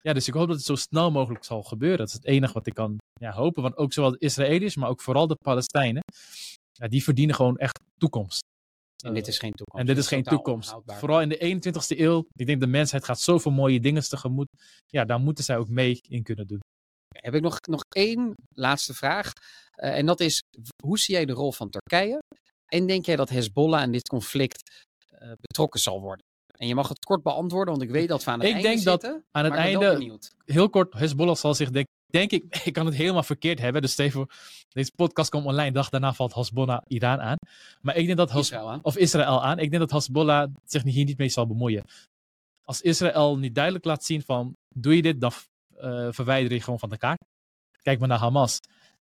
Ja, 0.00 0.12
dus 0.12 0.28
ik 0.28 0.34
hoop 0.34 0.46
dat 0.46 0.56
het 0.56 0.64
zo 0.64 0.74
snel 0.74 1.10
mogelijk 1.10 1.44
zal 1.44 1.62
gebeuren. 1.62 1.98
Dat 1.98 2.08
is 2.08 2.12
het 2.12 2.24
enige 2.24 2.52
wat 2.52 2.66
ik 2.66 2.74
kan 2.74 2.96
ja, 3.20 3.32
hopen. 3.32 3.62
Want 3.62 3.76
ook 3.76 3.92
zowel 3.92 4.10
de 4.10 4.18
Israëliërs, 4.18 4.76
maar 4.76 4.88
ook 4.88 5.00
vooral 5.00 5.26
de 5.26 5.36
Palestijnen. 5.44 6.02
Ja, 6.72 6.88
die 6.88 7.02
verdienen 7.02 7.34
gewoon 7.34 7.56
echt 7.56 7.80
toekomst. 7.98 8.40
En 9.02 9.14
dit 9.14 9.26
is 9.26 9.38
geen 9.38 9.52
toekomst. 9.52 9.80
En 9.80 9.86
dit 9.94 10.04
is 10.04 10.08
geen 10.08 10.22
toekomst. 10.22 10.68
onhoudbaar. 10.68 10.98
Vooral 10.98 11.20
in 11.20 11.28
de 11.28 11.38
21ste 11.38 11.98
eeuw. 11.98 12.26
Ik 12.32 12.46
denk 12.46 12.60
de 12.60 12.66
mensheid 12.66 13.04
gaat 13.04 13.20
zoveel 13.20 13.52
mooie 13.52 13.80
dingen 13.80 14.08
tegemoet. 14.08 14.48
Ja, 14.86 15.04
daar 15.04 15.20
moeten 15.20 15.44
zij 15.44 15.56
ook 15.56 15.68
mee 15.68 15.98
in 16.08 16.22
kunnen 16.22 16.46
doen. 16.46 16.60
Heb 17.08 17.34
ik 17.34 17.42
nog, 17.42 17.58
nog 17.60 17.84
één 17.88 18.34
laatste 18.48 18.94
vraag. 18.94 19.32
Eh, 19.70 19.98
en 19.98 20.06
dat 20.06 20.20
is, 20.20 20.42
hoe 20.84 20.98
zie 20.98 21.14
jij 21.14 21.24
de 21.24 21.32
rol 21.32 21.52
van 21.52 21.70
Turkije? 21.70 22.18
En 22.66 22.86
denk 22.86 23.06
jij 23.06 23.16
dat 23.16 23.28
Hezbollah 23.28 23.82
in 23.82 23.92
dit 23.92 24.08
conflict 24.08 24.86
eh, 25.08 25.32
betrokken 25.40 25.80
zal 25.80 26.00
worden? 26.00 26.24
En 26.46 26.66
je 26.66 26.74
mag 26.74 26.88
het 26.88 27.04
kort 27.04 27.22
beantwoorden, 27.22 27.74
want 27.74 27.86
ik 27.86 27.90
weet 27.90 28.08
dat 28.08 28.24
we 28.24 28.30
aan 28.30 28.38
het 28.40 28.48
Ik 28.48 28.54
einde 28.54 28.68
denk 28.68 28.82
dat. 28.82 29.20
Aan 29.30 29.44
het 29.44 29.54
einde, 29.54 30.18
heel 30.44 30.70
kort, 30.70 30.92
Hezbollah 30.94 31.34
zal 31.34 31.54
zich 31.54 31.70
denk, 31.70 31.86
denk 32.12 32.30
ik, 32.30 32.44
ik 32.68 32.72
kan 32.72 32.86
het 32.86 32.94
helemaal 32.94 33.22
verkeerd 33.22 33.58
hebben. 33.58 33.82
Dus 33.82 33.92
Steven, 33.92 34.26
deze 34.68 34.92
podcast 34.96 35.30
komt 35.30 35.44
online, 35.44 35.72
dag 35.72 35.88
daarna 35.88 36.12
valt 36.12 36.34
Hezbollah 36.34 36.82
Iran 36.86 37.20
aan. 37.20 37.36
Maar 37.80 37.96
ik 37.96 38.06
denk 38.06 38.18
dat 38.18 38.34
Israël 38.34 38.70
aan. 38.70 38.80
of 38.82 38.96
Israël 38.96 39.44
aan. 39.44 39.58
Ik 39.58 39.70
denk 39.70 39.82
dat 39.82 39.90
Hezbollah 39.90 40.50
zich 40.64 40.82
hier 40.82 41.04
niet 41.04 41.18
mee 41.18 41.28
zal 41.28 41.46
bemoeien. 41.46 41.84
Als 42.64 42.80
Israël 42.80 43.38
niet 43.38 43.54
duidelijk 43.54 43.84
laat 43.84 44.04
zien 44.04 44.22
van, 44.22 44.56
doe 44.74 44.96
je 44.96 45.02
dit, 45.02 45.20
dan 45.20 45.32
eh, 45.76 46.08
verwijder 46.10 46.52
je 46.52 46.60
gewoon 46.60 46.78
van 46.78 46.88
de 46.88 46.98
kaart. 46.98 47.24
Kijk 47.82 47.98
maar 47.98 48.08
naar 48.08 48.18
Hamas. 48.18 48.60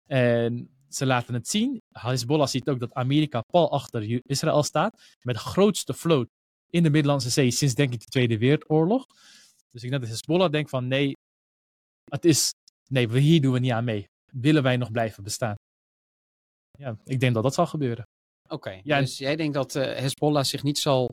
En 0.06 0.70
ze 0.90 1.06
laten 1.06 1.34
het 1.34 1.48
zien. 1.48 1.82
Hezbollah 1.92 2.48
ziet 2.48 2.70
ook 2.70 2.80
dat 2.80 2.94
Amerika 2.94 3.42
pal 3.42 3.72
achter 3.72 4.20
Israël 4.26 4.64
staat. 4.64 5.02
Met 5.22 5.36
de 5.36 5.42
grootste 5.42 5.94
vloot 5.94 6.28
in 6.70 6.84
de 6.84 6.90
Middellandse 6.90 7.30
Zee 7.30 7.52
sinds 7.52 7.76
denk 7.76 7.94
ik 7.94 8.00
de 8.00 8.06
Tweede 8.06 8.38
Wereldoorlog. 8.38 9.06
Dus 9.72 9.84
ik 9.84 9.90
denk 9.90 10.02
dat 10.02 10.12
Hezbollah 10.12 10.52
denkt 10.52 10.70
van 10.70 10.88
nee, 10.88 11.14
het 12.10 12.26
is, 12.26 12.54
nee, 12.90 13.08
we- 13.08 13.20
hier 13.20 13.42
doen 13.42 13.54
we 13.54 13.60
niet 13.60 13.72
aan 13.72 13.84
mee. 13.84 14.06
Willen 14.34 14.64
wij 14.64 14.78
nog 14.78 14.92
blijven 14.92 15.24
bestaan? 15.24 15.56
Ja, 16.80 16.98
ik 17.04 17.20
denk 17.20 17.34
dat 17.34 17.44
dat 17.44 17.54
zal 17.54 17.66
gebeuren. 17.68 18.04
Oké, 18.50 18.80
Ja, 18.84 19.00
dus 19.00 19.18
jij 19.18 19.36
denkt 19.36 19.54
dat 19.54 19.76
eh, 19.76 19.84
Hezbollah 20.00 20.44
zich 20.44 20.64
niet 20.64 20.78
zal 20.80 21.10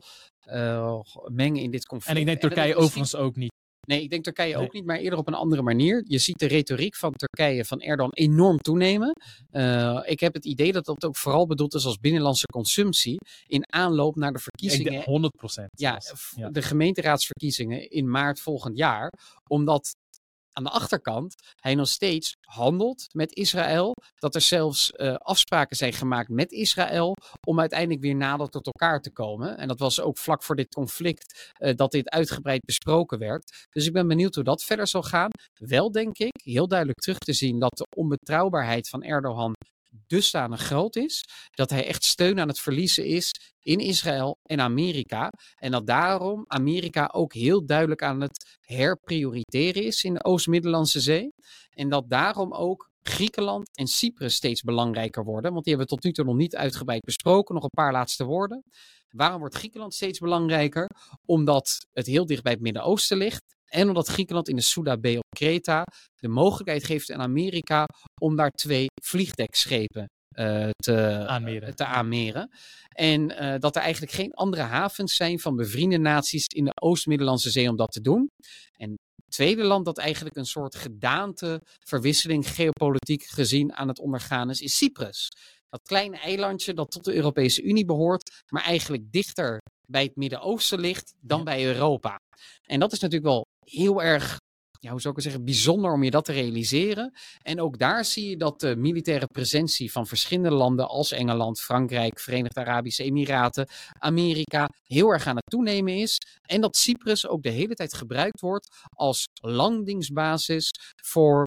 eh, 0.47 0.99
mengen 1.31 1.61
in 1.61 1.71
dit 1.71 1.85
conflict. 1.85 2.15
En 2.15 2.21
ik 2.21 2.27
denk 2.27 2.39
Turkije 2.39 2.65
misschien- 2.67 2.83
overigens 2.83 3.15
ook 3.15 3.35
niet. 3.35 3.51
Nee, 3.87 4.01
ik 4.01 4.09
denk 4.09 4.23
Turkije 4.23 4.55
Nee. 4.55 4.65
ook 4.65 4.73
niet, 4.73 4.85
maar 4.85 4.97
eerder 4.97 5.19
op 5.19 5.27
een 5.27 5.33
andere 5.33 5.61
manier. 5.61 6.03
Je 6.07 6.17
ziet 6.17 6.39
de 6.39 6.45
retoriek 6.45 6.95
van 6.95 7.11
Turkije, 7.13 7.65
van 7.65 7.81
Erdogan, 7.81 8.11
enorm 8.13 8.57
toenemen. 8.57 9.11
Eh, 9.51 9.99
ik 10.05 10.19
heb 10.19 10.33
het 10.33 10.45
idee 10.45 10.71
dat 10.71 10.85
dat 10.85 11.05
ook 11.05 11.17
vooral 11.17 11.47
bedoeld 11.47 11.73
is 11.73 11.85
als 11.85 11.97
binnenlandse 11.97 12.45
consumptie 12.45 13.17
in 13.47 13.73
aanloop 13.73 14.15
naar 14.15 14.31
de 14.31 14.37
Ik 14.37 14.43
verkiezingen 14.43 14.91
denk 14.91 15.03
100 15.03 15.35
procent. 15.35 15.69
ja. 15.71 15.99
de 16.49 16.61
gemeenteraadsverkiezingen 16.61 17.89
in 17.89 18.09
maart 18.09 18.39
volgend 18.39 18.77
jaar. 18.77 19.11
Omdat 19.49 19.91
aan 20.53 20.63
de 20.63 20.69
achterkant 20.69 21.35
hij 21.59 21.75
nog 21.75 21.87
steeds 21.87 22.35
handelt 22.41 23.07
met 23.11 23.35
Israël. 23.35 23.95
Dat 24.15 24.35
er 24.35 24.41
zelfs 24.41 24.91
eh, 24.91 25.15
afspraken 25.15 25.75
zijn 25.75 25.93
gemaakt 25.93 26.29
met 26.29 26.51
Israël 26.51 27.15
om 27.47 27.59
uiteindelijk 27.59 28.01
weer 28.01 28.15
nader 28.15 28.49
tot 28.49 28.65
elkaar 28.65 29.01
te 29.01 29.11
komen. 29.11 29.57
En 29.57 29.67
dat 29.67 29.79
was 29.79 30.01
ook 30.01 30.17
vlak 30.17 30.43
voor 30.43 30.55
dit 30.55 30.73
conflict 30.73 31.51
eh, 31.53 31.75
dat 31.75 31.91
dit 31.91 32.09
uitgebreid 32.09 32.61
besproken 32.65 33.19
werd. 33.19 33.67
Dus 33.69 33.85
ik 33.85 33.93
ben 33.93 34.07
benieuwd 34.07 34.35
hoe 34.35 34.43
dat 34.43 34.63
verder 34.63 34.87
zal 34.87 35.03
gaan. 35.03 35.29
Wel 35.53 35.91
denk 35.91 36.17
ik 36.17 36.41
heel 36.43 36.67
duidelijk 36.67 36.99
terug 36.99 37.17
te 37.17 37.33
zien 37.33 37.59
dat 37.59 37.77
de 37.77 37.85
onbetrouwbaarheid 37.95 38.89
van 38.89 39.03
Erdogan 39.03 39.53
dusdanig 40.13 40.61
groot 40.61 40.95
is 40.95 41.25
dat 41.51 41.69
hij 41.69 41.87
echt 41.87 42.03
steun 42.03 42.39
aan 42.39 42.47
het 42.47 42.59
verliezen 42.59 43.05
is 43.05 43.31
in 43.59 43.79
Israël 43.79 44.37
en 44.43 44.59
Amerika. 44.59 45.29
En 45.55 45.71
dat 45.71 45.87
daarom 45.87 46.43
Amerika 46.47 47.09
ook 47.13 47.33
heel 47.33 47.65
duidelijk 47.65 48.03
aan 48.03 48.21
het 48.21 48.57
herprioriteren 48.61 49.83
is 49.83 50.03
in 50.03 50.13
de 50.13 50.23
Oost-Middellandse 50.23 50.99
Zee. 50.99 51.29
En 51.69 51.89
dat 51.89 52.09
daarom 52.09 52.53
ook 52.53 52.91
Griekenland 53.01 53.69
en 53.77 53.87
Cyprus 53.87 54.35
steeds 54.35 54.61
belangrijker 54.61 55.23
worden. 55.23 55.51
Want 55.51 55.63
die 55.65 55.75
hebben 55.75 55.89
we 55.91 55.95
tot 55.95 56.03
nu 56.03 56.11
toe 56.11 56.25
nog 56.25 56.35
niet 56.35 56.55
uitgebreid 56.55 57.01
besproken. 57.01 57.55
Nog 57.55 57.63
een 57.63 57.69
paar 57.69 57.91
laatste 57.91 58.23
woorden. 58.25 58.63
Waarom 59.09 59.39
wordt 59.39 59.55
Griekenland 59.55 59.93
steeds 59.93 60.19
belangrijker? 60.19 60.89
Omdat 61.25 61.87
het 61.93 62.05
heel 62.05 62.25
dicht 62.25 62.43
bij 62.43 62.51
het 62.51 62.61
Midden-Oosten 62.61 63.17
ligt. 63.17 63.43
En 63.73 63.87
omdat 63.87 64.07
Griekenland 64.07 64.49
in 64.49 64.55
de 64.55 64.61
Souda 64.61 64.97
Bay 64.97 65.15
op 65.15 65.23
Kreta 65.35 65.83
de 66.15 66.27
mogelijkheid 66.27 66.83
geeft 66.83 67.11
aan 67.11 67.21
Amerika 67.21 67.85
om 68.21 68.35
daar 68.35 68.49
twee 68.49 68.85
vliegdekschepen 69.03 70.05
eh, 70.35 70.69
te, 70.75 71.25
Aanmeren. 71.27 71.75
te 71.75 71.85
aanmeren. 71.85 72.49
En 72.95 73.37
eh, 73.37 73.59
dat 73.59 73.75
er 73.75 73.81
eigenlijk 73.81 74.11
geen 74.13 74.33
andere 74.33 74.61
havens 74.61 75.15
zijn 75.15 75.39
van 75.39 75.55
bevriende 75.55 75.97
naties 75.97 76.45
in 76.47 76.65
de 76.65 76.71
Oost-Middellandse 76.81 77.49
Zee 77.49 77.69
om 77.69 77.75
dat 77.75 77.91
te 77.91 78.01
doen. 78.01 78.27
En 78.77 78.89
het 78.89 79.33
tweede 79.35 79.63
land 79.63 79.85
dat 79.85 79.97
eigenlijk 79.97 80.35
een 80.35 80.45
soort 80.45 80.75
gedaanteverwisseling 80.75 82.49
geopolitiek 82.49 83.23
gezien 83.23 83.73
aan 83.73 83.87
het 83.87 83.99
ondergaan 83.99 84.49
is, 84.49 84.61
is 84.61 84.77
Cyprus. 84.77 85.27
Dat 85.69 85.81
kleine 85.81 86.17
eilandje 86.17 86.73
dat 86.73 86.91
tot 86.91 87.03
de 87.03 87.13
Europese 87.13 87.61
Unie 87.63 87.85
behoort, 87.85 88.43
maar 88.49 88.63
eigenlijk 88.63 89.11
dichter 89.11 89.57
bij 89.87 90.03
het 90.03 90.15
Midden-Oosten 90.15 90.79
ligt 90.79 91.13
dan 91.19 91.37
Ja. 91.37 91.43
bij 91.43 91.65
Europa. 91.65 92.15
En 92.63 92.79
dat 92.79 92.91
is 92.91 92.99
natuurlijk 92.99 93.31
wel 93.31 93.45
heel 93.65 94.01
erg, 94.03 94.37
hoe 94.79 95.01
zou 95.01 95.09
ik 95.09 95.15
het 95.15 95.23
zeggen, 95.23 95.45
bijzonder 95.45 95.93
om 95.93 96.03
je 96.03 96.11
dat 96.11 96.25
te 96.25 96.31
realiseren. 96.31 97.13
En 97.41 97.61
ook 97.61 97.77
daar 97.77 98.05
zie 98.05 98.29
je 98.29 98.37
dat 98.37 98.59
de 98.59 98.75
militaire 98.75 99.27
presentie 99.27 99.91
van 99.91 100.07
verschillende 100.07 100.51
landen 100.55 100.87
als 100.87 101.11
Engeland, 101.11 101.61
Frankrijk, 101.61 102.19
Verenigde 102.19 102.59
Arabische 102.59 103.03
Emiraten, 103.03 103.67
Amerika 103.99 104.69
heel 104.83 105.09
erg 105.09 105.27
aan 105.27 105.35
het 105.35 105.49
toenemen 105.49 105.95
is. 105.97 106.17
En 106.41 106.61
dat 106.61 106.75
Cyprus 106.77 107.27
ook 107.27 107.43
de 107.43 107.49
hele 107.49 107.73
tijd 107.73 107.93
gebruikt 107.93 108.39
wordt 108.39 108.69
als 108.89 109.27
landingsbasis 109.41 110.69
voor. 111.03 111.43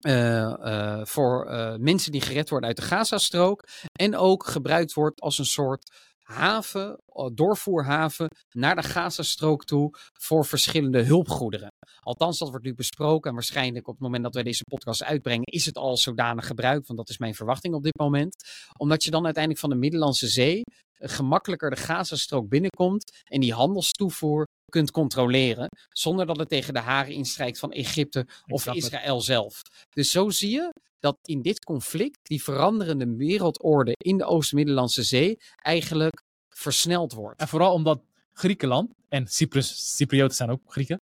eh, 0.00 0.98
eh, 1.00 1.06
voor 1.06 1.46
eh, 1.46 1.76
mensen 1.76 2.12
die 2.12 2.20
gered 2.20 2.50
worden 2.50 2.68
uit 2.68 2.78
de 2.78 2.84
Gazastrook. 2.84 3.68
En 3.92 4.16
ook 4.16 4.46
gebruikt 4.46 4.92
wordt 4.92 5.20
als 5.20 5.38
een 5.38 5.44
soort 5.44 6.09
haven, 6.30 7.00
doorvoerhaven 7.34 8.28
naar 8.50 8.76
de 8.76 8.82
Gazastrook 8.82 9.64
toe 9.64 9.94
voor 10.12 10.44
verschillende 10.46 11.02
hulpgoederen. 11.02 11.69
Althans, 12.00 12.38
dat 12.38 12.48
wordt 12.48 12.64
nu 12.64 12.74
besproken. 12.74 13.28
En 13.28 13.36
waarschijnlijk 13.36 13.88
op 13.88 13.94
het 13.94 14.02
moment 14.02 14.22
dat 14.22 14.34
wij 14.34 14.42
deze 14.42 14.64
podcast 14.64 15.02
uitbrengen, 15.02 15.44
is 15.44 15.66
het 15.66 15.76
al 15.76 15.96
zodanig 15.96 16.46
gebruikt. 16.46 16.86
Want 16.86 16.98
dat 16.98 17.08
is 17.08 17.18
mijn 17.18 17.34
verwachting 17.34 17.74
op 17.74 17.82
dit 17.82 17.98
moment. 17.98 18.44
Omdat 18.76 19.04
je 19.04 19.10
dan 19.10 19.24
uiteindelijk 19.24 19.62
van 19.62 19.70
de 19.70 19.76
Middellandse 19.76 20.28
Zee 20.28 20.62
eh, 20.92 21.08
gemakkelijker 21.08 21.70
de 21.70 21.76
Gazastrook 21.76 22.48
binnenkomt. 22.48 23.22
En 23.24 23.40
die 23.40 23.52
handelstoevoer 23.52 24.46
kunt 24.70 24.90
controleren. 24.90 25.68
Zonder 25.88 26.26
dat 26.26 26.38
het 26.38 26.48
tegen 26.48 26.74
de 26.74 26.80
haren 26.80 27.14
instrijkt 27.14 27.58
van 27.58 27.72
Egypte 27.72 28.26
of 28.46 28.66
Israël 28.66 29.20
zelf. 29.20 29.62
Dus 29.90 30.10
zo 30.10 30.30
zie 30.30 30.50
je 30.50 30.72
dat 30.98 31.18
in 31.22 31.42
dit 31.42 31.64
conflict 31.64 32.18
die 32.22 32.42
veranderende 32.42 33.16
wereldorde 33.16 33.92
in 33.96 34.18
de 34.18 34.24
Oost-Middellandse 34.24 35.02
Zee 35.02 35.36
eigenlijk 35.56 36.22
versneld 36.48 37.12
wordt. 37.12 37.40
En 37.40 37.48
vooral 37.48 37.72
omdat 37.72 38.02
Griekenland 38.32 38.92
en 39.08 39.26
Cyprus, 39.26 39.96
Cyprioten 39.96 40.36
zijn 40.36 40.50
ook 40.50 40.60
Grieken, 40.66 41.00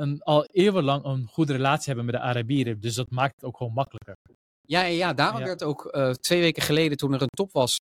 een, 0.00 0.22
al 0.22 0.44
eeuwenlang 0.44 1.04
een 1.04 1.26
goede 1.26 1.52
relatie 1.52 1.86
hebben 1.86 2.04
met 2.04 2.14
de 2.14 2.20
Arabieren. 2.20 2.80
Dus 2.80 2.94
dat 2.94 3.10
maakt 3.10 3.34
het 3.34 3.44
ook 3.44 3.56
gewoon 3.56 3.72
makkelijker. 3.72 4.16
Ja, 4.60 4.82
ja, 4.82 4.86
ja 4.86 5.12
daarom 5.12 5.42
werd 5.42 5.62
ook 5.62 5.88
uh, 5.92 6.10
twee 6.10 6.40
weken 6.40 6.62
geleden, 6.62 6.96
toen 6.96 7.12
er 7.12 7.22
een 7.22 7.28
top 7.28 7.52
was 7.52 7.76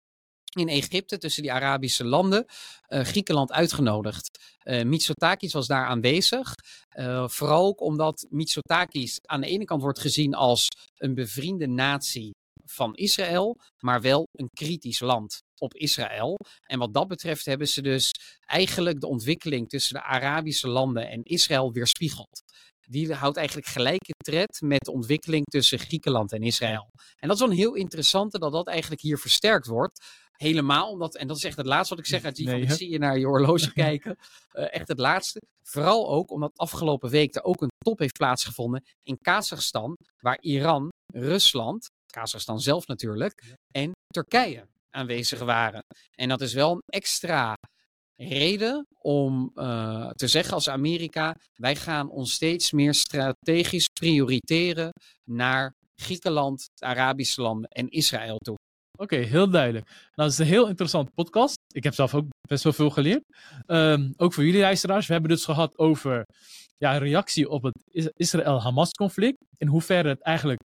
in 0.56 0.68
Egypte 0.68 1.18
tussen 1.18 1.42
die 1.44 1.52
Arabische 1.52 2.06
landen, 2.06 2.46
uh, 2.90 3.02
Griekenland 3.02 3.52
uitgenodigd. 3.52 4.56
Uh, 4.64 4.84
Mitsotakis 4.84 5.54
was 5.54 5.68
daar 5.68 5.86
aanwezig. 5.86 6.54
Uh, 6.98 7.28
vooral 7.28 7.66
ook 7.66 7.82
omdat 7.82 8.26
Mitsotakis 8.30 9.20
aan 9.22 9.42
de 9.42 9.48
ene 9.48 9.66
kant 9.66 9.82
wordt 9.82 10.00
gezien 10.00 10.34
als 10.34 10.68
een 10.98 11.14
bevriende 11.14 11.68
natie 11.68 12.32
van 12.66 12.96
Israël, 12.96 13.58
maar 13.80 14.02
wel 14.02 14.28
een 14.32 14.50
kritisch 14.54 15.00
land 15.00 15.44
op 15.58 15.74
Israël. 15.74 16.38
En 16.64 16.80
wat 16.80 16.94
dat 16.94 17.08
betreft 17.08 17.46
hebben 17.46 17.68
ze 17.68 17.82
dus 17.82 18.12
eigenlijk 18.46 19.00
de 19.00 19.08
ontwikkeling 19.08 19.70
tussen 19.70 19.94
de 19.94 20.04
Arabische 20.04 20.68
landen 20.68 21.10
en 21.10 21.24
Israël 21.24 21.72
weerspiegeld. 21.72 22.44
Die 22.88 23.14
houdt 23.14 23.38
eigenlijk 23.38 23.68
gelijke 23.68 24.14
tred 24.18 24.62
met 24.62 24.84
de 24.84 24.92
ontwikkeling 24.92 25.46
tussen 25.46 25.80
Griekenland 25.80 26.32
en 26.32 26.42
Israël. 26.42 26.92
En 27.16 27.28
dat 27.28 27.38
is 27.38 27.42
wel 27.44 27.52
een 27.52 27.58
heel 27.58 27.74
interessante 27.74 28.40
dat 28.40 28.52
dat 28.52 28.68
eigenlijk 28.68 29.02
hier 29.02 29.18
versterkt 29.18 29.68
wordt. 29.68 30.06
Helemaal 30.32 30.90
omdat, 30.90 31.16
en 31.16 31.28
dat 31.28 31.38
is 31.38 31.44
echt 31.44 31.58
het 31.58 31.66
laatste 31.66 31.96
wat 31.96 32.04
ik 32.04 32.10
zeg, 32.10 32.24
uit 32.24 32.36
die 32.36 32.46
nee, 32.46 32.68
van, 32.68 32.76
zie 32.76 32.90
je 32.90 32.98
naar 32.98 33.18
je 33.18 33.26
horloge 33.26 33.74
kijken. 33.84 34.18
Uh, 34.54 34.74
echt 34.74 34.88
het 34.88 35.00
laatste. 35.00 35.42
Vooral 35.62 36.10
ook 36.10 36.32
omdat 36.32 36.52
afgelopen 36.56 37.10
week 37.10 37.36
er 37.36 37.44
ook 37.44 37.62
een 37.62 37.72
top 37.78 38.00
heeft 38.00 38.18
plaatsgevonden 38.18 38.84
in 39.04 39.18
Kazachstan, 39.22 39.98
waar 40.20 40.38
Iran, 40.42 40.90
Rusland, 41.14 41.90
Kazachstan 42.16 42.60
zelf 42.60 42.88
natuurlijk, 42.88 43.56
en 43.72 43.92
Turkije 44.08 44.68
aanwezig 44.90 45.40
waren. 45.40 45.84
En 46.16 46.30
dat 46.30 46.42
is 46.42 46.54
wel 46.54 46.72
een 46.72 46.82
extra 46.86 47.54
reden 48.16 48.88
om 48.98 49.52
uh, 49.56 50.10
te 50.10 50.28
zeggen 50.28 50.54
als 50.54 50.70
Amerika, 50.70 51.36
wij 51.54 51.76
gaan 51.76 52.10
ons 52.10 52.34
steeds 52.34 52.72
meer 52.72 52.94
strategisch 52.94 53.88
prioriteren 54.00 54.90
naar 55.30 55.74
Griekenland, 55.96 56.66
Arabische 56.76 57.42
landen 57.42 57.70
en 57.70 57.90
Israël 57.90 58.38
toe. 58.38 58.56
Oké, 58.98 59.16
heel 59.16 59.50
duidelijk. 59.50 59.86
Nou, 59.86 60.30
het 60.30 60.32
is 60.32 60.38
een 60.38 60.54
heel 60.54 60.68
interessant 60.68 61.14
podcast. 61.14 61.56
Ik 61.74 61.84
heb 61.84 61.94
zelf 61.94 62.14
ook 62.14 62.26
best 62.48 62.64
wel 62.64 62.74
veel 62.74 62.90
geleerd. 62.90 63.24
Um, 63.68 64.14
ook 64.18 64.34
voor 64.34 64.46
jullie 64.46 64.62
luisteraars. 64.62 65.08
We 65.08 65.14
hebben 65.14 65.32
dus 65.32 65.46
gehad 65.46 65.78
over 65.78 66.26
ja, 66.78 66.98
reactie 66.98 67.50
op 67.50 67.64
het 67.64 68.12
Israël-Hamas-conflict. 68.16 69.38
In 69.58 69.68
hoeverre 69.68 70.10
het 70.10 70.22
eigenlijk 70.22 70.60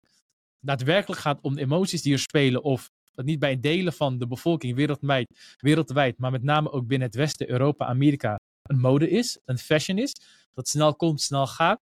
daadwerkelijk 0.60 1.22
gaat 1.22 1.42
om 1.42 1.58
emoties 1.58 2.02
die 2.02 2.14
er 2.14 2.20
spelen. 2.20 2.64
Of 2.64 2.90
dat 3.12 3.26
niet 3.26 3.40
bij 3.40 3.60
delen 3.60 3.94
van 3.94 4.18
de 4.18 4.28
bevolking 4.28 4.76
wereldwijd, 4.76 5.56
wereldwijd, 5.58 6.18
maar 6.18 6.32
met 6.32 6.44
name 6.44 6.72
ook 6.72 6.88
binnen 6.88 7.08
het 7.08 7.18
Westen, 7.18 7.50
Europa, 7.50 7.86
Amerika, 7.86 8.40
een 8.62 8.80
mode 8.80 9.10
is, 9.10 9.40
een 9.46 9.58
fashion 9.58 9.98
is. 9.98 10.16
Dat 10.54 10.68
snel 10.68 10.96
komt, 10.96 11.22
snel 11.22 11.48
gaat. 11.48 11.80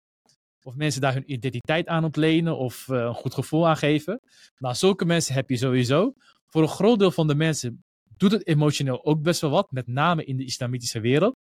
Of 0.64 0.76
mensen 0.76 1.02
daar 1.02 1.14
hun 1.14 1.32
identiteit 1.32 1.88
aan 1.88 2.04
ontlenen 2.04 2.58
of 2.58 2.88
uh, 2.88 2.98
een 2.98 3.14
goed 3.14 3.34
gevoel 3.34 3.68
aan 3.68 3.78
geven. 3.78 4.20
Nou, 4.58 4.76
zulke 4.76 5.06
mensen 5.06 5.34
heb 5.34 5.50
je 5.50 5.58
sowieso. 5.58 6.14
Voor 6.48 6.62
een 6.62 6.68
groot 6.68 7.00
deel 7.00 7.12
van 7.12 7.28
de 7.28 7.36
mensen 7.36 7.84
doet 8.18 8.32
het 8.32 8.48
emotioneel 8.48 9.06
ook 9.06 9.22
best 9.22 9.42
wel 9.42 9.50
wat, 9.50 9.72
met 9.72 9.88
name 9.88 10.24
in 10.24 10.38
de 10.38 10.46
islamitische 10.46 11.00
wereld. 11.00 11.36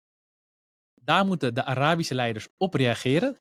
Daar 1.01 1.25
moeten 1.25 1.53
de 1.53 1.63
Arabische 1.63 2.15
leiders 2.15 2.47
op 2.57 2.73
reageren. 2.73 3.37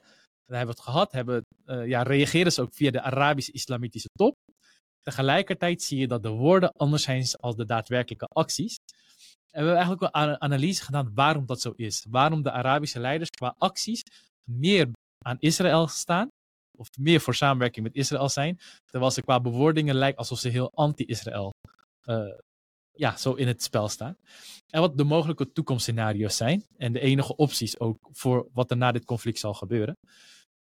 Daar 0.47 0.57
hebben 0.57 0.75
het 0.75 0.85
gehad. 0.85 1.13
Hebben, 1.13 1.45
uh, 1.67 1.87
ja, 1.87 2.03
reageren 2.03 2.53
ze 2.53 2.61
ook 2.61 2.75
via 2.75 2.91
de 2.91 3.03
Arabische 3.03 3.53
islamitische 3.53 4.09
top. 4.13 4.37
Tegelijkertijd 5.03 5.83
zie 5.83 5.99
je 5.99 6.09
dat 6.09 6.23
de 6.23 6.29
woorden 6.29 6.73
anders 6.73 7.03
zijn 7.03 7.27
als 7.41 7.57
de 7.57 7.65
daadwerkelijke 7.65 8.27
acties. 8.27 8.77
En 9.51 9.65
we 9.65 9.69
hebben 9.69 9.77
eigenlijk 9.77 10.17
een 10.17 10.41
analyse 10.41 10.85
gedaan 10.85 11.15
waarom 11.15 11.47
dat 11.47 11.61
zo 11.61 11.73
is. 11.77 12.07
Waarom 12.11 12.43
de 12.43 12.51
Arabische 12.51 13.01
leiders 13.01 13.31
qua 13.31 13.55
acties 13.59 14.03
meer 14.51 14.91
aan 15.25 15.37
Israël 15.41 15.89
staan. 15.89 16.29
Of 16.79 16.89
meer 16.99 17.21
voor 17.21 17.35
samenwerking 17.35 17.85
met 17.85 17.95
Israël 17.95 18.29
zijn. 18.29 18.59
Terwijl 18.85 19.11
ze 19.11 19.23
qua 19.23 19.41
bewoordingen 19.41 19.95
lijkt 19.95 20.19
alsof 20.19 20.39
ze 20.39 20.49
heel 20.49 20.71
anti-Israël 20.75 21.51
uh, 22.05 22.39
ja, 22.95 23.17
zo 23.17 23.33
in 23.33 23.47
het 23.47 23.63
spel 23.63 23.89
staan. 23.89 24.17
En 24.71 24.81
wat 24.81 24.97
de 24.97 25.05
mogelijke 25.05 25.53
toekomstscenario's 25.53 26.37
zijn. 26.37 26.65
En 26.77 26.93
de 26.93 27.01
enige 27.01 27.37
opties 27.37 27.81
ook 27.81 28.09
voor 28.13 28.49
wat 28.53 28.71
er 28.71 28.77
na 28.77 28.93
dit 28.93 29.05
conflict 29.05 29.39
zal 29.39 29.55
gebeuren. 29.55 29.99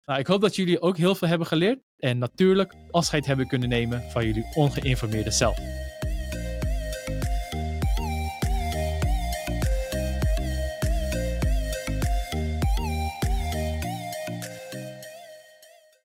Nou, 0.04 0.20
ik 0.20 0.26
hoop 0.26 0.40
dat 0.40 0.56
jullie 0.56 0.80
ook 0.80 0.96
heel 0.96 1.14
veel 1.14 1.28
hebben 1.28 1.46
geleerd 1.46 1.78
en 1.96 2.18
natuurlijk 2.18 2.74
afscheid 2.90 3.26
hebben 3.26 3.46
kunnen 3.46 3.68
nemen 3.68 4.10
van 4.10 4.26
jullie 4.26 4.46
ongeïnformeerde 4.54 5.30
zelf. 5.30 5.58